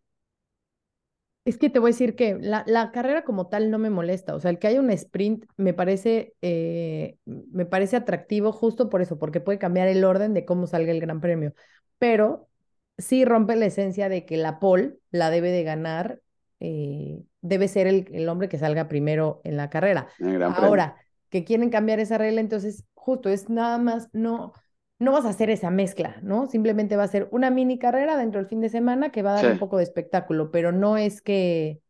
Es 1.45 1.57
que 1.57 1.69
te 1.69 1.79
voy 1.79 1.89
a 1.89 1.93
decir 1.93 2.15
que 2.15 2.37
la, 2.39 2.63
la 2.67 2.91
carrera 2.91 3.23
como 3.23 3.47
tal 3.47 3.71
no 3.71 3.79
me 3.79 3.89
molesta. 3.89 4.35
O 4.35 4.39
sea, 4.39 4.51
el 4.51 4.59
que 4.59 4.67
haya 4.67 4.79
un 4.81 4.91
sprint 4.91 5.45
me 5.57 5.73
parece, 5.73 6.35
eh, 6.41 7.17
me 7.25 7.65
parece 7.65 7.95
atractivo 7.95 8.51
justo 8.51 8.89
por 8.89 9.01
eso, 9.01 9.17
porque 9.17 9.39
puede 9.39 9.57
cambiar 9.57 9.87
el 9.87 10.03
orden 10.03 10.33
de 10.33 10.45
cómo 10.45 10.67
salga 10.67 10.91
el 10.91 10.99
Gran 11.01 11.21
Premio. 11.21 11.53
Pero 11.97 12.49
sí 12.97 13.25
rompe 13.25 13.55
la 13.55 13.65
esencia 13.65 14.09
de 14.09 14.25
que 14.25 14.37
la 14.37 14.59
pole 14.59 14.97
la 15.11 15.31
debe 15.31 15.49
de 15.51 15.63
ganar, 15.63 16.21
eh, 16.59 17.23
debe 17.41 17.67
ser 17.67 17.87
el, 17.87 18.07
el 18.13 18.29
hombre 18.29 18.49
que 18.49 18.57
salga 18.59 18.87
primero 18.87 19.41
en 19.43 19.57
la 19.57 19.69
carrera. 19.69 20.07
Ahora, 20.45 20.97
que 21.29 21.45
quieren 21.45 21.69
cambiar 21.69 21.99
esa 21.99 22.17
regla, 22.17 22.41
entonces 22.41 22.85
justo 22.93 23.29
es 23.29 23.49
nada 23.49 23.77
más, 23.77 24.09
no, 24.13 24.53
no 24.99 25.11
vas 25.13 25.25
a 25.25 25.29
hacer 25.29 25.49
esa 25.49 25.71
mezcla, 25.71 26.19
¿no? 26.23 26.47
Simplemente 26.47 26.95
va 26.97 27.03
a 27.03 27.07
ser 27.07 27.27
una 27.31 27.49
mini 27.51 27.79
carrera 27.79 28.17
dentro 28.17 28.39
del 28.41 28.49
fin 28.49 28.61
de 28.61 28.69
semana 28.69 29.11
que 29.11 29.23
va 29.23 29.31
a 29.31 29.35
dar 29.35 29.45
Sí. 29.45 29.47
un 29.47 29.59
poco 29.59 29.77
de 29.77 29.83
espectáculo, 29.83 30.51
pero 30.51 30.71
no 30.71 30.97
es 30.97 31.21
que, 31.21 31.81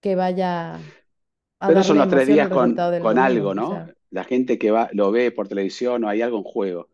que 0.00 0.16
vaya 0.16 0.76
a 1.60 1.70
Pero 1.70 1.82
son 1.82 1.98
los 1.98 2.08
tres 2.08 2.28
días 2.28 2.48
con, 2.50 2.84
con 2.98 3.18
algo, 3.18 3.54
o 3.58 3.62
¿no? 3.62 3.64
sea, 3.64 3.94
La 4.10 4.24
gente 4.24 4.58
que 4.58 4.70
va, 4.70 4.88
lo 4.92 5.10
ve 5.12 5.30
por 5.32 5.48
televisión 5.48 6.04
o 6.04 6.08
hay 6.08 6.22
algo 6.22 6.38
en 6.38 6.44
juego. 6.44 6.90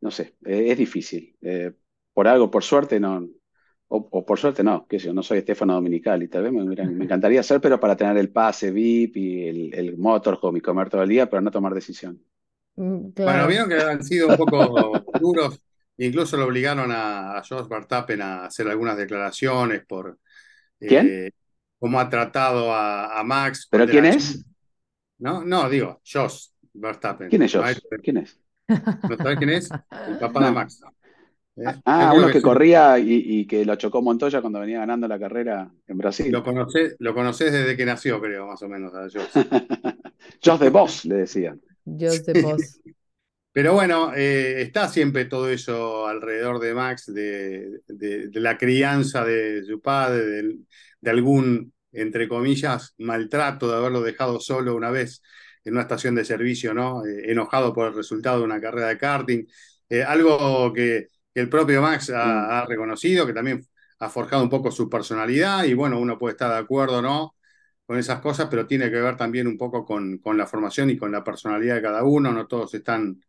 No 0.00 0.10
sé, 0.10 0.36
eh, 0.44 0.66
es 0.70 0.78
difícil. 0.78 1.36
Eh, 1.42 1.72
por 2.12 2.28
algo, 2.28 2.50
por 2.50 2.62
suerte, 2.64 2.98
no. 3.00 3.28
O, 3.88 4.08
o 4.10 4.24
por 4.26 4.38
suerte 4.38 4.64
no, 4.64 4.86
sé 4.90 4.98
yo, 4.98 5.12
no 5.12 5.22
soy 5.22 5.38
Estefano 5.38 5.74
Dominical 5.74 6.22
y 6.22 6.28
tal 6.28 6.42
vez 6.44 6.52
me 6.52 7.04
encantaría 7.04 7.42
ser, 7.42 7.60
pero 7.60 7.78
para 7.78 7.96
tener 7.96 8.16
el 8.16 8.32
pase 8.32 8.70
VIP 8.70 9.20
y 9.20 9.48
el, 9.48 9.74
el 9.74 9.98
motorhome 9.98 10.58
y 10.58 10.62
comer 10.62 10.88
todo 10.90 11.02
el 11.02 11.08
día, 11.10 11.28
pero 11.28 11.42
no 11.42 11.50
tomar 11.50 11.74
decisión. 11.74 12.20
Mm, 12.76 12.82
bueno, 12.98 13.14
claro. 13.14 13.48
vieron 13.48 13.68
que 13.68 13.76
han 13.76 14.02
sido 14.04 14.28
un 14.28 14.36
poco 14.36 14.92
duros, 15.20 15.60
incluso 15.98 16.36
lo 16.36 16.46
obligaron 16.46 16.90
a, 16.92 17.38
a 17.38 17.42
Jos 17.48 17.68
Verstappen 17.68 18.20
a 18.22 18.46
hacer 18.46 18.68
algunas 18.68 18.96
declaraciones 18.96 19.84
por 19.86 20.18
¿Quién? 20.80 21.06
eh, 21.06 21.30
cómo 21.78 22.00
ha 22.00 22.08
tratado 22.08 22.72
a, 22.72 23.18
a 23.18 23.24
Max. 23.24 23.66
¿Pero 23.70 23.86
quién 23.86 24.04
es? 24.06 24.44
No, 25.18 25.44
no, 25.44 25.68
digo, 25.70 26.00
Jos 26.10 26.54
Verstappen. 26.74 27.28
¿Quién 27.30 27.42
es 27.42 27.52
Jos? 27.52 27.62
Maestro- 27.62 27.98
¿Quién 28.02 28.16
es? 28.18 28.38
¿No 28.68 29.16
sabés 29.16 29.38
quién 29.38 29.50
es? 29.50 29.70
El 30.08 30.18
papá 30.18 30.46
de. 30.46 30.52
Max. 30.52 30.80
¿Eh? 31.56 31.62
Ah, 31.84 32.06
Yo 32.06 32.10
creo 32.10 32.24
uno 32.24 32.32
que 32.32 32.42
corría 32.42 32.98
y, 32.98 33.22
y 33.40 33.46
que 33.46 33.64
lo 33.64 33.76
chocó 33.76 34.02
Montoya 34.02 34.40
cuando 34.40 34.58
venía 34.60 34.80
ganando 34.80 35.06
la 35.06 35.18
carrera 35.18 35.70
en 35.86 35.98
Brasil. 35.98 36.32
Lo 36.32 36.42
conocés, 36.42 36.96
lo 36.98 37.14
conocés 37.14 37.52
desde 37.52 37.76
que 37.76 37.84
nació, 37.86 38.20
creo, 38.20 38.46
más 38.48 38.60
o 38.62 38.68
menos, 38.68 38.92
a 38.94 39.02
Jos. 39.02 39.28
Jos 40.44 40.60
de 40.60 40.70
Boss, 40.70 41.04
le 41.04 41.16
decían. 41.16 41.60
Just 41.86 42.26
the 42.26 42.34
boss. 42.34 42.80
Pero 43.52 43.72
bueno, 43.74 44.12
eh, 44.14 44.62
está 44.62 44.88
siempre 44.88 45.26
todo 45.26 45.48
eso 45.48 46.06
alrededor 46.08 46.58
de 46.58 46.74
Max, 46.74 47.06
de, 47.14 47.80
de- 47.86 48.28
de 48.28 48.40
la 48.40 48.58
crianza 48.58 49.24
de 49.24 49.62
su 49.64 49.80
padre, 49.80 50.24
del- 50.26 50.66
de, 51.00 51.10
algún, 51.10 51.72
entre 51.92 52.28
comillas, 52.28 52.94
maltrato 52.98 53.68
de 53.70 53.76
haberlo 53.76 54.00
dejado 54.02 54.40
solo 54.40 54.74
una 54.74 54.90
vez 54.90 55.22
en 55.64 55.74
una 55.74 55.82
estación 55.82 56.14
de 56.16 56.24
servicio, 56.24 56.74
¿no? 56.74 57.06
Eh, 57.06 57.30
enojado 57.30 57.72
por 57.72 57.86
el 57.88 57.94
resultado 57.94 58.38
de 58.40 58.44
una 58.44 58.60
carrera 58.60 58.88
de 58.88 58.98
karting. 58.98 59.44
Eh, 59.88 60.02
algo 60.02 60.72
que, 60.72 61.08
que 61.32 61.40
el 61.40 61.48
propio 61.48 61.80
Max 61.80 62.10
Mm. 62.10 62.14
ha, 62.16 62.60
ha 62.62 62.66
reconocido, 62.66 63.24
que 63.26 63.32
también 63.32 63.64
ha 64.00 64.10
forjado 64.10 64.42
un 64.42 64.50
poco 64.50 64.70
su 64.72 64.88
personalidad 64.90 65.64
y 65.64 65.74
bueno, 65.74 65.98
uno 66.00 66.18
puede 66.18 66.32
estar 66.32 66.50
de 66.50 66.58
acuerdo 66.58 67.00
no 67.00 67.36
con 67.86 67.98
esas 67.98 68.20
cosas, 68.20 68.48
pero 68.50 68.66
tiene 68.66 68.90
que 68.90 69.00
ver 69.00 69.16
también 69.16 69.46
un 69.46 69.58
poco 69.58 69.84
con, 69.84 70.18
con 70.18 70.38
la 70.38 70.46
formación 70.46 70.90
y 70.90 70.96
con 70.96 71.12
la 71.12 71.22
personalidad 71.24 71.76
de 71.76 71.82
cada 71.82 72.04
uno, 72.04 72.32
no 72.32 72.46
todos 72.46 72.72
están 72.74 73.20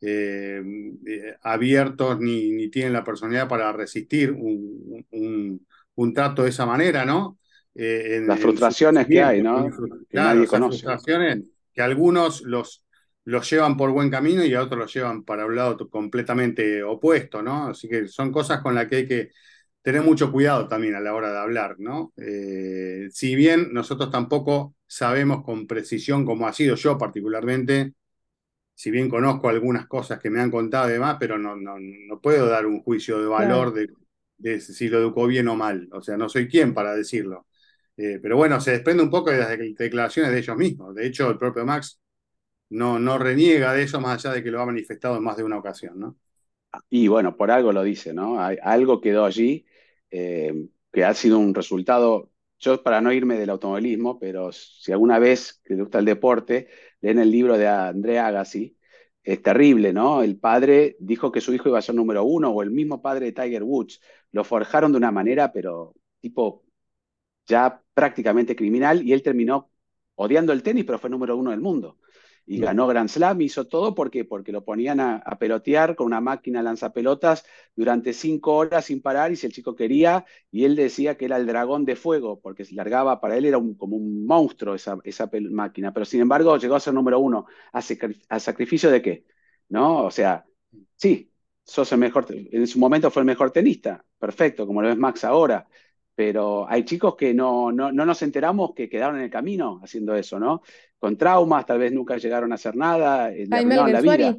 eh, 0.00 0.62
eh, 1.06 1.36
abiertos 1.42 2.18
ni, 2.20 2.50
ni 2.52 2.68
tienen 2.70 2.92
la 2.92 3.04
personalidad 3.04 3.48
para 3.48 3.72
resistir 3.72 4.32
un, 4.32 5.06
un- 5.10 5.66
un 5.94 6.14
trato 6.14 6.42
de 6.42 6.50
esa 6.50 6.66
manera, 6.66 7.04
¿no? 7.04 7.38
Eh, 7.74 8.16
en- 8.16 8.24
Las 8.26 8.38
en 8.38 8.56
su 8.56 8.74
frustraciones 8.80 9.06
que 9.08 9.22
hay, 9.22 9.42
¿no? 9.42 9.70
Que 10.08 10.18
nadie 10.20 10.46
conoce. 10.48 10.86
frustraciones 10.86 11.44
que 11.72 11.82
algunos 11.82 12.42
los, 12.42 12.84
los 13.24 13.48
llevan 13.50 13.76
por 13.76 13.90
buen 13.90 14.10
camino 14.10 14.44
y 14.44 14.54
a 14.54 14.62
otros 14.62 14.78
los 14.78 14.92
llevan 14.94 15.24
para 15.24 15.46
un 15.46 15.56
lado 15.56 15.88
completamente 15.90 16.82
opuesto, 16.82 17.42
¿no? 17.42 17.68
Así 17.68 17.88
que 17.88 18.08
son 18.08 18.30
cosas 18.32 18.60
con 18.62 18.74
las 18.74 18.86
que 18.88 18.96
hay 18.96 19.08
que 19.08 19.30
tener 19.82 20.02
mucho 20.02 20.32
cuidado 20.32 20.68
también 20.68 20.94
a 20.94 21.00
la 21.00 21.14
hora 21.14 21.32
de 21.32 21.38
hablar, 21.38 21.76
¿no? 21.78 22.12
Eh, 22.16 23.08
si 23.10 23.34
bien 23.36 23.72
nosotros 23.72 24.10
tampoco 24.10 24.76
sabemos 24.86 25.44
con 25.44 25.66
precisión 25.66 26.24
cómo 26.26 26.46
ha 26.46 26.52
sido 26.52 26.76
yo 26.76 26.98
particularmente, 26.98 27.94
si 28.74 28.90
bien 28.90 29.08
conozco 29.08 29.48
algunas 29.48 29.86
cosas 29.86 30.18
que 30.20 30.30
me 30.30 30.40
han 30.40 30.50
contado 30.50 30.88
y 30.88 30.92
demás, 30.94 31.16
pero 31.20 31.38
no, 31.38 31.56
no, 31.56 31.76
no 31.78 32.20
puedo 32.20 32.46
dar 32.48 32.66
un 32.66 32.82
juicio 32.82 33.20
de 33.20 33.26
valor 33.28 33.72
de, 33.72 33.88
de 34.38 34.60
si 34.60 34.88
lo 34.88 34.98
educó 34.98 35.26
bien 35.26 35.48
o 35.48 35.56
mal. 35.56 35.88
O 35.92 36.02
sea, 36.02 36.16
no 36.16 36.28
soy 36.28 36.48
quien 36.48 36.74
para 36.74 36.94
decirlo. 36.94 37.46
Eh, 37.96 38.18
pero 38.22 38.36
bueno, 38.36 38.60
se 38.60 38.72
desprende 38.72 39.02
un 39.02 39.10
poco 39.10 39.30
de 39.30 39.38
las 39.38 39.50
de- 39.50 39.74
declaraciones 39.78 40.32
de 40.32 40.38
ellos 40.38 40.56
mismos. 40.56 40.94
De 40.94 41.06
hecho, 41.06 41.30
el 41.30 41.38
propio 41.38 41.64
Max 41.66 42.00
no, 42.70 42.98
no 42.98 43.18
reniega 43.18 43.72
de 43.74 43.82
eso 43.84 44.00
más 44.00 44.24
allá 44.24 44.34
de 44.36 44.42
que 44.44 44.50
lo 44.50 44.60
ha 44.62 44.66
manifestado 44.66 45.16
en 45.16 45.24
más 45.24 45.36
de 45.36 45.44
una 45.44 45.58
ocasión, 45.58 45.98
¿no? 46.00 46.16
Y 46.90 47.08
bueno, 47.08 47.36
por 47.36 47.50
algo 47.50 47.72
lo 47.72 47.82
dice, 47.82 48.14
¿no? 48.14 48.40
Hay, 48.42 48.56
algo 48.62 49.00
quedó 49.00 49.24
allí 49.24 49.66
eh, 50.12 50.68
que 50.92 51.04
ha 51.04 51.14
sido 51.14 51.38
un 51.38 51.54
resultado. 51.54 52.30
Yo, 52.60 52.82
para 52.82 53.00
no 53.00 53.12
irme 53.12 53.36
del 53.38 53.50
automovilismo, 53.50 54.18
pero 54.20 54.52
si 54.52 54.92
alguna 54.92 55.18
vez 55.18 55.60
que 55.64 55.74
le 55.74 55.82
gusta 55.82 55.98
el 55.98 56.04
deporte, 56.04 56.68
leen 57.00 57.18
el 57.18 57.30
libro 57.30 57.58
de 57.58 57.66
André 57.68 58.20
Agassi, 58.20 58.78
es 59.24 59.42
terrible, 59.42 59.92
¿no? 59.92 60.22
El 60.22 60.38
padre 60.38 60.96
dijo 61.00 61.32
que 61.32 61.40
su 61.40 61.54
hijo 61.54 61.68
iba 61.68 61.78
a 61.78 61.82
ser 61.82 61.94
número 61.96 62.24
uno, 62.24 62.50
o 62.50 62.62
el 62.62 62.70
mismo 62.70 63.02
padre 63.02 63.26
de 63.26 63.32
Tiger 63.32 63.62
Woods. 63.64 64.00
Lo 64.32 64.44
forjaron 64.44 64.92
de 64.92 64.98
una 64.98 65.10
manera, 65.12 65.52
pero 65.52 65.94
tipo 66.20 66.64
ya 67.46 67.82
prácticamente 67.94 68.56
criminal, 68.56 69.02
y 69.02 69.12
él 69.12 69.22
terminó 69.22 69.70
odiando 70.16 70.52
el 70.52 70.62
tenis, 70.62 70.84
pero 70.84 70.98
fue 70.98 71.10
número 71.10 71.36
uno 71.36 71.50
del 71.50 71.60
mundo. 71.60 71.98
Y 72.44 72.58
ganó 72.60 72.86
Grand 72.88 73.08
Slam, 73.08 73.40
hizo 73.40 73.66
todo 73.66 73.94
porque, 73.94 74.24
porque 74.24 74.52
lo 74.52 74.64
ponían 74.64 75.00
a, 75.00 75.16
a 75.16 75.38
pelotear 75.38 75.94
con 75.96 76.06
una 76.06 76.20
máquina 76.20 76.62
lanzapelotas 76.62 77.44
durante 77.76 78.12
cinco 78.12 78.54
horas 78.56 78.86
sin 78.86 79.00
parar, 79.00 79.30
y 79.32 79.36
si 79.36 79.46
el 79.46 79.52
chico 79.52 79.76
quería, 79.76 80.24
y 80.50 80.64
él 80.64 80.74
decía 80.76 81.16
que 81.16 81.26
era 81.26 81.36
el 81.36 81.46
dragón 81.46 81.84
de 81.84 81.96
fuego, 81.96 82.40
porque 82.40 82.64
se 82.64 82.74
largaba, 82.74 83.20
para 83.20 83.36
él 83.36 83.44
era 83.44 83.58
un- 83.58 83.74
como 83.76 83.96
un 83.96 84.26
monstruo 84.26 84.74
esa, 84.74 84.98
esa 85.04 85.30
máquina, 85.50 85.92
pero 85.92 86.04
sin 86.06 86.20
embargo 86.20 86.56
llegó 86.58 86.74
a 86.74 86.80
ser 86.80 86.94
número 86.94 87.18
uno. 87.20 87.46
¿A, 87.72 87.80
sacri- 87.80 88.20
a 88.28 88.40
sacrificio 88.40 88.90
de 88.90 89.02
qué? 89.02 89.24
¿No? 89.68 90.04
O 90.04 90.10
sea, 90.10 90.44
sí, 90.96 91.32
sos 91.64 91.92
el 91.92 91.98
mejor, 91.98 92.26
en 92.30 92.66
su 92.66 92.78
momento 92.78 93.10
fue 93.10 93.22
el 93.22 93.26
mejor 93.26 93.50
tenista, 93.52 94.04
perfecto, 94.18 94.66
como 94.66 94.82
lo 94.82 94.88
ves 94.88 94.96
Max 94.98 95.24
ahora, 95.24 95.66
pero 96.24 96.68
hay 96.68 96.84
chicos 96.84 97.16
que 97.16 97.34
no, 97.34 97.72
no, 97.72 97.90
no 97.90 98.06
nos 98.06 98.22
enteramos 98.22 98.74
que 98.76 98.88
quedaron 98.88 99.16
en 99.16 99.24
el 99.24 99.30
camino 99.30 99.80
haciendo 99.82 100.14
eso, 100.14 100.38
¿no? 100.38 100.62
Con 100.96 101.16
traumas, 101.16 101.66
tal 101.66 101.80
vez 101.80 101.90
nunca 101.90 102.16
llegaron 102.16 102.52
a 102.52 102.54
hacer 102.54 102.76
nada, 102.76 103.32
eh, 103.32 103.48
Jaime 103.50 103.74
la 103.74 104.00
vida. 104.00 104.38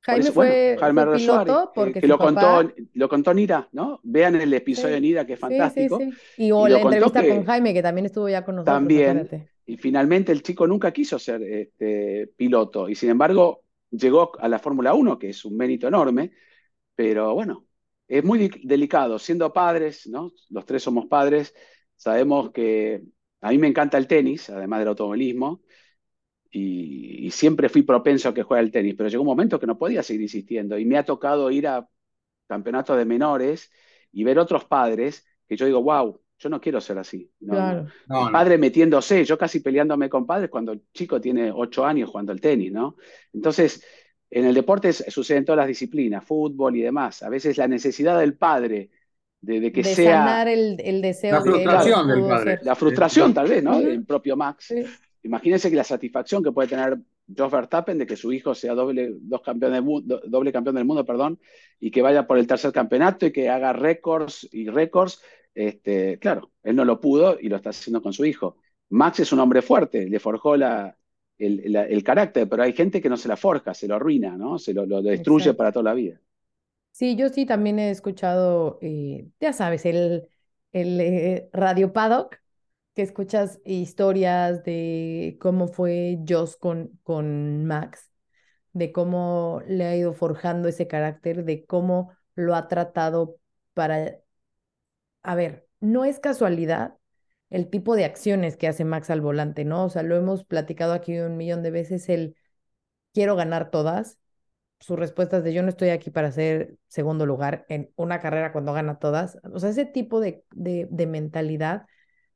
Jaime 0.00 0.20
eso, 0.20 0.32
bueno, 0.32 0.52
fue, 0.52 0.76
Jaime 0.80 1.06
piloto 1.14 1.70
que, 1.72 1.80
porque 1.80 2.00
que 2.00 2.08
lo 2.08 2.18
papá... 2.18 2.56
contó, 2.56 2.74
lo 2.94 3.08
contó 3.08 3.34
Nira, 3.34 3.68
¿no? 3.70 4.00
Vean 4.02 4.34
el 4.34 4.52
episodio 4.52 4.94
de 4.94 5.00
Nira, 5.00 5.24
que 5.24 5.34
es 5.34 5.38
sí, 5.38 5.46
sí, 5.46 5.48
fantástico. 5.48 5.98
sí. 6.00 6.10
Y 6.38 6.50
o 6.50 6.66
Y 6.66 6.72
la 6.72 6.80
entrevista 6.80 7.24
con 7.24 7.44
Jaime, 7.44 7.72
que 7.72 7.82
también 7.82 8.06
estuvo 8.06 8.28
ya 8.28 8.44
con 8.44 8.56
nosotros, 8.56 8.74
también, 8.74 9.48
y 9.64 9.76
finalmente 9.76 10.32
el 10.32 10.42
chico 10.42 10.66
nunca 10.66 10.90
quiso 10.90 11.20
ser 11.20 11.40
este, 11.44 12.32
piloto, 12.36 12.88
y 12.88 12.96
sin 12.96 13.10
embargo 13.10 13.62
llegó 13.92 14.32
a 14.40 14.48
la 14.48 14.58
Fórmula 14.58 14.92
1, 14.92 15.20
que 15.20 15.28
es 15.28 15.44
un 15.44 15.56
mérito 15.56 15.86
enorme, 15.86 16.32
pero 16.96 17.32
bueno, 17.32 17.64
es 18.18 18.24
muy 18.24 18.48
delicado, 18.62 19.18
siendo 19.18 19.52
padres, 19.52 20.06
¿no? 20.06 20.32
Los 20.50 20.66
tres 20.66 20.82
somos 20.82 21.06
padres, 21.06 21.54
sabemos 21.96 22.50
que 22.52 23.02
a 23.40 23.50
mí 23.50 23.58
me 23.58 23.68
encanta 23.68 23.96
el 23.98 24.06
tenis, 24.06 24.50
además 24.50 24.80
del 24.80 24.88
automovilismo, 24.88 25.62
y, 26.50 27.26
y 27.26 27.30
siempre 27.30 27.68
fui 27.68 27.82
propenso 27.82 28.28
a 28.28 28.34
que 28.34 28.42
juegue 28.42 28.60
al 28.64 28.70
tenis, 28.70 28.94
pero 28.96 29.08
llegó 29.08 29.22
un 29.22 29.28
momento 29.28 29.58
que 29.60 29.66
no 29.66 29.78
podía 29.78 30.02
seguir 30.02 30.22
insistiendo, 30.22 30.78
y 30.78 30.84
me 30.84 30.98
ha 30.98 31.04
tocado 31.04 31.50
ir 31.50 31.66
a 31.66 31.88
campeonatos 32.46 32.98
de 32.98 33.04
menores 33.04 33.70
y 34.12 34.24
ver 34.24 34.38
otros 34.38 34.64
padres 34.66 35.26
que 35.48 35.56
yo 35.56 35.66
digo, 35.66 35.82
wow, 35.82 36.20
yo 36.38 36.48
no 36.50 36.60
quiero 36.60 36.80
ser 36.80 36.98
así. 36.98 37.30
No, 37.40 37.54
no. 37.54 37.58
Claro. 37.58 37.86
No, 38.08 38.20
El 38.20 38.26
no. 38.26 38.32
padre 38.32 38.58
metiéndose, 38.58 39.24
yo 39.24 39.38
casi 39.38 39.60
peleándome 39.60 40.10
con 40.10 40.26
padres 40.26 40.50
cuando 40.50 40.72
el 40.72 40.82
chico 40.92 41.20
tiene 41.20 41.52
ocho 41.52 41.84
años 41.86 42.10
jugando 42.10 42.32
al 42.32 42.40
tenis, 42.40 42.72
¿no? 42.72 42.96
Entonces, 43.32 43.84
en 44.34 44.46
el 44.46 44.54
deporte 44.54 44.92
sucede 44.94 45.38
en 45.38 45.44
todas 45.44 45.58
las 45.58 45.66
disciplinas, 45.68 46.24
fútbol 46.24 46.74
y 46.76 46.80
demás. 46.80 47.22
A 47.22 47.28
veces 47.28 47.58
la 47.58 47.68
necesidad 47.68 48.18
del 48.18 48.34
padre 48.34 48.90
de, 49.42 49.60
de 49.60 49.72
que 49.72 49.82
De 49.82 49.94
sea 49.94 50.20
sanar 50.20 50.48
el, 50.48 50.80
el 50.80 51.02
deseo 51.02 51.32
La 51.32 51.42
él 51.42 51.42
frustración 51.42 52.08
del 52.08 52.20
pudo 52.20 52.28
padre. 52.28 52.58
la 52.62 52.74
frustración, 52.74 53.34
tal 53.34 53.48
vez, 53.48 53.62
¿no? 53.62 53.78
El 53.78 54.04
propio 54.06 54.34
Max. 54.36 54.66
Sí. 54.68 54.84
Imagínense 55.22 55.68
que 55.68 55.76
la 55.76 55.84
satisfacción 55.84 56.42
que 56.42 56.50
puede 56.50 56.68
tener 56.68 56.98
Jos 57.36 57.52
Verstappen 57.52 57.98
de 57.98 58.06
que 58.06 58.16
su 58.16 58.32
hijo 58.32 58.54
sea 58.54 58.74
doble, 58.74 59.10
dos 59.20 59.42
campeón 59.42 59.72
del 59.72 59.82
mundo, 59.82 60.20
doble 60.26 60.50
campeón 60.50 60.76
del 60.76 60.86
mundo, 60.86 61.04
perdón, 61.04 61.38
y 61.78 61.90
que 61.90 62.00
vaya 62.00 62.26
por 62.26 62.38
el 62.38 62.46
tercer 62.46 62.72
campeonato 62.72 63.26
y 63.26 63.32
que 63.32 63.50
haga 63.50 63.74
récords 63.74 64.48
y 64.50 64.68
récords. 64.68 65.20
Este, 65.54 66.18
claro, 66.18 66.50
él 66.62 66.74
no 66.74 66.86
lo 66.86 67.00
pudo 67.00 67.38
y 67.38 67.50
lo 67.50 67.56
está 67.56 67.70
haciendo 67.70 68.00
con 68.00 68.14
su 68.14 68.24
hijo. 68.24 68.56
Max 68.88 69.20
es 69.20 69.32
un 69.32 69.40
hombre 69.40 69.60
fuerte, 69.60 70.08
le 70.08 70.18
forjó 70.18 70.56
la, 70.56 70.96
el, 71.38 71.72
la- 71.72 71.84
el 71.86 72.04
carácter, 72.04 72.48
pero 72.48 72.62
hay 72.62 72.72
gente 72.72 73.00
que 73.02 73.08
no 73.10 73.16
se 73.16 73.28
la 73.28 73.36
forja, 73.36 73.74
se 73.74 73.88
lo 73.88 73.94
arruina, 73.96 74.36
¿no? 74.36 74.58
Se 74.58 74.74
lo, 74.74 74.86
lo 74.86 75.02
destruye 75.02 75.54
Exacto. 75.54 75.54
para 75.54 75.72
toda 75.72 75.84
la 75.84 75.94
vida. 75.94 76.20
Sí, 76.92 77.16
yo 77.16 77.28
sí 77.30 77.46
también 77.46 77.78
he 77.78 77.90
escuchado, 77.90 78.78
eh, 78.82 79.28
ya 79.40 79.52
sabes, 79.52 79.86
el, 79.86 80.28
el 80.72 81.00
eh, 81.00 81.48
Radio 81.52 81.92
Paddock, 81.92 82.36
que 82.94 83.02
escuchas 83.02 83.60
historias 83.64 84.62
de 84.64 85.38
cómo 85.40 85.68
fue 85.68 86.18
Joss 86.28 86.56
con, 86.56 86.98
con 87.02 87.64
Max, 87.66 88.10
de 88.72 88.92
cómo 88.92 89.62
le 89.68 89.86
ha 89.86 89.96
ido 89.96 90.14
forjando 90.14 90.68
ese 90.68 90.88
carácter, 90.88 91.44
de 91.44 91.66
cómo 91.66 92.12
lo 92.36 92.54
ha 92.56 92.68
tratado 92.68 93.36
para... 93.74 94.18
A 95.22 95.34
ver, 95.34 95.68
no 95.80 96.04
es 96.04 96.18
casualidad 96.20 96.96
el 97.52 97.70
tipo 97.70 97.96
de 97.96 98.04
acciones 98.06 98.56
que 98.58 98.68
hace 98.68 98.84
Max 98.84 99.10
al 99.10 99.22
volante, 99.22 99.64
¿no? 99.64 99.84
O 99.86 99.90
sea, 99.90 100.02
lo 100.04 100.16
hemos 100.16 100.44
platicado 100.44 100.94
aquí 100.94 101.18
un 101.18 101.36
millón 101.38 101.62
de 101.62 101.70
veces, 101.72 102.08
el 102.10 102.36
quiero 103.12 103.36
ganar 103.36 103.70
todas 103.70 104.18
sus 104.80 104.98
respuestas 104.98 105.44
de 105.44 105.52
yo 105.54 105.62
no 105.62 105.68
estoy 105.70 105.90
aquí 105.90 106.10
para 106.10 106.32
ser 106.32 106.76
segundo 106.88 107.26
lugar 107.26 107.66
en 107.68 107.92
una 107.96 108.20
carrera 108.20 108.52
cuando 108.52 108.72
gana 108.74 108.98
todas. 108.98 109.38
O 109.52 109.58
sea, 109.60 109.70
ese 109.70 109.86
tipo 109.86 110.20
de, 110.20 110.44
de, 110.52 110.88
de 110.90 111.06
mentalidad 111.06 111.86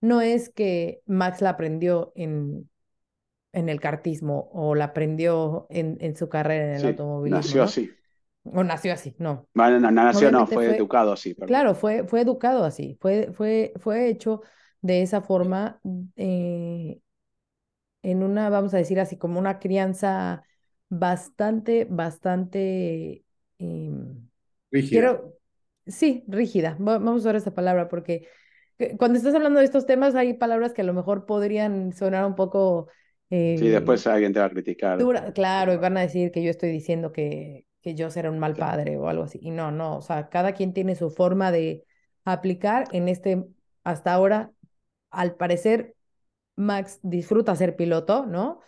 no 0.01 0.21
es 0.23 0.51
que 0.51 1.03
Max 1.07 1.41
la 1.43 1.51
aprendió 1.51 2.13
en, 2.17 2.71
en 3.53 3.69
el 3.69 3.81
kartismo 3.81 4.51
o 4.53 4.75
la 4.75 4.87
aprendió 4.87 5.67
en, 5.71 5.99
en 6.01 6.17
su 6.17 6.29
carrera 6.29 6.67
en 6.67 6.75
el 6.77 6.85
Sí, 6.85 6.87
automovilismo, 6.87 7.59
nació 7.63 7.63
¿no? 7.63 7.65
así. 7.65 7.99
O 8.45 8.65
nació 8.65 8.93
así, 8.95 9.15
no. 9.19 9.49
No, 9.55 9.81
nació 9.81 10.31
no, 10.31 10.47
fue 10.47 10.67
fue- 10.67 10.71
educado 10.71 11.13
así, 11.13 11.35
perdón. 11.35 11.63
Claro, 11.63 11.75
fue, 11.77 12.05
fue 12.09 12.23
educado 12.23 12.65
así, 12.65 12.99
fue, 13.01 13.31
fue, 13.33 13.73
fue 13.81 14.09
hecho 14.09 14.43
de 14.87 15.03
esa 15.03 15.23
forma, 15.23 15.81
eh, 16.17 17.01
en 18.03 18.23
una, 18.23 18.49
vamos 18.51 18.75
a 18.75 18.79
decir 18.79 19.01
así, 19.01 19.17
como 19.19 19.39
una 19.39 19.59
crianza 19.59 20.45
bastante, 20.89 21.87
bastante, 21.91 23.25
em, 23.59 24.29
Rígida. 24.73 25.11
quiero, 25.11 25.35
sí, 25.87 26.25
rígida, 26.29 26.75
va- 26.81 26.99
vamos 26.99 27.17
a 27.17 27.29
usar 27.29 27.37
esa 27.37 27.55
palabra, 27.55 27.89
porque 27.89 28.29
eh, 28.79 28.97
cuando 28.99 29.19
estás 29.19 29.35
hablando 29.35 29.61
de 29.61 29.67
estos 29.67 29.87
temas 29.87 30.15
hay 30.15 30.35
palabras 30.35 30.73
que 30.75 30.83
a 30.83 30.85
lo 30.85 30.95
mejor 30.95 31.27
podrían 31.27 31.93
sonar 31.95 32.27
un 32.27 32.37
poco 32.37 32.89
Sí, 33.55 33.69
después 33.69 34.07
alguien 34.07 34.33
te 34.33 34.39
va 34.41 34.47
a 34.47 34.51
criticar. 34.51 34.99
dura, 34.99 35.33
claro, 35.33 35.73
y 35.73 35.77
van 35.77 35.97
a 35.97 36.01
decir 36.03 36.31
que 36.33 36.43
yo 36.43 36.51
estoy 36.51 36.71
diciendo 36.71 37.13
que, 37.13 37.67
que 37.83 37.95
yo 37.95 38.11
seré 38.11 38.31
un 38.31 38.39
mal 38.39 38.57
padre 38.57 38.97
o 38.99 39.09
algo 39.09 39.25
así. 39.25 39.39
Y 39.43 39.51
no, 39.51 39.71
no, 39.71 39.97
o 39.99 40.03
sea, 40.03 40.29
cada 40.29 40.53
quien 40.53 40.73
tiene 40.73 40.95
su 40.97 41.11
forma 41.11 41.53
de 41.53 41.85
aplicar 42.25 42.89
en 42.93 43.09
este, 43.09 43.45
hasta 43.85 44.13
ahora, 44.15 44.53
al 45.17 45.35
parecer, 45.37 45.95
Max 46.57 47.01
disfruta 47.03 47.57
ser 47.57 47.77
piloto, 47.77 48.27
¿no? 48.27 48.61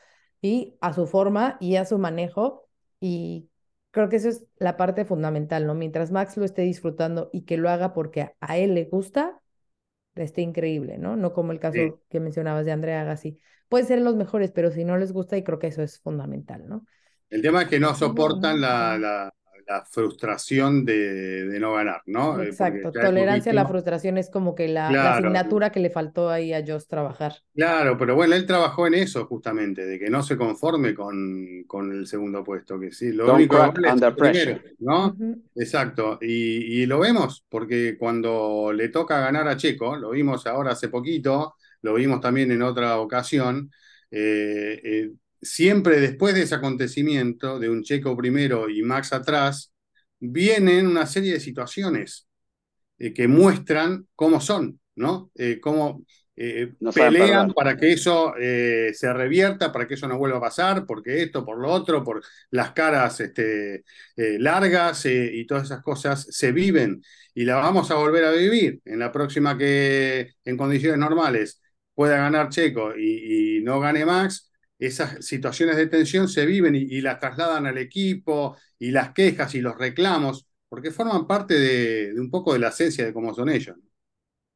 Y 0.43 0.77
a 0.81 0.93
su 0.93 1.07
forma 1.07 1.57
y 1.61 1.77
a 1.77 1.85
su 1.85 1.99
manejo. 1.99 2.69
Y 3.01 3.49
creo 3.91 4.09
que 4.09 4.17
eso 4.17 4.29
es 4.29 4.47
la 4.59 4.77
parte 4.77 5.05
fundamental, 5.05 5.67
¿no? 5.67 5.75
Mientras 5.75 6.11
Max 6.11 6.37
lo 6.37 6.45
esté 6.45 6.63
disfrutando 6.63 7.31
y 7.33 7.43
que 7.43 7.57
lo 7.57 7.71
haga 7.71 7.93
porque 7.93 8.35
a, 8.41 8.59
él 8.59 8.75
le 8.75 8.85
gusta, 8.85 9.41
esté 10.15 10.43
increíble, 10.43 10.99
¿no? 10.99 11.17
No 11.17 11.33
como 11.33 11.53
el 11.53 11.61
caso 11.61 11.77
Sí. 11.77 11.95
que 12.09 12.21
mencionabas 12.21 12.65
de 12.67 12.73
Andrea 12.73 13.03
Agassi. 13.03 13.39
Pueden 13.69 13.87
ser 13.87 14.01
los 14.01 14.17
mejores, 14.17 14.51
pero 14.51 14.71
si 14.71 14.85
no 14.85 14.97
les 14.97 15.13
gusta, 15.13 15.37
y 15.37 15.45
creo 15.45 15.59
que 15.59 15.69
eso 15.69 15.83
es 15.83 16.01
fundamental, 16.01 16.69
¿no? 16.69 16.85
El 17.31 17.43
tema 17.43 17.63
es 17.63 17.69
que 17.69 17.79
no 17.79 17.95
soportan 17.95 18.61
la- 18.61 19.33
la 19.69 19.85
frustración 19.85 20.85
de, 20.85 21.47
de 21.49 21.61
no 21.61 21.75
ganar, 21.75 22.03
¿no? 22.07 22.41
Eh, 22.41 22.47
Exacto. 22.47 22.91
Tolerancia 22.93 23.53
a 23.53 23.55
la 23.55 23.67
frustración 23.67 24.19
es 24.19 24.31
como 24.31 24.55
que 24.55 24.69
la, 24.69 24.91
la 24.91 25.11
asignatura 25.11 25.71
que 25.71 25.81
le 25.81 25.91
faltó 25.91 26.31
ahí 26.31 26.53
a 26.53 26.65
Joss 26.67 26.87
trabajar. 26.89 27.35
Claro, 27.55 27.99
pero 27.99 28.15
bueno, 28.15 28.37
él 28.37 28.47
trabajó 28.47 28.87
en 28.87 28.95
eso 28.95 29.27
justamente, 29.27 29.85
de 29.85 29.99
que 29.99 30.09
no 30.11 30.23
se 30.23 30.37
conforme 30.37 30.95
con, 30.95 31.65
con 31.67 31.91
el 31.91 32.07
segundo 32.07 32.45
puesto, 32.45 32.79
que 32.79 32.93
sí, 32.93 33.11
lo 33.13 33.27
Don't 33.27 33.35
único 33.35 33.57
es 33.85 33.93
under 33.93 34.15
primero, 34.15 34.53
pressure. 34.53 34.77
¿no? 34.79 35.07
Ujú. 35.09 35.43
Exacto, 35.57 36.19
y, 36.23 36.83
y 36.83 36.87
lo 36.87 37.01
vemos, 37.01 37.45
porque 37.49 37.97
cuando 37.99 38.73
le 38.73 38.91
toca 38.91 39.19
ganar 39.19 39.49
a 39.49 39.57
Checo, 39.57 39.97
lo 39.97 40.11
vimos 40.11 40.47
ahora 40.47 40.71
hace 40.73 40.89
poquito, 40.89 41.57
lo 41.83 41.95
vimos 41.95 42.21
también 42.21 42.53
en 42.53 42.63
otra 42.63 42.99
ocasión, 43.01 43.73
eh, 44.13 44.81
eh, 44.85 45.11
siempre 45.41 46.01
después 46.01 46.35
de 46.35 46.43
ese 46.43 46.55
acontecimiento, 46.55 47.59
de 47.59 47.71
un 47.71 47.83
Checo 47.83 48.17
primero 48.17 48.69
y 48.69 48.83
Max 48.83 49.13
atrás, 49.13 49.73
vienen 50.21 50.87
una 50.87 51.07
serie 51.07 51.35
de 51.35 51.41
situaciones 51.41 52.27
eh, 52.99 53.13
que 53.13 53.29
muestran 53.29 54.07
cómo 54.15 54.41
son, 54.41 54.81
¿no? 54.97 55.31
Eh, 55.37 55.61
cómo 55.61 56.05
eh, 56.37 56.75
No 56.81 56.93
pelean 56.93 57.53
para 57.53 57.77
que 57.77 57.93
eso 57.93 58.35
eh, 58.39 58.91
se 58.95 59.13
revierta, 59.13 59.73
para 59.73 59.87
que 59.89 59.95
eso 59.95 60.09
no 60.09 60.19
vuelva 60.19 60.39
a 60.39 60.41
pasar, 60.43 60.87
porque 60.87 61.23
esto, 61.23 61.45
por 61.45 61.59
lo 61.59 61.71
otro, 61.71 62.05
por 62.05 62.23
las 62.51 62.73
caras 62.73 63.21
este, 63.21 63.85
largas 64.17 65.05
y 65.07 65.45
todas 65.47 65.65
esas 65.65 65.83
cosas 65.83 66.27
se 66.31 66.53
viven 66.53 67.03
y 67.35 67.45
la 67.45 67.57
vamos 67.57 67.91
a 67.91 67.95
volver 67.97 68.25
a 68.25 68.33
vivir 68.33 68.81
en 68.85 68.99
la 69.01 69.13
próxima 69.13 69.57
que 69.57 70.35
en 70.45 70.57
condiciones 70.57 70.99
normales 70.99 71.61
pueda 71.95 72.17
ganar 72.19 72.49
Checo 72.51 72.97
y, 72.97 73.59
y 73.59 73.63
no 73.63 73.81
gane 73.81 74.05
Max. 74.05 74.48
Esas 74.79 75.25
situaciones 75.25 75.77
de 75.77 75.87
tensión 75.89 76.29
se 76.29 76.47
viven 76.47 76.75
y, 76.77 76.81
y 76.81 77.01
las 77.01 77.19
trasladan 77.19 77.67
al 77.67 77.79
equipo 77.79 78.57
y 78.79 78.91
las 78.93 79.13
quejas 79.13 79.55
y 79.55 79.61
los 79.61 79.77
reclamos, 79.77 80.47
porque 80.69 80.91
forman 80.91 81.27
parte 81.27 81.55
de, 81.59 82.13
de 82.15 82.21
un 82.21 82.31
poco 82.31 82.53
de 82.53 82.61
la 82.61 82.69
esencia 82.69 83.05
de 83.05 83.13
cómo 83.13 83.35
son 83.35 83.49
ellos. 83.49 83.77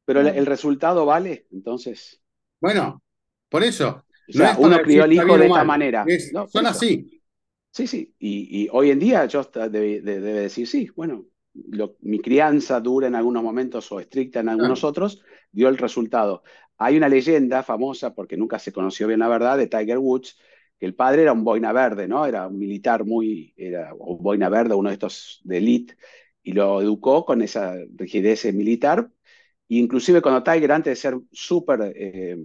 Pero 0.04 0.20
el, 0.20 0.46
resultado 0.46 1.06
vale, 1.06 1.46
entonces. 1.52 2.20
Bueno, 2.60 3.02
por 3.48 3.62
eso. 3.62 4.04
O 4.28 4.38
no 4.38 4.44
es 4.44 4.58
uno 4.58 4.80
crió 4.82 5.04
al 5.04 5.12
hijo 5.12 5.36
de 5.38 5.46
esta 5.46 5.64
manera. 5.64 6.04
es- 6.06 6.32
No, 6.32 6.46
son 6.48 6.64
eso. 6.66 6.70
así. 6.70 7.22
Sí, 7.70 7.86
sí. 7.86 8.14
Y, 8.18 8.64
y 8.64 8.68
hoy 8.72 8.90
en 8.90 8.98
día 8.98 9.24
yo 9.26 9.42
debe, 9.44 10.00
de- 10.02 10.20
debe 10.20 10.40
decir, 10.40 10.66
sí, 10.66 10.88
bueno, 10.94 11.26
lo- 11.54 11.96
mi 12.00 12.20
crianza 12.20 12.80
dura 12.80 13.06
en 13.06 13.14
algunos 13.14 13.42
momentos 13.42 13.90
o 13.92 14.00
estricta 14.00 14.40
en 14.40 14.48
algunos 14.50 14.80
Claro. 14.80 14.90
otros, 14.90 15.22
dio 15.50 15.68
el 15.68 15.78
resultado. 15.78 16.42
Hay 16.84 16.96
una 16.96 17.08
leyenda 17.08 17.62
famosa, 17.62 18.14
porque 18.14 18.36
nunca 18.36 18.58
se 18.58 18.72
conoció 18.72 19.06
bien 19.08 19.20
la 19.20 19.28
verdad, 19.28 19.58
de 19.58 19.66
Tiger 19.68 19.98
Woods, 19.98 20.38
que 20.78 20.86
el 20.86 20.94
padre 20.94 21.22
era 21.22 21.32
un 21.32 21.44
boina 21.44 21.72
verde, 21.72 22.08
¿no? 22.08 22.26
Era 22.26 22.48
un 22.48 22.58
militar 22.58 23.04
muy, 23.04 23.54
era 23.56 23.94
un 23.94 24.22
boina 24.22 24.48
verde, 24.48 24.74
uno 24.74 24.88
de 24.90 24.94
estos 24.94 25.40
de 25.44 25.58
elite, 25.58 25.96
y 26.42 26.52
lo 26.52 26.80
educó 26.82 27.24
con 27.24 27.42
esa 27.42 27.74
rigidez 27.96 28.52
militar. 28.54 29.10
E 29.68 29.76
inclusive 29.76 30.20
cuando 30.22 30.42
Tiger, 30.42 30.72
antes 30.72 30.90
de 30.92 30.96
ser 30.96 31.18
súper 31.32 31.92
eh, 31.96 32.36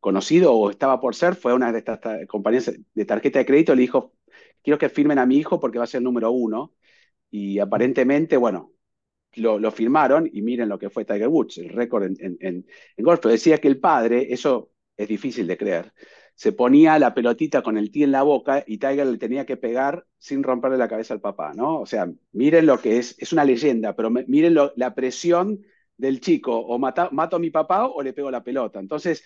conocido 0.00 0.52
o 0.54 0.70
estaba 0.70 1.00
por 1.00 1.14
ser, 1.14 1.34
fue 1.36 1.54
una 1.54 1.72
de 1.72 1.78
estas 1.78 2.00
ta- 2.00 2.26
compañías 2.26 2.70
de 2.94 3.04
tarjeta 3.04 3.38
de 3.38 3.46
crédito, 3.46 3.74
le 3.74 3.82
dijo, 3.82 4.14
quiero 4.62 4.78
que 4.78 4.88
firmen 4.88 5.18
a 5.18 5.26
mi 5.26 5.36
hijo 5.38 5.60
porque 5.60 5.78
va 5.78 5.84
a 5.84 5.86
ser 5.86 6.02
número 6.02 6.30
uno. 6.30 6.74
Y 7.30 7.58
aparentemente, 7.60 8.36
bueno, 8.38 8.72
lo, 9.36 9.58
lo 9.58 9.70
firmaron 9.70 10.28
y 10.32 10.42
miren 10.42 10.68
lo 10.68 10.78
que 10.78 10.90
fue 10.90 11.04
Tiger 11.04 11.28
Woods, 11.28 11.58
el 11.58 11.70
récord 11.70 12.04
en, 12.04 12.36
en, 12.40 12.66
golf. 12.98 13.20
Pero 13.20 13.32
decía 13.32 13.58
que 13.58 13.68
el 13.68 13.78
padre, 13.78 14.32
eso 14.32 14.72
es 14.96 15.08
difícil 15.08 15.46
de 15.46 15.56
creer, 15.56 15.92
se 16.34 16.52
ponía 16.52 16.98
la 16.98 17.14
pelotita 17.14 17.62
con 17.62 17.78
el 17.78 17.90
tee 17.90 18.02
en 18.02 18.12
la 18.12 18.22
boca 18.22 18.62
y 18.66 18.78
Tiger 18.78 19.06
le 19.06 19.18
tenía 19.18 19.46
que 19.46 19.56
pegar 19.56 20.06
sin 20.18 20.42
romperle 20.42 20.76
la 20.76 20.88
cabeza 20.88 21.14
al 21.14 21.20
papá, 21.20 21.52
¿no? 21.54 21.80
O 21.80 21.86
sea, 21.86 22.10
miren 22.32 22.66
lo 22.66 22.78
que 22.78 22.98
es, 22.98 23.14
es 23.18 23.32
una 23.32 23.44
leyenda, 23.44 23.96
pero 23.96 24.10
miren 24.10 24.54
la 24.54 24.94
presión 24.94 25.60
del 25.96 26.20
chico, 26.20 26.58
o 26.58 26.78
mato 26.78 27.36
a 27.36 27.38
mi 27.38 27.50
papá 27.50 27.86
o 27.86 28.02
le 28.02 28.12
pego 28.12 28.30
la 28.30 28.44
pelota. 28.44 28.80
Entonces, 28.80 29.24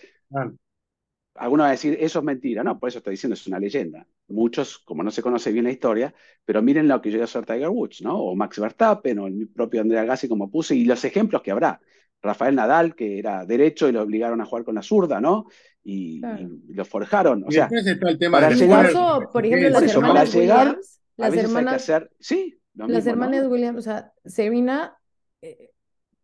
alguno 1.35 1.63
va 1.63 1.69
a 1.69 1.73
decir, 1.73 1.97
eso 2.01 2.19
es 2.19 2.25
mentira. 2.25 2.63
No, 2.63 2.79
por 2.79 2.89
eso 2.89 2.99
estoy 2.99 3.13
diciendo, 3.13 3.35
es 3.35 3.47
una 3.47 3.59
leyenda. 3.59 4.07
Muchos, 4.29 4.79
como 4.79 5.03
no 5.03 5.11
se 5.11 5.23
conoce 5.23 5.53
bien 5.53 5.65
la 5.65 5.71
historia, 5.71 6.15
pero 6.45 6.63
miren 6.63 6.89
lo 6.89 7.01
que 7.01 7.11
llegó 7.11 7.25
a 7.25 7.27
ser 7.27 7.47
Tiger 7.47 7.69
Woods, 7.69 8.03
¿no? 8.03 8.19
O 8.19 8.37
Max 8.37 8.59
Verstappen, 8.59 9.19
o 9.19 9.27
el 9.27 9.49
propio 9.49 9.81
Andrea 9.81 10.05
Gassi, 10.05 10.29
como 10.29 10.51
puse, 10.51 10.75
y 10.75 10.85
los 10.85 11.05
ejemplos 11.05 11.43
que 11.43 11.51
habrá. 11.51 11.81
Rafael 12.23 12.55
Nadal, 12.55 12.95
que 12.95 13.19
era 13.19 13.47
derecho 13.47 13.89
y 13.89 13.93
lo 13.93 14.03
obligaron 14.03 14.41
a 14.41 14.45
jugar 14.45 14.65
con 14.65 14.75
la 14.75 14.83
zurda, 14.83 15.21
¿no? 15.21 15.47
Y, 15.83 16.21
lo 16.69 16.85
forjaron. 16.85 17.45
O 17.47 17.51
sea, 17.51 17.69
el 17.71 18.19
tema 18.19 18.41
para 18.41 18.51
llegar, 18.55 18.93
por 19.33 19.47
ejemplo, 19.47 19.81
las 19.81 19.95
hermanas 19.95 20.35
Williams, 20.35 21.01
las 21.17 21.35
hermanas, 21.35 21.91
sí, 22.19 22.61
las 22.75 23.07
hermanas 23.07 23.47
Williams, 23.47 23.79
o 23.79 23.83
sea, 23.83 24.13
Serena 24.25 24.95
eh, 25.41 25.71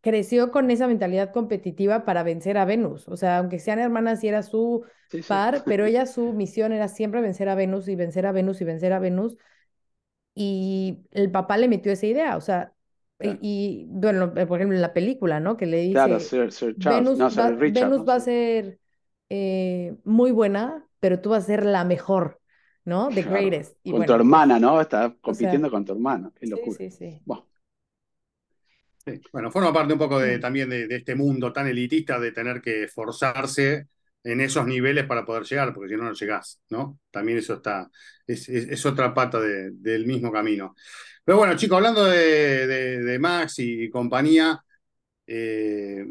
creció 0.06 0.52
con 0.52 0.70
esa 0.70 0.86
mentalidad 0.86 1.32
competitiva 1.32 2.04
para 2.04 2.22
vencer 2.22 2.58
a 2.58 2.64
Venus. 2.64 3.08
O 3.08 3.16
sea, 3.16 3.38
aunque 3.38 3.58
sean 3.58 3.80
hermanas 3.80 4.22
y 4.22 4.28
era 4.28 4.44
su 4.44 4.84
par, 5.26 5.64
pero 5.66 5.84
ella 5.86 6.06
su 6.06 6.32
misión 6.32 6.70
era 6.70 6.86
siempre 6.86 7.20
vencer 7.20 7.48
a 7.48 7.56
Venus 7.56 7.88
y 7.88 7.96
vencer 7.96 8.24
a 8.24 8.30
Venus 8.30 8.60
y 8.60 8.64
vencer 8.64 8.92
a 8.92 9.00
Venus. 9.00 9.36
Y 10.32 11.00
el 11.10 11.32
papá 11.32 11.56
le 11.56 11.66
metió 11.66 11.90
esa 11.90 12.06
idea, 12.06 12.36
o 12.36 12.40
sea, 12.40 12.72
y, 13.18 13.86
bueno, 13.88 14.32
eh, 14.36 14.46
por 14.46 14.58
ejemplo, 14.58 14.76
en 14.76 14.82
la 14.82 14.92
película, 14.92 15.40
¿no? 15.40 15.56
Que 15.56 15.66
le 15.66 15.78
dice, 15.78 15.94
claro, 15.94 16.20
Sir, 16.20 16.76
Venus, 16.76 17.18
no, 17.18 17.28
va, 17.34 17.50
Richard, 17.50 17.88
Venus 17.90 18.08
va 18.08 18.14
a 18.14 18.20
ser 18.20 18.78
eh, 19.28 19.96
muy 20.04 20.30
buena, 20.30 20.86
pero 21.00 21.20
tú 21.20 21.30
vas 21.30 21.44
a 21.44 21.46
ser 21.46 21.64
la 21.64 21.84
mejor, 21.84 22.40
¿no? 22.84 23.08
The 23.08 23.22
greatest. 23.22 23.76
con 23.90 24.06
tu 24.06 24.12
hermana, 24.12 24.60
¿no? 24.60 24.80
Estás 24.80 25.14
compitiendo 25.20 25.68
con 25.68 25.84
tu 25.84 25.94
hermana, 25.94 26.30
qué 26.38 26.46
locura. 26.46 26.76
Sí, 26.76 26.90
sí, 26.90 26.96
sí. 26.96 27.22
Bueno. 27.24 27.45
Bueno, 29.32 29.50
forma 29.52 29.72
parte 29.72 29.92
un 29.92 29.98
poco 29.98 30.18
de, 30.18 30.38
Mm. 30.38 30.40
también 30.40 30.68
de, 30.70 30.86
este 30.90 31.14
mundo 31.14 31.52
tan 31.52 31.66
elitista 31.68 32.18
de 32.18 32.32
tener 32.32 32.60
que 32.60 32.84
esforzarse 32.84 33.86
en 34.24 34.40
esos 34.40 34.66
niveles 34.66 35.04
para 35.06 35.24
poder 35.24 35.44
llegar, 35.44 35.72
porque 35.72 35.90
si 35.90 35.96
no, 35.96 36.04
no 36.04 36.12
llegás, 36.12 36.60
¿no? 36.70 36.98
También 37.10 37.38
eso 37.38 37.54
está, 37.54 37.88
es, 38.26 38.48
es, 38.48 38.84
otra 38.84 39.14
pata 39.14 39.38
de, 39.40 39.70
del 39.72 40.06
mismo 40.06 40.32
camino. 40.32 40.74
Pero 41.24 41.38
bueno, 41.38 41.56
chicos, 41.56 41.76
hablando 41.76 42.04
de, 42.04 42.66
de 42.66 43.18
Max 43.20 43.60
y, 43.60 43.88
compañía, 43.90 44.60
eh, 45.26 46.06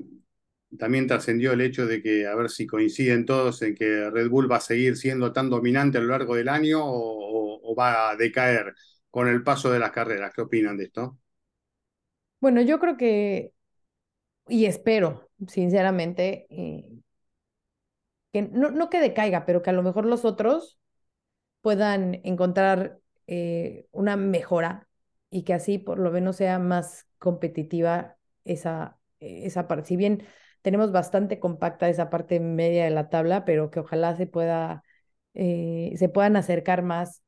también 0.80 1.08
trascendió 1.08 1.54
el 1.54 1.62
hecho 1.62 1.86
de 1.88 2.02
que, 2.02 2.28
a 2.28 2.36
ver 2.36 2.50
si 2.50 2.68
coinciden 2.68 3.26
todos 3.26 3.62
en 3.64 3.76
que 3.76 4.10
Red 4.12 4.30
Bull 4.30 4.52
va 4.52 4.58
a 4.58 4.62
seguir 4.62 4.98
siendo 4.98 5.34
tan 5.34 5.50
dominante 5.50 5.98
a 5.98 6.02
lo 6.02 6.08
largo 6.08 6.36
del 6.36 6.50
año 6.50 6.82
o, 6.86 7.62
o 7.72 7.76
va 7.76 8.12
a 8.12 8.16
decaer 8.18 8.76
con 9.10 9.28
el 9.28 9.44
paso 9.44 9.72
de 9.72 9.80
las 9.80 9.92
carreras. 9.92 10.34
¿Qué 10.34 10.42
opinan 10.42 10.78
de 10.78 10.86
esto? 10.86 11.20
Bueno, 12.46 12.62
yo 12.62 12.80
creo 12.80 12.96
que, 12.96 13.54
y 14.48 14.66
espero, 14.68 15.30
sinceramente, 15.48 16.48
eh, 16.52 16.86
que 18.32 18.44
no, 18.44 18.70
no 18.72 18.90
que 18.90 19.00
decaiga, 19.00 19.46
pero 19.46 19.62
que 19.62 19.70
a 19.72 19.74
lo 19.74 19.82
mejor 19.84 20.06
los 20.06 20.26
otros 20.26 20.78
puedan 21.62 22.22
encontrar 22.24 23.00
eh, 23.28 23.88
una 23.92 24.18
mejora 24.18 24.88
y 25.32 25.44
que 25.44 25.54
así 25.54 25.80
por 25.80 26.00
lo 26.00 26.12
menos 26.12 26.38
sea 26.38 26.60
más 26.60 27.08
competitiva 27.20 28.18
esa, 28.46 29.00
esa 29.20 29.68
parte. 29.68 29.88
Si 29.90 29.98
bien 29.98 30.24
tenemos 30.62 30.92
bastante 30.92 31.40
compacta 31.40 31.90
esa 31.90 32.10
parte 32.10 32.40
media 32.40 32.86
de 32.86 32.92
la 32.92 33.10
tabla, 33.10 33.46
pero 33.46 33.72
que 33.72 33.82
ojalá 33.82 34.16
se 34.18 34.28
pueda, 34.28 34.84
eh, 35.34 35.94
se 35.98 36.10
puedan 36.10 36.36
acercar 36.38 36.84
más 36.84 37.24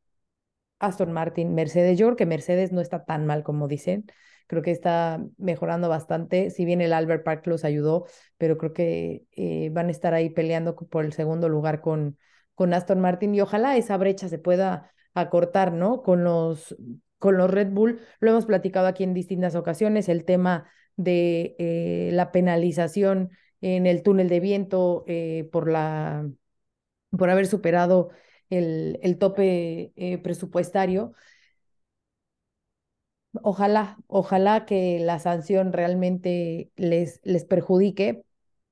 Aston 0.79 1.11
Martin, 1.11 1.55
Mercedes. 1.55 1.97
Yo 1.97 2.07
creo 2.07 2.17
que 2.17 2.25
Mercedes 2.25 2.71
no 2.71 2.81
está 2.81 3.05
tan 3.05 3.25
mal 3.25 3.43
como 3.43 3.67
dicen 3.67 4.05
creo 4.47 4.61
que 4.61 4.71
está 4.71 5.23
mejorando 5.37 5.89
bastante. 5.89 6.49
Si 6.49 6.65
bien 6.65 6.81
el 6.81 6.93
Albert 6.93 7.23
Park 7.23 7.45
los 7.47 7.63
ayudó, 7.63 8.05
pero 8.37 8.57
creo 8.57 8.73
que 8.73 9.25
eh, 9.33 9.69
van 9.71 9.87
a 9.87 9.91
estar 9.91 10.13
ahí 10.13 10.29
peleando 10.29 10.75
por 10.75 11.05
el 11.05 11.13
segundo 11.13 11.49
lugar 11.49 11.81
con, 11.81 12.17
con 12.55 12.73
Aston 12.73 12.99
Martin 12.99 13.35
y 13.35 13.41
ojalá 13.41 13.77
esa 13.77 13.97
brecha 13.97 14.29
se 14.29 14.39
pueda 14.39 14.91
acortar, 15.13 15.73
¿no? 15.73 16.01
Con 16.01 16.23
los, 16.23 16.75
con 17.19 17.37
los 17.37 17.51
Red 17.51 17.69
Bull. 17.71 17.99
Lo 18.19 18.31
hemos 18.31 18.45
platicado 18.45 18.87
aquí 18.87 19.03
en 19.03 19.13
distintas 19.13 19.55
ocasiones, 19.55 20.09
el 20.09 20.25
tema 20.25 20.69
de 20.95 21.55
eh, 21.59 22.09
la 22.13 22.31
penalización 22.31 23.31
en 23.61 23.85
el 23.85 24.01
túnel 24.03 24.29
de 24.29 24.39
viento 24.39 25.03
eh, 25.07 25.49
por, 25.51 25.69
la, 25.69 26.27
por 27.11 27.29
haber 27.29 27.47
superado 27.47 28.09
el, 28.49 28.99
el 29.01 29.17
tope 29.17 29.93
presupuestario 30.23 31.13
ojalá, 33.43 33.97
ojalá 34.07 34.65
que 34.65 34.99
la 34.99 35.19
sanción 35.19 35.73
realmente 35.73 36.71
les, 36.75 37.19
les 37.23 37.45
perjudique 37.45 38.23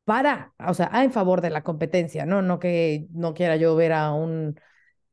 para, 0.03 0.53
o 0.68 0.74
sea, 0.74 0.89
en 1.03 1.11
favor 1.11 1.41
de 1.41 1.49
la 1.49 1.63
competencia, 1.63 2.26
¿no? 2.26 2.41
No 2.41 2.59
que 2.59 3.07
no 3.11 3.34
quiera 3.34 3.55
yo 3.55 3.76
ver 3.76 3.93
a 3.93 4.13
un, 4.13 4.59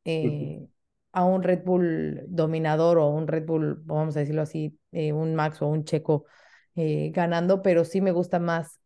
eh, 0.05 0.67
a 1.13 1.25
un 1.25 1.43
Red 1.43 1.65
Bull 1.65 2.23
dominador 2.29 2.99
o 2.99 3.09
un 3.09 3.29
Red 3.29 3.47
Bull, 3.47 3.83
vamos 3.85 4.17
a 4.17 4.21
decirlo 4.21 4.43
así, 4.43 4.79
eh, 4.93 5.13
un 5.13 5.35
Max 5.35 5.63
o 5.63 5.69
un 5.69 5.85
Checo 5.85 6.27
eh, 6.75 7.11
ganando, 7.15 7.63
pero 7.63 7.85
sí 7.85 8.01
me 8.01 8.13
gusta 8.13 8.39
más 8.39 8.79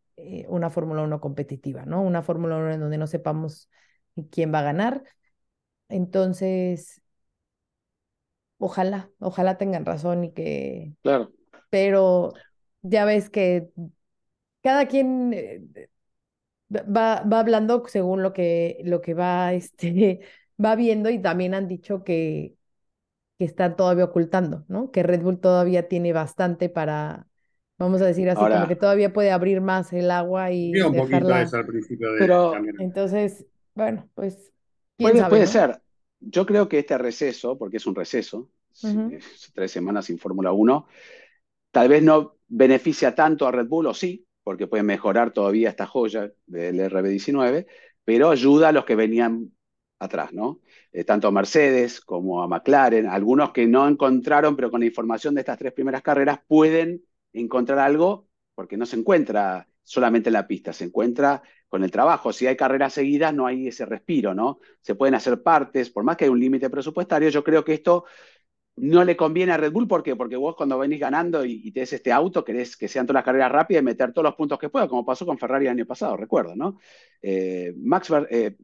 una 0.49 0.71
Fórmula 0.71 1.03
1 1.03 1.21
competitiva, 1.21 1.85
¿no? 1.85 2.01
Una 2.03 2.23
Fórmula 2.23 2.57
1 2.57 2.73
en 2.73 2.81
donde 2.81 2.97
no 2.97 3.07
sepamos 3.07 3.69
quién 4.31 4.53
va 4.53 4.61
a 4.61 4.63
ganar. 4.63 5.03
Entonces, 5.89 7.03
ojalá, 8.59 9.11
ojalá 9.19 9.59
tengan 9.59 9.85
razón 9.85 10.25
y 10.25 10.33
que... 10.33 10.93
Claro. 11.03 11.33
Pero 11.71 12.33
ya 12.83 13.05
ves 13.05 13.31
que 13.31 13.69
cada 14.63 14.87
quien 14.87 15.33
eh, 15.33 15.89
va, 16.71 17.23
va 17.23 17.41
hablando 17.41 17.85
según 17.87 18.23
lo 18.23 18.33
que, 18.33 18.81
lo 18.85 19.01
que 19.01 19.15
va, 19.15 19.53
este, 19.53 20.21
va 20.65 20.75
viendo 20.77 21.11
y 21.11 21.21
también 21.21 21.55
han 21.55 21.69
dicho 21.69 22.05
que, 22.05 22.55
que 23.39 23.45
están 23.45 23.77
todavía 23.77 24.05
ocultando, 24.05 24.65
¿no? 24.69 24.91
Que 24.91 25.03
Red 25.03 25.23
Bull 25.23 25.41
todavía 25.41 25.89
tiene 25.89 26.13
bastante 26.13 26.69
para, 26.69 27.27
vamos 27.79 28.01
a 28.03 28.07
decir 28.07 28.29
así, 28.31 28.41
como 28.41 28.67
que 28.67 28.77
todavía 28.77 29.13
puede 29.13 29.31
abrir 29.31 29.61
más 29.61 29.93
el 29.93 30.11
agua 30.11 30.51
y 30.51 30.81
un 30.81 30.93
dejarla... 30.93 31.43
Eso 31.43 31.59
al 31.59 31.67
principio 31.67 32.13
de 32.13 32.19
Pero, 32.19 32.55
entonces, 32.79 33.47
bueno, 33.75 34.09
pues... 34.15 34.53
Puede, 34.97 35.19
sabe, 35.19 35.29
puede 35.29 35.43
¿no? 35.43 35.49
ser. 35.49 35.83
Yo 36.29 36.47
creo 36.47 36.69
que 36.69 36.81
este 36.81 36.99
receso, 36.99 37.57
porque 37.59 37.79
es 37.79 37.87
un 37.87 37.95
receso, 37.95 38.51
Uh 38.83 38.89
-huh. 38.89 39.17
tres 39.55 39.71
semanas 39.73 40.05
sin 40.07 40.19
Fórmula 40.19 40.53
1, 40.53 40.87
tal 41.73 41.89
vez 41.89 42.03
no 42.03 42.39
beneficia 42.49 43.15
tanto 43.15 43.47
a 43.47 43.53
Red 43.53 43.67
Bull, 43.69 43.87
o 43.87 43.95
sí, 43.95 44.27
porque 44.45 44.67
puede 44.69 44.83
mejorar 44.85 45.33
todavía 45.33 45.71
esta 45.71 45.87
joya 45.87 46.33
del 46.47 46.81
RB19, 46.81 47.67
pero 48.05 48.31
ayuda 48.31 48.69
a 48.69 48.73
los 48.73 48.85
que 48.85 48.97
venían 48.97 49.53
atrás, 49.99 50.33
¿no? 50.33 50.61
Eh, 50.93 51.05
tanto 51.05 51.29
a 51.29 51.33
Mercedes 51.33 52.01
como 52.01 52.43
a 52.43 52.49
McLaren, 52.49 53.07
algunos 53.07 53.53
que 53.53 53.67
no 53.67 53.89
encontraron, 53.89 54.57
pero 54.57 54.71
con 54.71 54.81
la 54.81 54.87
información 54.87 55.35
de 55.35 55.41
estas 55.43 55.59
tres 55.59 55.73
primeras 55.73 56.03
carreras 56.03 56.41
pueden 56.47 57.03
encontrar 57.33 57.79
algo, 57.81 58.29
porque 58.55 58.77
no 58.77 58.87
se 58.87 58.97
encuentra 58.97 59.69
solamente 59.87 60.29
en 60.31 60.35
la 60.35 60.47
pista, 60.49 60.73
se 60.73 60.85
encuentra 60.85 61.43
con 61.69 61.85
el 61.85 61.91
trabajo. 61.91 62.33
Si 62.33 62.47
hay 62.47 62.57
carreras 62.57 62.93
seguidas, 62.93 63.33
no 63.33 63.47
hay 63.47 63.69
ese 63.69 63.87
respiro, 63.87 64.35
¿no? 64.35 64.59
Se 64.83 64.95
pueden 64.97 65.15
hacer 65.15 65.43
partes, 65.43 65.91
por 65.91 66.05
más 66.05 66.17
que 66.17 66.25
hay 66.25 66.31
un 66.31 66.41
límite 66.41 66.69
presupuestario, 66.71 67.29
yo 67.31 67.45
creo 67.45 67.65
que 67.65 67.75
esto 67.75 68.05
no 68.77 69.05
le 69.05 69.17
conviene 69.17 69.53
a 69.53 69.57
Red 69.57 69.73
Bull, 69.73 69.89
¿por 69.89 70.03
qué? 70.03 70.17
Porque 70.17 70.37
vos 70.37 70.57
cuando 70.57 70.79
venís 70.79 71.01
ganando 71.01 71.45
y, 71.45 71.63
y 71.65 71.73
te 71.73 71.81
des 71.81 71.93
este 71.95 72.13
auto, 72.13 72.45
querés 72.45 72.77
que 72.77 72.89
sean 72.89 73.07
todas 73.07 73.21
las 73.21 73.25
carreras 73.25 73.53
rápidas 73.53 73.83
y 73.83 73.85
meter 73.85 74.13
todos 74.13 74.25
los 74.25 74.35
puntos 74.35 74.59
que 74.59 74.69
puedas, 74.69 74.89
como 74.89 75.05
pasó 75.05 75.25
con 75.25 75.39
Ferrari 75.39 75.67
el 75.67 75.73
año 75.73 75.87
pasado, 75.87 76.17
recuerdo, 76.17 76.55
¿no? 76.57 76.79
Eh, 77.23 77.73
Max, 77.79 78.11
eh, 78.31 78.57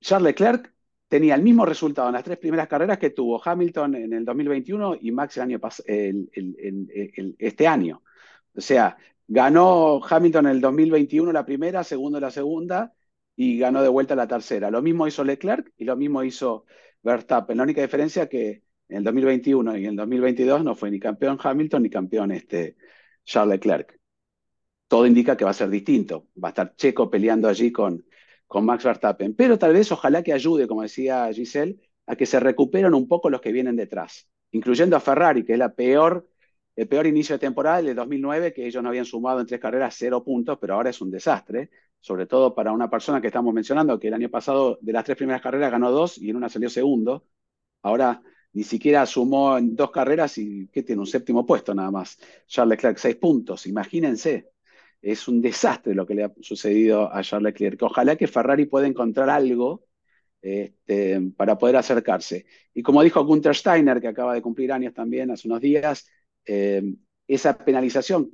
Charles 0.00 0.24
Leclerc 0.24 0.72
tenía 1.08 1.34
el 1.34 1.42
mismo 1.42 1.66
resultado 1.66 2.08
en 2.08 2.14
las 2.14 2.24
tres 2.24 2.38
primeras 2.38 2.68
carreras 2.68 2.98
que 2.98 3.10
tuvo 3.10 3.40
Hamilton 3.44 3.96
en 3.96 4.12
el 4.12 4.24
2021 4.24 4.96
y 5.00 5.10
Max 5.10 5.36
el 5.36 5.42
año 5.42 5.60
este 7.38 7.66
año. 7.66 8.02
O 8.54 8.60
sea, 8.60 8.96
ganó 9.30 10.00
Hamilton 10.04 10.46
en 10.46 10.52
el 10.52 10.60
2021 10.60 11.32
la 11.32 11.46
primera, 11.46 11.84
segundo 11.84 12.18
la 12.18 12.32
segunda 12.32 12.92
y 13.36 13.58
ganó 13.58 13.80
de 13.80 13.88
vuelta 13.88 14.16
la 14.16 14.26
tercera. 14.26 14.70
Lo 14.72 14.82
mismo 14.82 15.06
hizo 15.06 15.22
Leclerc 15.22 15.72
y 15.78 15.84
lo 15.84 15.96
mismo 15.96 16.24
hizo 16.24 16.66
Verstappen. 17.02 17.56
La 17.56 17.62
única 17.62 17.80
diferencia 17.80 18.28
que 18.28 18.64
en 18.88 18.98
el 18.98 19.04
2021 19.04 19.76
y 19.78 19.84
en 19.84 19.90
el 19.90 19.96
2022 19.96 20.64
no 20.64 20.74
fue 20.74 20.90
ni 20.90 20.98
campeón 20.98 21.38
Hamilton 21.40 21.82
ni 21.84 21.90
campeón 21.90 22.32
este 22.32 22.76
Charles 23.24 23.54
Leclerc. 23.54 24.00
Todo 24.88 25.06
indica 25.06 25.36
que 25.36 25.44
va 25.44 25.50
a 25.52 25.54
ser 25.54 25.70
distinto. 25.70 26.26
Va 26.42 26.48
a 26.48 26.50
estar 26.50 26.74
Checo 26.74 27.08
peleando 27.08 27.48
allí 27.48 27.70
con, 27.70 28.04
con 28.48 28.64
Max 28.64 28.84
Verstappen. 28.84 29.36
Pero 29.36 29.58
tal 29.60 29.74
vez 29.74 29.92
ojalá 29.92 30.24
que 30.24 30.32
ayude, 30.32 30.66
como 30.66 30.82
decía 30.82 31.32
Giselle, 31.32 31.78
a 32.06 32.16
que 32.16 32.26
se 32.26 32.40
recuperen 32.40 32.94
un 32.94 33.06
poco 33.06 33.30
los 33.30 33.40
que 33.40 33.52
vienen 33.52 33.76
detrás, 33.76 34.28
incluyendo 34.50 34.96
a 34.96 35.00
Ferrari, 35.00 35.44
que 35.44 35.52
es 35.52 35.58
la 35.60 35.74
peor 35.76 36.28
el 36.80 36.88
peor 36.88 37.06
inicio 37.06 37.34
de 37.34 37.40
temporada, 37.40 37.80
el 37.80 37.86
de 37.86 37.94
2009, 37.94 38.54
que 38.54 38.66
ellos 38.66 38.82
no 38.82 38.88
habían 38.88 39.04
sumado 39.04 39.40
en 39.40 39.46
tres 39.46 39.60
carreras 39.60 39.94
cero 39.98 40.24
puntos, 40.24 40.56
pero 40.58 40.74
ahora 40.74 40.88
es 40.88 41.02
un 41.02 41.10
desastre, 41.10 41.68
sobre 42.00 42.26
todo 42.26 42.54
para 42.54 42.72
una 42.72 42.88
persona 42.88 43.20
que 43.20 43.26
estamos 43.26 43.52
mencionando, 43.52 44.00
que 44.00 44.08
el 44.08 44.14
año 44.14 44.30
pasado 44.30 44.78
de 44.80 44.92
las 44.94 45.04
tres 45.04 45.18
primeras 45.18 45.42
carreras 45.42 45.70
ganó 45.70 45.90
dos 45.90 46.16
y 46.16 46.30
en 46.30 46.36
una 46.36 46.48
salió 46.48 46.70
segundo. 46.70 47.26
Ahora 47.82 48.22
ni 48.54 48.62
siquiera 48.64 49.04
sumó 49.04 49.58
en 49.58 49.76
dos 49.76 49.90
carreras 49.90 50.38
y 50.38 50.68
que 50.68 50.82
tiene 50.82 51.00
un 51.00 51.06
séptimo 51.06 51.44
puesto 51.44 51.74
nada 51.74 51.90
más. 51.90 52.18
Charles 52.46 52.78
Leclerc, 52.78 52.96
seis 52.96 53.16
puntos, 53.16 53.66
imagínense. 53.66 54.50
Es 55.02 55.28
un 55.28 55.42
desastre 55.42 55.94
lo 55.94 56.06
que 56.06 56.14
le 56.14 56.24
ha 56.24 56.32
sucedido 56.40 57.12
a 57.12 57.22
Charles 57.22 57.52
Leclerc. 57.52 57.82
Ojalá 57.82 58.16
que 58.16 58.26
Ferrari 58.26 58.64
pueda 58.64 58.86
encontrar 58.86 59.28
algo 59.28 59.84
este, 60.40 61.20
para 61.36 61.58
poder 61.58 61.76
acercarse. 61.76 62.46
Y 62.72 62.82
como 62.82 63.02
dijo 63.02 63.22
Gunther 63.24 63.54
Steiner, 63.54 64.00
que 64.00 64.08
acaba 64.08 64.32
de 64.32 64.40
cumplir 64.40 64.72
años 64.72 64.94
también 64.94 65.30
hace 65.30 65.46
unos 65.46 65.60
días, 65.60 66.06
eh, 66.52 66.82
esa 67.28 67.56
penalización 67.56 68.32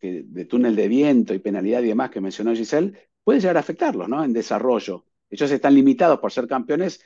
de 0.00 0.46
túnel 0.46 0.74
de 0.74 0.88
viento 0.88 1.34
y 1.34 1.38
penalidad 1.38 1.82
y 1.82 1.88
demás 1.88 2.10
que 2.10 2.20
mencionó 2.20 2.54
Giselle 2.54 3.10
puede 3.22 3.40
llegar 3.40 3.58
a 3.58 3.60
afectarlos 3.60 4.08
¿no? 4.08 4.24
en 4.24 4.32
desarrollo. 4.32 5.04
Ellos 5.30 5.50
están 5.50 5.74
limitados 5.74 6.18
por 6.18 6.32
ser 6.32 6.48
campeones 6.48 7.04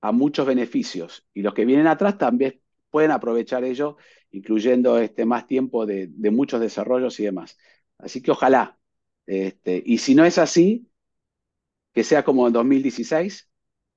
a 0.00 0.10
muchos 0.10 0.46
beneficios 0.46 1.26
y 1.34 1.42
los 1.42 1.52
que 1.54 1.66
vienen 1.66 1.86
atrás 1.86 2.16
también 2.16 2.60
pueden 2.90 3.10
aprovechar 3.10 3.64
ello, 3.64 3.98
incluyendo 4.30 4.98
este, 4.98 5.26
más 5.26 5.46
tiempo 5.46 5.84
de, 5.86 6.08
de 6.08 6.30
muchos 6.30 6.58
desarrollos 6.60 7.20
y 7.20 7.24
demás. 7.24 7.58
Así 7.98 8.22
que 8.22 8.30
ojalá. 8.30 8.78
Este, 9.26 9.82
y 9.84 9.98
si 9.98 10.14
no 10.14 10.24
es 10.24 10.38
así, 10.38 10.88
que 11.92 12.02
sea 12.02 12.24
como 12.24 12.46
en 12.46 12.54
2016, 12.54 13.48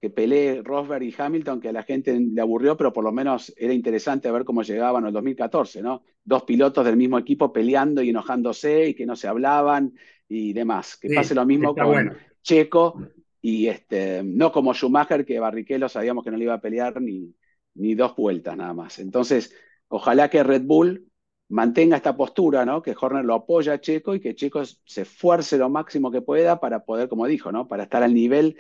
que 0.06 0.12
pelee 0.12 0.62
Rosberg 0.64 1.02
y 1.02 1.16
Hamilton, 1.18 1.60
que 1.60 1.70
a 1.70 1.74
la 1.74 1.82
gente 1.82 2.16
le 2.20 2.40
aburrió, 2.40 2.78
pero 2.78 2.94
por 2.94 3.04
lo 3.04 3.12
menos 3.12 3.52
era 3.58 3.74
interesante 3.74 4.30
ver 4.30 4.46
cómo 4.46 4.62
llegaban 4.62 5.02
en 5.02 5.08
el 5.08 5.14
2014, 5.14 5.82
¿no? 5.82 6.04
Dos 6.24 6.44
pilotos 6.44 6.86
del 6.86 6.96
mismo 6.96 7.18
equipo 7.18 7.52
peleando 7.52 8.04
y 8.04 8.10
enojándose 8.10 8.90
y 8.90 8.94
que 8.94 9.08
no 9.08 9.16
se 9.16 9.28
hablaban 9.28 9.96
y 10.30 10.54
demás. 10.54 10.96
Que 10.96 11.08
Sí, 11.08 11.16
pase 11.16 11.34
lo 11.34 11.44
mismo 11.44 11.76
con 11.76 11.88
bueno. 11.88 12.12
Checo 12.44 13.02
y 13.42 13.66
este, 13.66 14.22
no 14.24 14.52
como 14.52 14.76
Schumacher, 14.76 15.26
que 15.26 15.40
Barrichello 15.40 15.90
sabíamos 15.90 16.24
que 16.24 16.30
no 16.30 16.38
le 16.38 16.44
iba 16.44 16.54
a 16.54 16.62
pelear 16.62 17.02
ni, 17.02 17.34
ni 17.74 17.96
dos 17.96 18.16
vueltas 18.16 18.56
nada 18.56 18.76
más. 18.76 19.00
Entonces, 19.00 19.56
ojalá 19.88 20.30
que 20.30 20.44
Red 20.44 20.66
Bull 20.66 21.08
mantenga 21.50 21.98
esta 21.98 22.16
postura, 22.16 22.64
¿no? 22.64 22.84
Que 22.84 22.96
Horner 23.00 23.26
lo 23.26 23.34
apoya 23.34 23.74
a 23.74 23.82
Checo 23.82 24.14
y 24.14 24.20
que 24.20 24.36
Checo 24.36 24.64
se 24.66 25.02
esfuerce 25.02 25.58
lo 25.58 25.68
máximo 25.68 26.12
que 26.12 26.22
pueda 26.22 26.60
para 26.60 26.86
poder, 26.86 27.10
como 27.10 27.26
dijo, 27.26 27.52
¿no? 27.52 27.68
Para 27.68 27.82
estar 27.84 28.04
al 28.04 28.14
nivel 28.14 28.58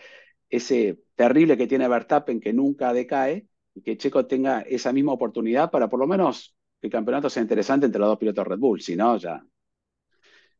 ese 0.49 0.99
terrible 1.15 1.57
que 1.57 1.67
tiene 1.67 1.87
Verstappen 1.87 2.39
que 2.39 2.53
nunca 2.53 2.93
decae 2.93 3.47
y 3.73 3.81
que 3.81 3.97
Checo 3.97 4.25
tenga 4.27 4.61
esa 4.61 4.93
misma 4.93 5.13
oportunidad 5.13 5.71
para 5.71 5.89
por 5.89 5.99
lo 5.99 6.07
menos 6.07 6.55
que 6.81 6.87
el 6.87 6.91
campeonato 6.93 7.29
sea 7.29 7.41
interesante 7.43 7.85
entre 7.87 7.99
los 7.99 8.09
dos 8.09 8.19
pilotos 8.19 8.47
Red 8.47 8.59
Bull, 8.59 8.81
si 8.81 8.95
no, 8.95 9.17
ya 9.17 9.43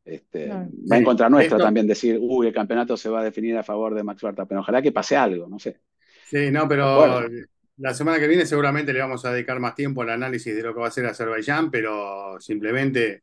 este, 0.04 0.54
Claro. 0.54 0.70
va 0.90 0.96
en 0.98 1.04
contra 1.04 1.28
nuestra 1.28 1.56
esto- 1.56 1.60
también 1.60 1.86
decir, 1.86 2.18
uy, 2.20 2.46
el 2.48 2.54
campeonato 2.54 2.96
se 2.96 3.08
va 3.08 3.20
a 3.20 3.24
definir 3.24 3.56
a 3.56 3.62
favor 3.62 3.94
de 3.94 4.02
Max 4.04 4.22
Verstappen. 4.22 4.58
Ojalá 4.58 4.82
que 4.82 4.92
pase 4.92 5.16
algo, 5.16 5.48
no 5.48 5.58
sé. 5.58 5.80
Sí, 6.22 6.50
no, 6.50 6.68
pero 6.68 7.20
Bueno. 7.20 7.28
la 7.76 7.94
semana 7.94 8.18
que 8.18 8.26
viene 8.26 8.46
seguramente 8.46 8.92
le 8.92 9.00
vamos 9.00 9.24
a 9.24 9.32
dedicar 9.32 9.60
más 9.60 9.74
tiempo 9.76 10.02
al 10.02 10.10
análisis 10.10 10.54
de 10.56 10.62
lo 10.62 10.74
que 10.74 10.80
va 10.80 10.88
a 10.88 10.90
ser 10.90 11.06
Azerbaiyán, 11.06 11.70
pero 11.70 12.40
simplemente 12.40 13.22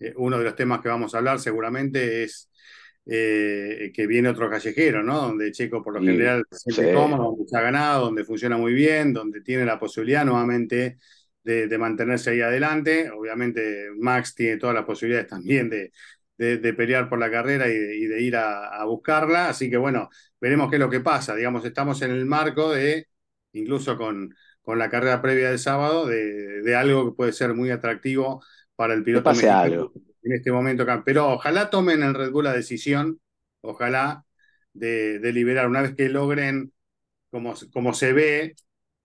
eh, 0.00 0.12
uno 0.16 0.38
de 0.38 0.44
los 0.44 0.56
temas 0.56 0.80
que 0.80 0.88
vamos 0.88 1.14
a 1.14 1.18
hablar 1.18 1.38
seguramente 1.38 2.24
es 2.24 2.50
eh, 3.12 3.90
que 3.94 4.06
viene 4.06 4.28
otro 4.28 4.48
callejero, 4.50 5.02
¿no? 5.02 5.20
Donde 5.20 5.50
Checo 5.52 5.82
por 5.82 5.94
lo 5.94 6.02
general 6.04 6.44
se 6.50 6.58
siente 6.60 6.84
sí. 6.84 6.90
cómodo, 6.90 7.24
donde 7.32 7.48
se 7.48 7.56
ha 7.56 7.60
ganado, 7.62 8.04
donde 8.06 8.24
funciona 8.24 8.56
muy 8.56 8.72
bien, 8.74 9.12
donde 9.12 9.40
tiene 9.42 9.64
la 9.64 9.78
posibilidad 9.80 10.24
nuevamente 10.24 10.98
de, 11.42 11.66
de 11.68 11.78
mantenerse 11.78 12.30
ahí 12.30 12.40
adelante. 12.40 13.10
Obviamente 13.10 13.88
Max 13.98 14.34
tiene 14.34 14.58
todas 14.58 14.74
las 14.76 14.84
posibilidades 14.84 15.28
también 15.28 15.68
de, 15.70 15.92
de- 16.38 16.58
de 16.58 16.74
pelear 16.74 17.08
por 17.08 17.18
la 17.18 17.30
carrera 17.30 17.68
y 17.68 17.74
de, 17.78 17.96
y 17.96 18.06
de 18.06 18.22
ir 18.22 18.36
a, 18.36 18.68
a 18.80 18.84
buscarla. 18.84 19.48
Así 19.48 19.70
que 19.70 19.76
bueno, 19.76 20.08
veremos 20.40 20.70
qué 20.70 20.76
es 20.76 20.80
lo 20.80 20.90
que 20.90 21.00
pasa. 21.00 21.34
Digamos, 21.34 21.64
estamos 21.64 22.00
en 22.02 22.12
el 22.12 22.26
marco 22.26 22.70
de, 22.72 23.08
incluso 23.52 23.96
con, 23.96 24.34
con 24.62 24.78
la 24.78 24.88
carrera 24.90 25.20
previa 25.22 25.50
del 25.50 25.58
sábado, 25.58 26.06
de, 26.06 26.74
algo 26.76 27.10
que 27.10 27.16
puede 27.16 27.32
ser 27.32 27.54
muy 27.54 27.70
atractivo 27.70 28.42
para 28.76 28.94
el 28.94 29.02
piloto 29.04 29.34
pase 29.34 29.34
mexicano 29.34 29.58
algo. 29.60 29.92
En 30.22 30.32
este 30.32 30.52
momento. 30.52 30.86
Pero 31.04 31.28
ojalá 31.32 31.70
tomen 31.70 32.02
en 32.02 32.14
Red 32.14 32.30
Bull 32.30 32.44
la 32.44 32.52
decisión, 32.52 33.20
ojalá, 33.60 34.24
de, 34.72 35.18
de 35.18 35.32
liberar, 35.32 35.68
una 35.68 35.82
vez 35.82 35.94
que 35.96 36.08
logren, 36.08 36.72
como, 37.30 37.54
como 37.72 37.94
se 37.94 38.12
ve, 38.12 38.56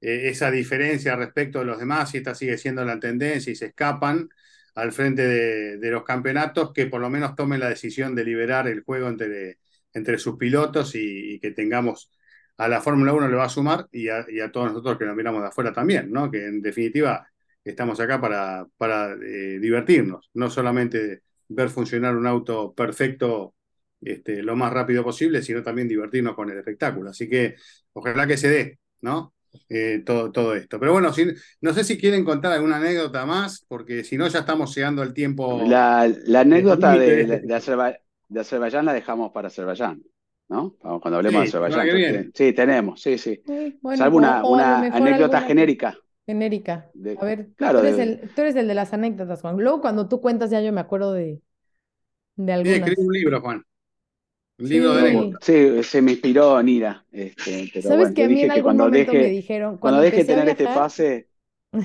eh, 0.02 0.30
esa 0.30 0.52
diferencia 0.52 1.16
respecto 1.16 1.60
de 1.60 1.66
los 1.66 1.80
demás, 1.80 2.12
si 2.12 2.18
esta 2.18 2.36
sigue 2.36 2.58
siendo 2.58 2.84
la 2.86 3.00
tendencia 3.00 3.52
y 3.52 3.56
se 3.56 3.68
escapan 3.68 4.30
al 4.76 4.92
frente 4.92 5.28
de, 5.28 5.78
de 5.78 5.92
los 5.92 6.04
campeonatos, 6.04 6.74
que 6.74 6.88
por 6.88 7.02
lo 7.02 7.10
menos 7.10 7.36
tomen 7.36 7.60
la 7.60 7.70
decisión 7.70 8.16
de 8.16 8.26
liberar 8.26 8.68
el 8.68 8.84
juego 8.84 9.08
entre, 9.10 9.60
entre 9.94 10.18
sus 10.20 10.38
pilotos 10.38 10.96
y, 10.96 11.36
y 11.36 11.40
que 11.40 11.52
tengamos 11.52 12.12
a 12.58 12.68
la 12.68 12.82
Fórmula 12.82 13.14
1 13.14 13.28
le 13.28 13.36
va 13.36 13.46
a 13.46 13.50
sumar 13.50 13.88
y 13.92 14.10
a, 14.10 14.26
y 14.30 14.40
a 14.40 14.52
todos 14.52 14.68
nosotros 14.72 14.98
que 14.98 15.06
nos 15.06 15.16
miramos 15.16 15.42
de 15.42 15.48
afuera 15.50 15.74
también, 15.74 16.12
¿no? 16.12 16.30
Que 16.32 16.46
en 16.46 16.62
definitiva 16.62 17.28
estamos 17.66 18.00
acá 18.00 18.22
para, 18.22 18.68
para 18.78 19.14
eh, 19.16 19.60
divertirnos, 19.60 20.30
no 20.36 20.50
solamente 20.52 21.24
ver 21.50 21.70
funcionar 21.70 22.16
un 22.18 22.28
auto 22.28 22.74
perfecto 22.76 23.56
este, 24.02 24.44
lo 24.44 24.56
más 24.56 24.72
rápido 24.74 25.04
posible, 25.04 25.42
sino 25.44 25.64
también 25.64 25.88
divertirnos 25.88 26.36
con 26.36 26.50
el 26.52 26.58
espectáculo. 26.60 27.10
Así 27.12 27.30
que 27.30 27.56
ojalá 27.94 28.28
que 28.28 28.38
se 28.38 28.50
dé, 28.50 28.80
¿no? 29.02 29.34
Eh, 29.70 30.04
todo, 30.06 30.32
todo 30.32 30.56
esto. 30.56 30.80
Pero 30.80 30.94
bueno, 30.94 31.14
si- 31.14 31.28
no 31.62 31.74
sé 31.74 31.84
si 31.84 31.98
quieren 31.98 32.26
contar 32.26 32.52
alguna 32.54 32.78
anécdota 32.78 33.26
más, 33.26 33.66
porque 33.68 34.04
si 34.04 34.18
no 34.18 34.28
ya 34.28 34.40
estamos 34.40 34.76
llegando 34.76 35.02
al 35.02 35.14
tiempo. 35.14 35.66
La, 35.70 36.08
la 36.26 36.42
anécdota 36.42 36.98
de, 36.98 37.26
de 37.26 37.26
de, 37.26 37.40
de 37.42 37.56
Azerba- 37.56 37.98
de 38.28 38.40
Azerbaiyán 38.40 38.86
la 38.86 38.94
dejamos 38.94 39.32
para 39.32 39.48
Azerbaiyán, 39.48 40.04
¿no? 40.50 40.76
Cuando 40.80 41.18
hablemos 41.18 41.42
de 41.42 41.44
Sí, 41.44 41.50
Azerbaiyán. 41.50 42.32
Sí, 42.34 42.54
tenemos, 42.54 43.02
sí, 43.02 43.18
sí. 43.18 43.42
Sí, 43.46 43.78
bueno, 43.82 44.04
Salvo 44.04 44.18
una, 44.18 44.42
anécdota 44.90 45.38
alguna 45.38 45.42
genérica. 45.42 45.98
Genérica. 46.26 46.92
De- 46.94 47.18
A 47.20 47.26
ver, 47.26 47.50
claro, 47.56 47.80
tú 47.82 47.86
eres 47.88 47.98
de- 47.98 48.04
el, 48.04 48.30
tú 48.36 48.42
eres 48.42 48.56
el 48.56 48.68
de 48.68 48.74
las 48.76 48.94
anécdotas, 48.94 49.42
Juan. 49.42 49.58
Luego 49.58 49.82
cuando 49.82 50.08
tú 50.10 50.22
cuentas 50.22 50.50
ya 50.52 50.62
yo 50.62 50.72
me 50.74 50.82
acuerdo 50.82 51.14
de, 51.14 51.42
de 52.36 52.46
Sí, 52.46 52.52
algunas. 52.52 52.90
escribí 52.90 53.08
un 53.08 53.14
libro, 53.14 53.42
Juan. 53.42 53.64
Un 54.60 54.70
libro 54.70 54.94
de 54.96 55.02
Sí. 55.02 55.08
anécdotas. 55.08 55.42
Sí, 55.42 55.84
se 55.84 56.02
me 56.02 56.12
inspiró 56.14 56.62
Nira. 56.64 57.06
Este, 57.12 57.70
pero 57.74 57.88
¿Sabes 57.88 57.98
bueno, 58.00 58.16
que 58.16 58.24
a 58.24 58.28
mí 58.30 58.42
en 58.42 58.52
algún 58.52 58.64
cuando 58.64 58.84
momento 58.86 59.12
me 59.14 59.30
dijeron, 59.30 59.78
cuando 59.78 59.80
cuando 59.80 60.02
deje 60.02 60.18
de 60.18 60.26
tener 60.26 60.50
este 60.50 60.66
pase, 60.66 61.30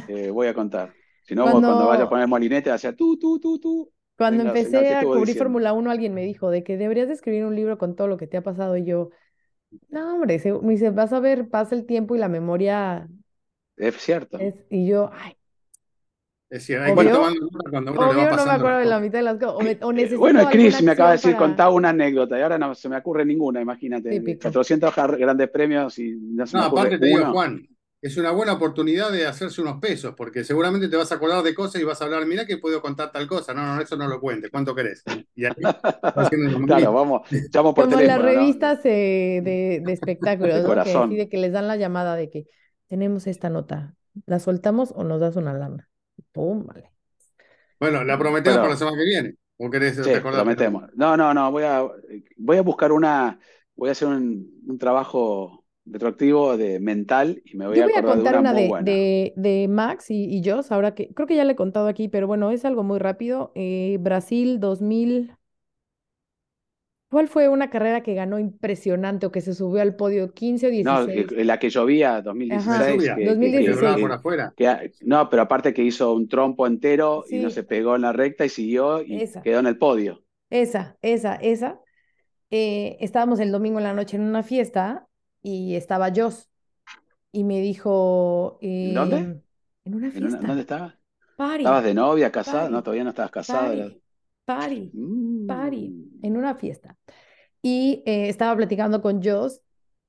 eh, 0.08 0.30
voy 0.30 0.46
a 0.48 0.54
contar. 0.54 0.94
Si 1.22 1.34
no, 1.34 1.44
Cuando- 1.44 1.68
cuando 1.68 1.86
vaya 1.88 2.04
a 2.04 2.08
poner 2.08 2.28
molinete, 2.28 2.70
va 2.70 2.76
a 2.76 2.78
ser 2.78 2.96
tú, 2.96 3.18
tú, 3.18 3.38
tú, 3.40 3.58
tú. 3.60 3.92
Cuando 4.16 4.44
Venga, 4.44 4.50
empecé 4.58 4.70
señor, 4.78 4.84
¿qué 4.84 4.94
a 4.94 5.02
cubrir? 5.02 5.36
Fórmula 5.38 5.72
1, 5.72 5.90
alguien 5.90 6.14
me 6.14 6.22
dijo 6.24 6.50
de 6.50 6.62
que 6.64 6.76
deberías 6.76 7.08
de 7.08 7.14
escribir 7.14 7.44
un 7.44 7.56
libro 7.56 7.78
con 7.78 7.96
todo 7.96 8.08
lo 8.08 8.16
que 8.18 8.26
te 8.26 8.36
ha 8.36 8.42
pasado. 8.42 8.76
Y 8.76 8.84
yo, 8.84 9.10
no, 9.90 10.14
hombre, 10.16 10.38
se- 10.40 10.52
me 10.52 10.72
dice, 10.72 10.90
vas 10.90 11.12
a 11.12 11.20
ver, 11.20 11.48
pasa 11.50 11.74
el 11.74 11.86
tiempo 11.86 12.16
y 12.16 12.18
la 12.18 12.28
memoria 12.28 13.08
Es 13.80 13.96
cierto. 13.96 14.38
es. 14.38 14.54
Y 14.70 14.86
yo, 14.86 15.10
ay, 15.12 15.32
Es 16.50 16.60
decir, 16.60 16.78
hay 16.78 16.92
que 16.94 17.00
Obvio- 17.00 17.20
cuando 17.70 17.92
uno 17.92 18.00
le 18.00 18.06
va 18.06 18.06
obvio 18.08 18.36
no 18.36 18.44
me 18.46 18.52
acuerdo 18.52 18.78
de 18.78 18.84
las 18.84 18.88
la 18.88 19.00
mitad 19.00 19.18
de 19.20 19.22
las 19.24 19.34
cosas. 19.38 19.54
O, 19.54 19.60
me- 19.60 19.78
o 19.82 19.90
Eh, 19.90 19.94
necesito 19.94 20.18
Bueno, 20.20 20.48
Chris 20.50 20.82
me 20.82 20.90
acaba 20.92 21.10
de 21.10 21.16
decir, 21.16 21.32
para- 21.32 21.46
contá 21.46 21.70
una 21.70 21.90
anécdota 21.90 22.38
y 22.38 22.42
ahora 22.42 22.58
no 22.58 22.74
se 22.74 22.88
me 22.88 22.96
ocurre 22.96 23.24
ninguna, 23.24 23.60
imagínate. 23.60 24.10
Típico. 24.10 24.42
400 24.42 24.92
jar- 24.92 25.16
grandes 25.16 25.48
premios 25.50 25.98
y 25.98 26.10
no 26.12 26.46
se 26.46 26.56
No, 26.56 26.62
me 26.62 26.66
ocurre 26.68 26.80
aparte 26.82 26.98
te 26.98 27.06
digo, 27.06 27.22
uno. 27.22 27.32
Juan, 27.32 27.66
es 28.02 28.16
una 28.16 28.30
buena 28.32 28.54
oportunidad 28.54 29.12
de 29.12 29.26
hacerse 29.26 29.60
unos 29.60 29.78
pesos, 29.78 30.14
porque 30.16 30.42
seguramente 30.42 30.88
te 30.88 30.96
vas 30.96 31.12
a 31.12 31.16
acordar 31.16 31.42
de 31.44 31.54
cosas 31.54 31.80
y 31.82 31.84
vas 31.84 32.00
a 32.00 32.06
hablar, 32.06 32.26
mirá 32.26 32.46
que 32.46 32.56
puedo 32.56 32.80
contar 32.82 33.12
tal 33.12 33.26
cosa. 33.28 33.54
No, 33.54 33.76
no, 33.76 33.80
eso 33.82 33.94
no 33.96 34.08
lo 34.08 34.18
cuentes. 34.20 34.50
¿Cuánto 34.50 34.74
querés? 34.74 35.04
Y 35.36 35.44
ahí 35.44 35.52
Claro, 36.66 36.92
vamos, 36.92 37.22
llamo 37.52 37.74
por 37.74 37.84
Como 37.84 37.96
teléfono, 37.96 38.24
las 38.24 38.34
¿no? 38.34 38.40
revistas 38.40 38.80
eh, 38.84 39.40
de, 39.44 39.82
de 39.84 39.92
espectáculos, 39.92 40.54
De 40.54 40.60
¿no? 40.62 40.62
Que 40.62 40.68
corazón. 40.68 41.08
así 41.10 41.16
de 41.16 41.28
que 41.28 41.36
les 41.38 41.52
dan 41.52 41.68
la 41.68 41.76
llamada 41.76 42.16
de 42.16 42.28
que 42.30 42.46
tenemos 42.90 43.26
esta 43.28 43.50
nota, 43.50 43.96
¿la 44.26 44.40
soltamos 44.40 44.92
o 44.96 45.04
nos 45.04 45.20
das 45.22 45.36
una 45.36 45.54
lana? 45.54 45.90
Pum, 46.32 46.66
vale. 46.66 46.92
Bueno, 47.78 48.04
la 48.04 48.18
prometemos 48.18 48.58
para 48.60 48.72
la 48.74 48.76
semana 48.78 48.96
que 48.98 49.04
viene. 49.04 49.34
¿O 49.56 49.70
querés 49.70 49.96
Sí, 50.00 50.10
prometemos. 50.20 50.84
No, 50.94 51.16
no, 51.16 51.34
no, 51.34 51.50
voy 51.50 51.64
a, 51.64 51.82
voy 52.36 52.56
a 52.56 52.62
buscar 52.62 52.92
una, 52.92 53.38
voy 53.76 53.88
a 53.90 53.92
hacer 53.92 54.08
un, 54.08 54.62
un 54.66 54.78
trabajo 54.78 55.64
retroactivo 55.84 56.56
de 56.56 56.80
mental 56.80 57.42
y 57.44 57.56
me 57.56 57.66
voy 57.66 57.78
Yo 57.78 57.82
a 57.82 57.88
voy 57.88 57.92
a 57.94 58.02
de 58.02 58.04
contar 58.04 58.36
una 58.36 58.52
de, 58.52 58.62
buena. 58.64 58.78
de, 58.78 59.32
de 59.36 59.68
Max 59.68 60.10
y, 60.10 60.24
y 60.24 60.42
Joss, 60.48 60.72
ahora 60.72 60.94
que 60.94 61.14
creo 61.14 61.26
que 61.28 61.36
ya 61.36 61.44
le 61.44 61.52
he 61.52 61.56
contado 61.56 61.86
aquí, 61.88 62.08
pero 62.08 62.26
bueno, 62.26 62.50
es 62.50 62.64
algo 62.64 62.82
muy 62.82 62.98
rápido. 62.98 63.52
Eh, 63.54 63.98
Brasil 64.00 64.58
2000. 64.60 65.36
¿Cuál 67.10 67.26
fue 67.28 67.48
una 67.48 67.70
carrera 67.70 68.02
que 68.02 68.14
ganó 68.14 68.38
impresionante 68.38 69.26
o 69.26 69.32
que 69.32 69.40
se 69.40 69.52
subió 69.52 69.82
al 69.82 69.96
podio 69.96 70.32
15 70.32 70.66
o 70.68 70.70
No, 70.84 71.04
16? 71.06 71.38
eh, 71.40 71.44
la 71.44 71.58
que 71.58 71.68
llovía, 71.68 72.10
Ajá. 72.12 72.22
2016, 72.22 72.94
Lluvia, 72.94 73.14
que, 73.16 73.22
que- 73.22 73.28
2016. 73.28 73.66
Que 73.66 73.72
hablaba 73.78 73.96
que- 73.96 74.02
por 74.02 74.12
afuera. 74.12 74.54
que- 74.56 74.92
no, 75.02 75.28
pero 75.28 75.42
aparte 75.42 75.74
que 75.74 75.82
hizo 75.82 76.14
un 76.14 76.28
trompo 76.28 76.66
entero 76.68 77.24
y 77.28 77.38
no 77.40 77.50
se 77.50 77.64
pegó 77.64 77.96
en 77.96 78.02
la 78.02 78.12
recta 78.12 78.44
y 78.44 78.48
siguió 78.48 79.02
y 79.02 79.20
Esa. 79.22 79.42
quedó 79.42 79.58
en 79.58 79.66
el 79.66 79.76
podio. 79.76 80.22
Esa, 80.50 80.96
esa, 81.02 81.34
esa. 81.34 81.80
Eh, 82.50 82.96
estábamos 83.00 83.40
el 83.40 83.50
domingo 83.52 83.78
en 83.78 83.84
la 83.84 83.92
noche 83.94 84.16
en 84.16 84.22
una 84.22 84.42
fiesta 84.44 85.06
y 85.42 85.74
estaba 85.74 86.10
Joss 86.14 86.48
y 87.32 87.42
me 87.44 87.60
dijo, 87.60 88.58
¿En 88.60 88.94
dónde? 88.94 89.16
en 89.16 89.24
una 89.26 89.42
¿En 89.84 89.94
una- 89.94 90.10
fiesta. 90.10 90.38
¿Dónde 90.46 90.60
estaba? 90.62 90.96
Party, 91.36 91.62
¿Estabas 91.62 91.84
de 91.84 91.94
novia, 91.94 92.30
casada? 92.30 92.60
party, 92.62 92.72
No, 92.72 92.82
todavía 92.82 93.04
no 93.04 93.10
estabas 93.10 93.30
casada. 93.32 93.66
party, 93.68 94.00
party, 94.58 94.94
party, 95.46 95.88
Mm. 95.88 96.20
en 96.22 96.36
una 96.36 96.54
fiesta. 96.54 96.96
Y 97.62 98.02
eh, 98.06 98.28
estaba 98.28 98.56
platicando 98.56 99.02
con 99.02 99.22
Joss 99.22 99.60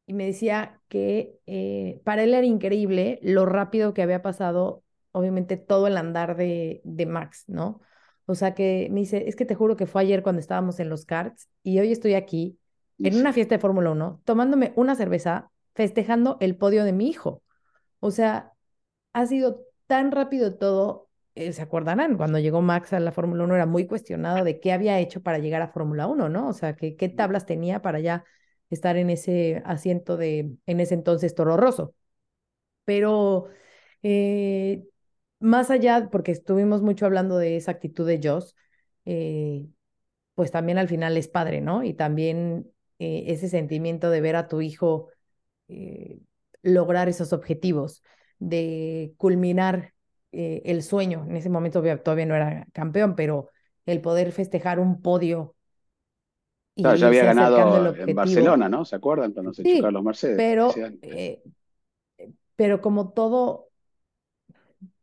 y 0.05 0.13
me 0.13 0.25
decía 0.25 0.81
que 0.89 1.39
eh, 1.47 2.01
para 2.03 2.23
él 2.23 2.33
era 2.33 2.45
increíble 2.45 3.19
lo 3.23 3.45
rápido 3.45 3.93
que 3.93 4.01
había 4.01 4.21
pasado, 4.21 4.83
obviamente, 5.11 5.57
todo 5.57 5.87
el 5.87 5.97
andar 5.97 6.35
de, 6.37 6.81
de 6.83 7.05
Max, 7.05 7.45
¿no? 7.47 7.81
O 8.25 8.35
sea 8.35 8.53
que 8.53 8.87
me 8.91 9.01
dice, 9.01 9.25
es 9.27 9.35
que 9.35 9.45
te 9.45 9.55
juro 9.55 9.75
que 9.75 9.87
fue 9.87 10.01
ayer 10.01 10.23
cuando 10.23 10.39
estábamos 10.39 10.79
en 10.79 10.89
los 10.89 11.05
karts 11.05 11.49
y 11.63 11.79
hoy 11.79 11.91
estoy 11.91 12.13
aquí 12.13 12.57
en 13.03 13.15
una 13.17 13.33
fiesta 13.33 13.55
de 13.55 13.59
Fórmula 13.59 13.91
1, 13.91 14.21
tomándome 14.25 14.73
una 14.75 14.95
cerveza, 14.95 15.51
festejando 15.75 16.37
el 16.39 16.55
podio 16.55 16.83
de 16.85 16.93
mi 16.93 17.09
hijo. 17.09 17.43
O 17.99 18.11
sea, 18.11 18.53
ha 19.13 19.25
sido 19.27 19.63
tan 19.87 20.11
rápido 20.11 20.55
todo. 20.55 21.09
Eh, 21.35 21.53
¿se 21.53 21.61
acordarán? 21.61 22.17
Cuando 22.17 22.39
llegó 22.39 22.61
Max 22.61 22.93
a 22.93 22.99
la 22.99 23.11
Fórmula 23.11 23.43
1 23.43 23.55
era 23.55 23.65
muy 23.65 23.87
cuestionado 23.87 24.43
de 24.43 24.59
qué 24.59 24.73
había 24.73 24.99
hecho 24.99 25.21
para 25.21 25.39
llegar 25.39 25.61
a 25.61 25.67
Fórmula 25.69 26.07
1, 26.07 26.29
¿no? 26.29 26.47
O 26.49 26.53
sea, 26.53 26.75
que, 26.75 26.95
qué 26.95 27.09
tablas 27.09 27.45
tenía 27.45 27.81
para 27.81 27.99
ya 27.99 28.25
estar 28.69 28.97
en 28.97 29.09
ese 29.09 29.61
asiento 29.65 30.17
de, 30.17 30.55
en 30.65 30.79
ese 30.79 30.93
entonces 30.95 31.35
Toro 31.35 31.57
Rosso. 31.57 31.95
Pero 32.85 33.47
eh, 34.03 34.83
más 35.39 35.69
allá, 35.71 36.09
porque 36.11 36.31
estuvimos 36.31 36.81
mucho 36.81 37.05
hablando 37.05 37.37
de 37.37 37.57
esa 37.57 37.71
actitud 37.71 38.07
de 38.07 38.19
Joss, 38.23 38.55
eh, 39.05 39.67
pues 40.35 40.51
también 40.51 40.77
al 40.77 40.87
final 40.87 41.17
es 41.17 41.27
padre, 41.27 41.61
¿no? 41.61 41.83
Y 41.83 41.93
también 41.93 42.71
eh, 42.99 43.25
ese 43.27 43.49
sentimiento 43.49 44.09
de 44.09 44.21
ver 44.21 44.35
a 44.35 44.47
tu 44.47 44.61
hijo 44.61 45.09
lograr 46.63 47.09
esos 47.09 47.33
objetivos, 47.33 48.03
de 48.39 49.13
culminar 49.17 49.93
eh, 50.31 50.61
el 50.65 50.83
sueño. 50.83 51.25
En 51.29 51.35
ese 51.37 51.49
momento 51.49 51.81
todavía 52.03 52.25
no 52.25 52.35
era 52.35 52.67
campeón, 52.73 53.15
pero 53.15 53.49
el 53.85 54.01
poder 54.01 54.31
festejar 54.31 54.79
un 54.79 55.01
podio 55.01 55.55
y 56.75 56.83
Claro, 56.83 56.97
ya 56.97 57.07
había 57.07 57.23
ganado 57.25 57.95
en. 57.95 58.13
Barcelona, 58.15 58.67
¿no? 58.69 58.85
¿Se 58.85 58.95
acuerdan 58.95 59.33
cuando 59.33 59.53
se 59.53 59.63
Sí, 59.63 59.65
chocaron 59.65 59.93
los 59.95 60.03
Mercedes? 60.03 60.45
pero, 60.63 60.87
eh, 61.01 61.41
pero 62.55 62.81
como 62.81 63.09
todo, 63.13 63.69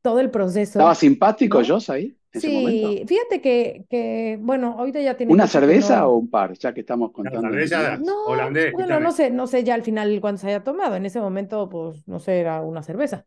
todo 0.02 0.20
el 0.20 0.30
proceso. 0.30 0.82
¿Estaba 0.82 0.94
simpático 0.94 1.60
¿no? 1.60 1.66
Joss 1.66 1.90
ahí, 1.90 2.06
en 2.32 2.38
ese 2.38 2.50
momento? 2.50 2.88
Sí, 2.88 3.04
fíjate 3.08 3.40
que, 3.42 3.86
que, 3.90 4.38
bueno, 4.40 4.76
ahorita 4.78 5.00
ya 5.02 5.16
tiene 5.16 5.34
¿Una 5.34 5.46
cerveza 5.46 5.96
no- 5.96 6.08
o 6.08 6.16
un 6.16 6.28
par? 6.30 6.54
Ya 6.58 6.72
que 6.74 6.80
estamos 6.80 7.12
contando. 7.12 7.50
cerveza, 7.50 7.98
No, 7.98 8.14
holandés, 8.22 8.72
bueno, 8.72 9.00
no 9.00 9.12
sé, 9.12 9.30
no 9.30 9.46
sé 9.46 9.64
ya 9.64 9.74
al 9.74 9.82
final 9.82 10.20
cuánto 10.20 10.40
se 10.42 10.48
haya 10.48 10.64
tomado. 10.64 10.96
En 10.96 11.06
ese 11.06 11.20
momento, 11.20 11.68
pues, 11.68 12.06
no 12.08 12.18
sé, 12.20 12.40
era 12.40 12.60
una 12.62 12.82
cerveza. 12.82 13.26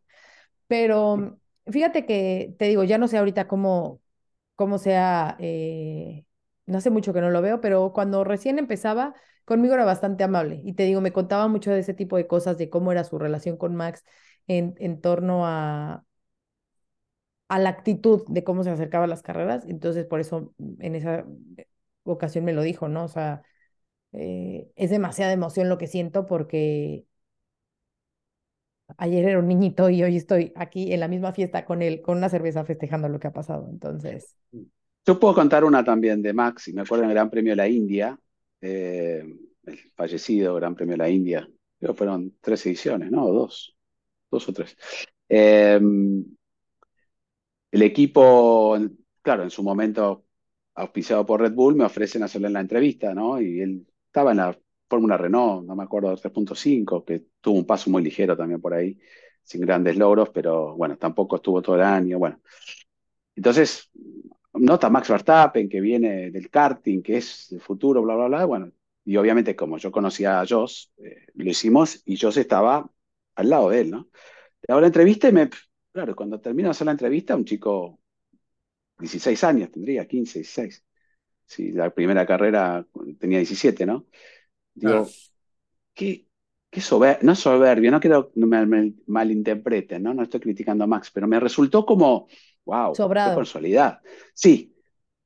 Pero 0.68 1.40
fíjate 1.66 2.06
que, 2.06 2.54
te 2.58 2.66
digo, 2.66 2.84
ya 2.84 2.98
no 2.98 3.08
sé 3.08 3.18
ahorita 3.18 3.48
cómo, 3.48 4.00
cómo 4.56 4.78
sea, 4.78 5.36
eh, 5.40 6.24
no 6.66 6.78
hace 6.78 6.90
mucho 6.90 7.12
que 7.12 7.20
no 7.20 7.30
lo 7.30 7.42
veo, 7.42 7.60
pero 7.60 7.92
cuando 7.92 8.24
recién 8.24 8.58
empezaba, 8.58 9.14
conmigo 9.44 9.74
era 9.74 9.84
bastante 9.84 10.24
amable. 10.24 10.60
Y 10.64 10.74
te 10.74 10.84
digo, 10.84 11.00
me 11.00 11.12
contaba 11.12 11.48
mucho 11.48 11.70
de 11.72 11.80
ese 11.80 11.94
tipo 11.94 12.16
de 12.16 12.26
cosas, 12.26 12.58
de 12.58 12.70
cómo 12.70 12.92
era 12.92 13.04
su 13.04 13.18
relación 13.18 13.56
con 13.56 13.74
Max 13.76 14.04
en, 14.46 14.74
en 14.78 15.00
torno 15.00 15.46
a, 15.46 16.04
a 17.48 17.58
la 17.58 17.70
actitud 17.70 18.22
de 18.28 18.44
cómo 18.44 18.64
se 18.64 18.70
acercaba 18.70 19.04
a 19.04 19.08
las 19.08 19.22
carreras. 19.22 19.64
Entonces, 19.68 20.06
por 20.06 20.20
eso 20.20 20.54
en 20.80 20.94
esa 20.94 21.24
ocasión 22.04 22.44
me 22.44 22.52
lo 22.52 22.62
dijo, 22.62 22.88
¿no? 22.88 23.04
O 23.04 23.08
sea, 23.08 23.42
eh, 24.12 24.70
es 24.76 24.90
demasiada 24.90 25.32
emoción 25.32 25.68
lo 25.68 25.78
que 25.78 25.86
siento 25.88 26.26
porque 26.26 27.06
ayer 28.96 29.24
era 29.24 29.38
un 29.38 29.48
niñito 29.48 29.88
y 29.90 30.02
hoy 30.02 30.16
estoy 30.16 30.52
aquí 30.56 30.92
en 30.92 31.00
la 31.00 31.08
misma 31.08 31.32
fiesta 31.32 31.64
con 31.64 31.82
él, 31.82 32.02
con 32.02 32.18
una 32.18 32.28
cerveza 32.28 32.64
festejando 32.64 33.08
lo 33.08 33.18
que 33.18 33.28
ha 33.28 33.32
pasado. 33.32 33.68
Entonces, 33.70 34.36
Yo 35.06 35.18
puedo 35.18 35.34
contar 35.34 35.64
una 35.64 35.84
también 35.84 36.22
de 36.22 36.32
Max, 36.32 36.68
y 36.68 36.72
me 36.72 36.82
acuerdo 36.82 37.04
en 37.04 37.10
el 37.10 37.14
Gran 37.14 37.30
Premio 37.30 37.52
de 37.52 37.56
la 37.56 37.68
India, 37.68 38.18
eh, 38.60 39.24
el 39.64 39.78
fallecido 39.94 40.54
Gran 40.54 40.74
Premio 40.74 40.94
de 40.94 40.98
la 40.98 41.10
India, 41.10 41.48
creo 41.78 41.94
fueron 41.94 42.36
tres 42.40 42.64
ediciones, 42.66 43.10
¿no? 43.10 43.26
Dos, 43.26 43.76
dos 44.30 44.48
o 44.48 44.52
tres. 44.52 44.76
Eh, 45.28 45.80
el 47.72 47.82
equipo, 47.82 48.78
claro, 49.22 49.42
en 49.42 49.50
su 49.50 49.62
momento 49.62 50.26
auspiciado 50.74 51.26
por 51.26 51.40
Red 51.40 51.54
Bull, 51.54 51.74
me 51.74 51.84
ofrecen 51.84 52.22
hacerle 52.22 52.50
la 52.50 52.60
entrevista, 52.60 53.14
¿no? 53.14 53.40
Y 53.40 53.60
él 53.60 53.86
estaba 54.06 54.32
en 54.32 54.36
la 54.38 54.58
Fórmula 54.92 55.16
Renault, 55.16 55.64
no 55.66 55.74
me 55.74 55.84
acuerdo, 55.84 56.14
3.5, 56.14 57.02
que 57.02 57.24
tuvo 57.40 57.56
un 57.58 57.64
paso 57.66 57.88
muy 57.88 58.02
ligero 58.02 58.36
también 58.36 58.60
por 58.60 58.74
ahí, 58.74 58.98
sin 59.42 59.62
grandes 59.62 59.96
logros, 59.96 60.28
pero 60.28 60.76
bueno, 60.76 60.98
tampoco 60.98 61.36
estuvo 61.36 61.62
todo 61.62 61.76
el 61.76 61.82
año, 61.82 62.18
bueno. 62.18 62.42
Entonces, 63.34 63.90
nota 64.52 64.90
Max 64.90 65.08
Verstappen, 65.08 65.66
que 65.70 65.80
viene 65.80 66.30
del 66.30 66.50
karting, 66.50 67.02
que 67.02 67.16
es 67.16 67.52
el 67.52 67.60
futuro, 67.62 68.02
bla, 68.02 68.16
bla, 68.16 68.26
bla, 68.28 68.44
bueno, 68.44 68.70
y 69.02 69.16
obviamente 69.16 69.56
como 69.56 69.78
yo 69.78 69.90
conocía 69.90 70.42
a 70.42 70.46
Joss, 70.46 70.92
eh, 70.98 71.26
lo 71.36 71.50
hicimos 71.50 72.02
y 72.04 72.18
Joss 72.18 72.36
estaba 72.36 72.90
al 73.36 73.48
lado 73.48 73.70
de 73.70 73.80
él, 73.80 73.90
¿no? 73.90 74.10
Le 74.62 74.72
hago 74.72 74.80
la 74.82 74.88
entrevista 74.88 75.28
y 75.30 75.32
me, 75.32 75.48
claro, 75.90 76.14
cuando 76.14 76.38
termino 76.38 76.68
de 76.68 76.72
hacer 76.72 76.84
la 76.84 76.92
entrevista, 76.92 77.34
un 77.34 77.46
chico, 77.46 77.98
16 78.98 79.42
años 79.44 79.70
tendría, 79.70 80.06
15, 80.06 80.40
16, 80.40 80.84
sí, 81.46 81.72
la 81.72 81.90
primera 81.90 82.26
carrera 82.26 82.86
tenía 83.18 83.38
17, 83.38 83.86
¿no? 83.86 84.06
Digo, 84.74 85.00
Claro. 85.04 85.12
qué, 85.94 86.28
qué 86.70 86.80
soberbio, 86.80 87.24
no 87.26 87.34
soberbio, 87.34 87.90
no 87.90 88.00
quiero 88.00 88.32
que 88.32 88.40
me, 88.46 88.66
me 88.66 88.94
malinterpreten, 89.06 90.02
¿no? 90.02 90.14
No 90.14 90.22
estoy 90.22 90.40
criticando 90.40 90.84
a 90.84 90.86
Max, 90.86 91.10
pero 91.12 91.26
me 91.28 91.40
resultó 91.40 91.86
como, 91.86 92.28
wow, 92.64 93.04
qué 93.20 93.30
Sobrado. 93.30 93.32
personalidad. 93.32 94.00
Sí, 94.34 94.74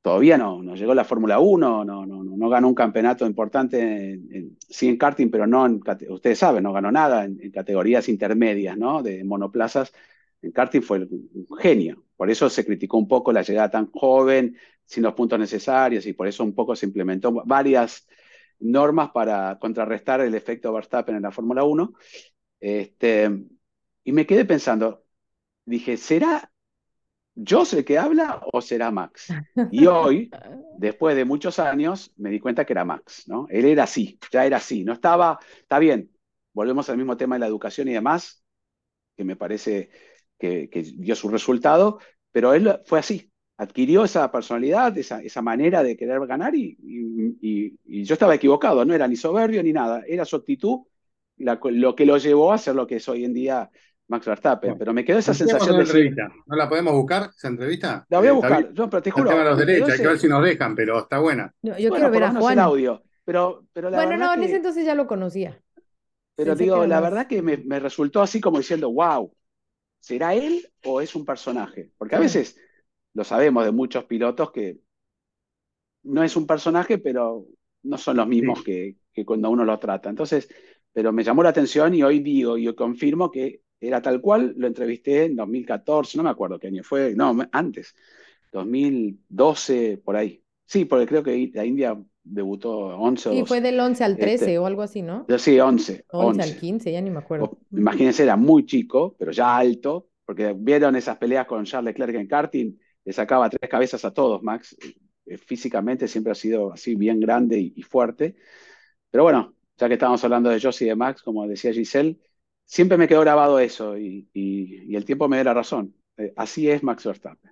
todavía 0.01 0.37
no, 0.37 0.61
no 0.63 0.75
llegó 0.75 0.93
la 0.95 1.03
Fórmula 1.05 1.39
1, 1.39 1.83
no, 1.85 2.05
no, 2.05 2.23
no, 2.23 2.37
no 2.37 2.49
ganó 2.49 2.67
un 2.69 2.75
campeonato 2.75 3.25
importante, 3.25 3.79
en, 4.13 4.27
en- 4.33 4.57
sí 4.69 4.87
en 4.89 4.97
karting, 4.97 5.29
pero 5.29 5.47
no 5.47 5.65
en, 5.65 5.81
ustedes 6.09 6.39
saben, 6.39 6.63
no 6.63 6.73
ganó 6.73 6.91
nada 6.91 7.25
en, 7.25 7.39
en 7.41 7.51
categorías 7.51 8.09
intermedias, 8.09 8.77
¿no? 8.77 9.03
De 9.03 9.23
monoplazas. 9.23 9.93
En 10.41 10.51
karting 10.51 10.81
fue 10.81 10.99
un 10.99 11.47
genio. 11.59 12.03
Por 12.15 12.29
eso 12.29 12.49
se 12.49 12.65
criticó 12.65 12.97
un 12.97 13.07
poco 13.07 13.31
la 13.31 13.41
llegada 13.41 13.69
tan 13.71 13.91
joven, 13.91 14.57
sin 14.85 15.03
los 15.03 15.13
puntos 15.13 15.39
necesarios, 15.39 16.05
y 16.05 16.13
por 16.13 16.27
eso 16.27 16.43
un 16.43 16.53
poco 16.55 16.75
se 16.75 16.85
implementó 16.85 17.31
varias 17.45 18.07
normas 18.59 19.11
para 19.11 19.57
contrarrestar 19.59 20.21
el 20.21 20.35
efecto 20.35 20.73
Verstappen 20.73 21.15
en 21.15 21.23
la 21.23 21.31
Fórmula 21.31 21.63
1. 21.63 21.93
Este, 22.59 23.29
y 24.03 24.11
me 24.11 24.25
quedé 24.25 24.45
pensando, 24.45 25.03
dije, 25.65 25.97
¿será 25.97 26.51
yo 27.35 27.63
el 27.71 27.85
que 27.85 27.97
habla 27.97 28.41
o 28.51 28.61
será 28.61 28.89
Max? 28.89 29.31
Y 29.71 29.85
hoy, 29.85 30.31
después 30.77 31.15
de 31.15 31.25
muchos 31.25 31.59
años, 31.59 32.11
me 32.17 32.29
di 32.29 32.39
cuenta 32.39 32.65
que 32.65 32.73
era 32.73 32.85
Max, 32.85 33.27
¿no? 33.27 33.47
Él 33.49 33.65
era 33.65 33.83
así, 33.83 34.19
ya 34.31 34.45
era 34.45 34.57
así, 34.57 34.83
no 34.83 34.93
estaba, 34.93 35.39
está 35.59 35.77
bien, 35.77 36.11
volvemos 36.53 36.89
al 36.89 36.97
mismo 36.97 37.15
tema 37.15 37.35
de 37.35 37.41
la 37.41 37.47
educación 37.47 37.87
y 37.87 37.93
demás, 37.93 38.43
que 39.15 39.23
me 39.23 39.35
parece 39.35 39.91
que, 40.39 40.69
que 40.69 40.81
dio 40.81 41.15
su 41.15 41.29
resultado, 41.29 41.99
pero 42.31 42.53
él 42.53 42.79
fue 42.85 42.99
así, 42.99 43.31
adquirió 43.57 44.03
esa 44.05 44.31
personalidad, 44.31 44.97
esa, 44.97 45.21
esa 45.21 45.41
manera 45.41 45.83
de 45.83 45.97
querer 45.97 46.25
ganar 46.27 46.55
y, 46.55 46.77
y- 46.81 47.37
y- 47.41 47.79
y 47.85 48.03
yo 48.03 48.13
estaba 48.13 48.35
equivocado, 48.35 48.85
no 48.85 48.93
era 48.93 49.07
ni 49.07 49.15
soberbio 49.15 49.63
ni 49.63 49.73
nada, 49.73 50.03
era 50.07 50.25
su 50.25 50.35
actitud 50.35 50.81
la- 51.37 51.59
lo 51.63 51.95
que 51.95 52.05
lo 52.05 52.17
llevó 52.17 52.51
a 52.53 52.57
ser 52.57 52.75
lo 52.75 52.87
que 52.87 52.97
es 52.97 53.07
hoy 53.09 53.25
en 53.25 53.33
día 53.33 53.69
Max 54.07 54.25
Verstappen, 54.25 54.71
Bueno, 54.71 54.79
pero 54.79 54.93
me 54.93 55.03
quedó 55.05 55.19
esa 55.19 55.33
sensación 55.33 55.75
de 55.75 55.83
entrevista. 55.83 56.29
¿No 56.45 56.55
la 56.55 56.69
podemos 56.69 56.93
buscar, 56.93 57.29
esa 57.35 57.47
entrevista? 57.49 58.07
la 58.09 58.19
voy 58.19 58.27
a 58.27 58.31
Eh, 58.31 58.33
buscar, 58.33 58.73
no, 58.73 58.89
pero 58.89 59.01
te 59.03 59.11
El 59.13 59.15
juro, 59.15 59.29
tema 59.29 59.43
de 59.43 59.49
los 59.49 59.57
me 59.57 59.65
quedó 59.67 59.85
derechos, 59.85 59.93
hay 59.93 60.01
que 60.01 60.07
ver 60.07 60.19
si 60.19 60.27
nos 60.27 60.43
dejan, 60.43 60.75
pero 60.75 60.99
está 60.99 61.19
buena. 61.19 61.53
yo, 61.61 61.77
yo 61.77 61.89
bueno, 61.89 61.93
quiero 61.93 62.11
ver 62.11 62.23
a 62.23 62.31
el 62.49 62.59
Juan. 62.59 62.59
audio, 62.59 63.03
pero, 63.25 63.67
pero 63.73 63.89
la 63.89 63.97
Bueno, 63.97 64.17
no, 64.17 64.33
en 64.33 64.39
que- 64.39 64.43
ese 64.43 64.57
entonces 64.57 64.85
ya 64.85 64.95
lo 64.95 65.07
conocía. 65.07 65.61
Pero 66.35 66.55
Pensé 66.55 66.55
digo, 66.55 66.85
la 66.87 67.01
más- 67.01 67.01
verdad 67.01 67.27
que 67.27 67.41
me, 67.41 67.57
me 67.57 67.79
resultó 67.79 68.21
así 68.21 68.41
como 68.41 68.59
diciendo, 68.59 68.91
wow, 68.91 69.33
¿será 69.99 70.35
él 70.35 70.69
o 70.85 71.01
es 71.01 71.15
un 71.15 71.25
personaje? 71.25 71.91
Porque 71.97 72.15
a 72.15 72.19
veces 72.19 72.57
lo 73.17 73.23
sabemos 73.25 73.65
de 73.65 73.71
muchos 73.73 74.05
pilotos 74.05 74.51
que 74.51 74.79
no 76.03 76.23
es 76.23 76.35
un 76.35 76.47
personaje, 76.47 76.97
pero 76.97 77.45
no 77.83 77.97
son 77.97 78.17
los 78.17 78.27
mismos 78.27 78.59
Sí. 78.59 78.63
que, 78.63 78.95
que 79.13 79.25
cuando 79.25 79.49
uno 79.49 79.65
lo 79.65 79.77
trata. 79.79 80.09
Entonces, 80.09 80.47
pero 80.93 81.11
me 81.11 81.23
llamó 81.23 81.43
la 81.43 81.49
atención 81.49 81.93
y 81.93 82.03
hoy 82.03 82.19
digo, 82.19 82.57
y 82.57 82.73
confirmo 82.75 83.31
que 83.31 83.61
era 83.79 84.01
tal 84.01 84.21
cual, 84.21 84.53
lo 84.57 84.67
entrevisté 84.67 85.25
en 85.25 85.35
2014, 85.35 86.17
no 86.17 86.23
me 86.23 86.29
acuerdo 86.31 86.57
qué 86.59 86.67
año 86.67 86.83
fue, 86.83 87.13
no, 87.15 87.35
antes, 87.51 87.95
2012, 88.51 90.01
por 90.03 90.15
ahí. 90.15 90.43
Sí, 90.65 90.85
porque 90.85 91.05
creo 91.05 91.23
que 91.23 91.51
la 91.53 91.65
India 91.65 91.97
debutó 92.23 92.71
11 92.97 93.29
o 93.29 93.33
Sí, 93.33 93.39
12. 93.39 93.49
fue 93.49 93.61
del 93.61 93.79
11 93.79 94.03
al 94.03 94.17
13 94.17 94.45
Este, 94.45 94.57
o 94.57 94.65
algo 94.65 94.81
así, 94.81 95.01
¿no? 95.01 95.27
Sí, 95.37 95.59
11, 95.59 96.05
11 96.11 96.41
al 96.41 96.49
11. 96.49 96.59
15, 96.59 96.91
ya 96.91 97.01
ni 97.01 97.09
me 97.09 97.19
acuerdo. 97.19 97.45
O- 97.45 97.57
imagínense, 97.71 98.23
era 98.23 98.35
muy 98.35 98.65
chico, 98.65 99.15
pero 99.19 99.31
ya 99.31 99.55
alto, 99.57 100.09
porque 100.25 100.53
vieron 100.57 100.95
esas 100.95 101.17
peleas 101.17 101.45
con 101.45 101.65
Charles 101.65 101.93
Leclerc 101.93 102.15
en 102.15 102.27
karting, 102.27 102.77
le 103.07 103.13
sacaba 103.13 103.49
tres 103.49 103.69
cabezas 103.71 104.03
a 104.05 104.13
todos, 104.13 104.43
Max. 104.43 104.75
Eh, 105.25 105.37
Físicamente 105.39 106.07
siempre 106.07 106.33
ha 106.33 106.35
sido 106.35 106.73
así 106.73 106.95
bien 106.95 107.19
grande 107.19 107.59
y, 107.59 107.73
y 107.75 107.83
fuerte. 107.83 108.35
Pero 109.11 109.23
bueno, 109.25 109.55
ya 109.77 109.87
que 109.87 109.95
estamos 109.95 110.23
hablando 110.23 110.49
de 110.49 110.59
Joss 110.61 110.81
y 110.83 110.85
de 110.85 110.95
Max, 110.95 111.23
como 111.23 111.47
decía 111.47 111.73
Giselle, 111.73 112.19
siempre 112.65 112.97
me 112.97 113.07
quedó 113.07 113.21
grabado 113.21 113.59
eso 113.59 113.97
y, 113.97 114.29
y- 114.33 114.91
y 114.93 114.95
el 114.97 115.05
tiempo 115.05 115.27
me 115.29 115.37
dio 115.37 115.45
la 115.45 115.53
razón. 115.55 115.95
Eh, 116.17 116.33
así 116.37 116.69
es 116.69 116.83
Max 116.83 117.05
Verstappen. 117.05 117.51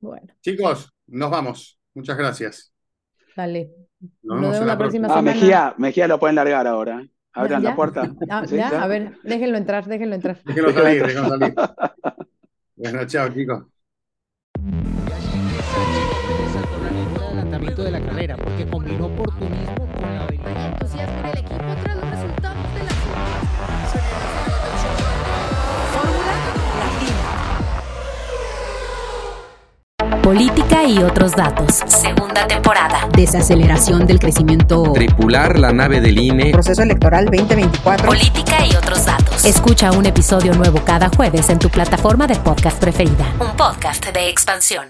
Bueno, 0.00 0.34
Chicos, 0.42 0.92
nos 1.08 1.30
vamos. 1.30 1.78
Muchas 1.94 2.16
gracias. 2.16 2.72
dale. 3.36 3.70
Nos 4.22 4.40
Nos 4.40 4.40
vemos 4.40 4.56
en 4.60 4.66
la 4.66 4.72
la 4.74 4.78
próxima 4.78 5.06
Ah, 5.08 5.10
semana. 5.10 5.32
Mejía, 5.34 5.74
Mejía 5.78 6.08
lo 6.08 6.18
pueden 6.18 6.36
largar 6.36 6.66
ahora. 6.66 7.06
Abran 7.32 7.62
¿Ya? 7.62 7.70
la 7.70 7.76
puerta. 7.76 8.14
Ah, 8.28 8.46
¿Sí? 8.46 8.56
ya, 8.56 8.70
¿Ya? 8.70 8.82
a 8.82 8.86
ver, 8.88 9.18
déjenlo 9.22 9.56
entrar, 9.58 9.86
déjenlo 9.86 10.14
entrar. 10.14 10.38
Déjenlo 10.44 10.72
salir, 10.72 11.06
déjenlo 11.06 11.28
salir. 11.28 11.54
Bueno, 12.76 13.06
chao, 13.06 13.28
chicos. 13.32 13.64
La 14.60 14.68
lengua 16.90 17.18
de 17.18 17.26
adelantamiento 17.26 17.82
de 17.82 17.90
la 17.90 18.00
carrera 18.00 18.36
porque 18.36 18.66
combinó 18.66 19.06
oportunismo 19.06 19.88
con 19.94 20.02
la 20.02 20.24
habilidad. 20.24 20.72
entusiasmo 20.72 21.18
en 21.20 21.26
el 21.26 21.38
equipo 21.38 21.64
tras 21.82 21.96
los 21.96 22.10
resultados 22.10 22.74
de 22.74 22.84
las 22.84 22.94
Fórmula 25.94 26.34
Latina. 30.04 30.22
Política 30.22 30.69
y 30.84 30.98
otros 31.02 31.32
datos. 31.32 31.80
Segunda 31.86 32.46
temporada. 32.46 33.08
desaceleración 33.14 34.06
del 34.06 34.18
crecimiento, 34.18 34.92
tripular 34.94 35.58
la 35.58 35.72
nave 35.72 36.00
del 36.00 36.18
INE, 36.18 36.52
proceso 36.52 36.82
electoral 36.82 37.26
2024. 37.26 38.06
Política 38.06 38.64
y 38.64 38.74
otros 38.76 39.04
datos. 39.04 39.44
Escucha 39.44 39.92
un 39.92 40.06
episodio 40.06 40.54
nuevo 40.54 40.80
cada 40.84 41.08
jueves 41.08 41.50
en 41.50 41.58
tu 41.58 41.68
plataforma 41.68 42.26
de 42.26 42.36
podcast 42.36 42.80
preferida. 42.80 43.26
Un 43.38 43.56
podcast 43.56 44.06
de 44.12 44.28
expansión. 44.28 44.86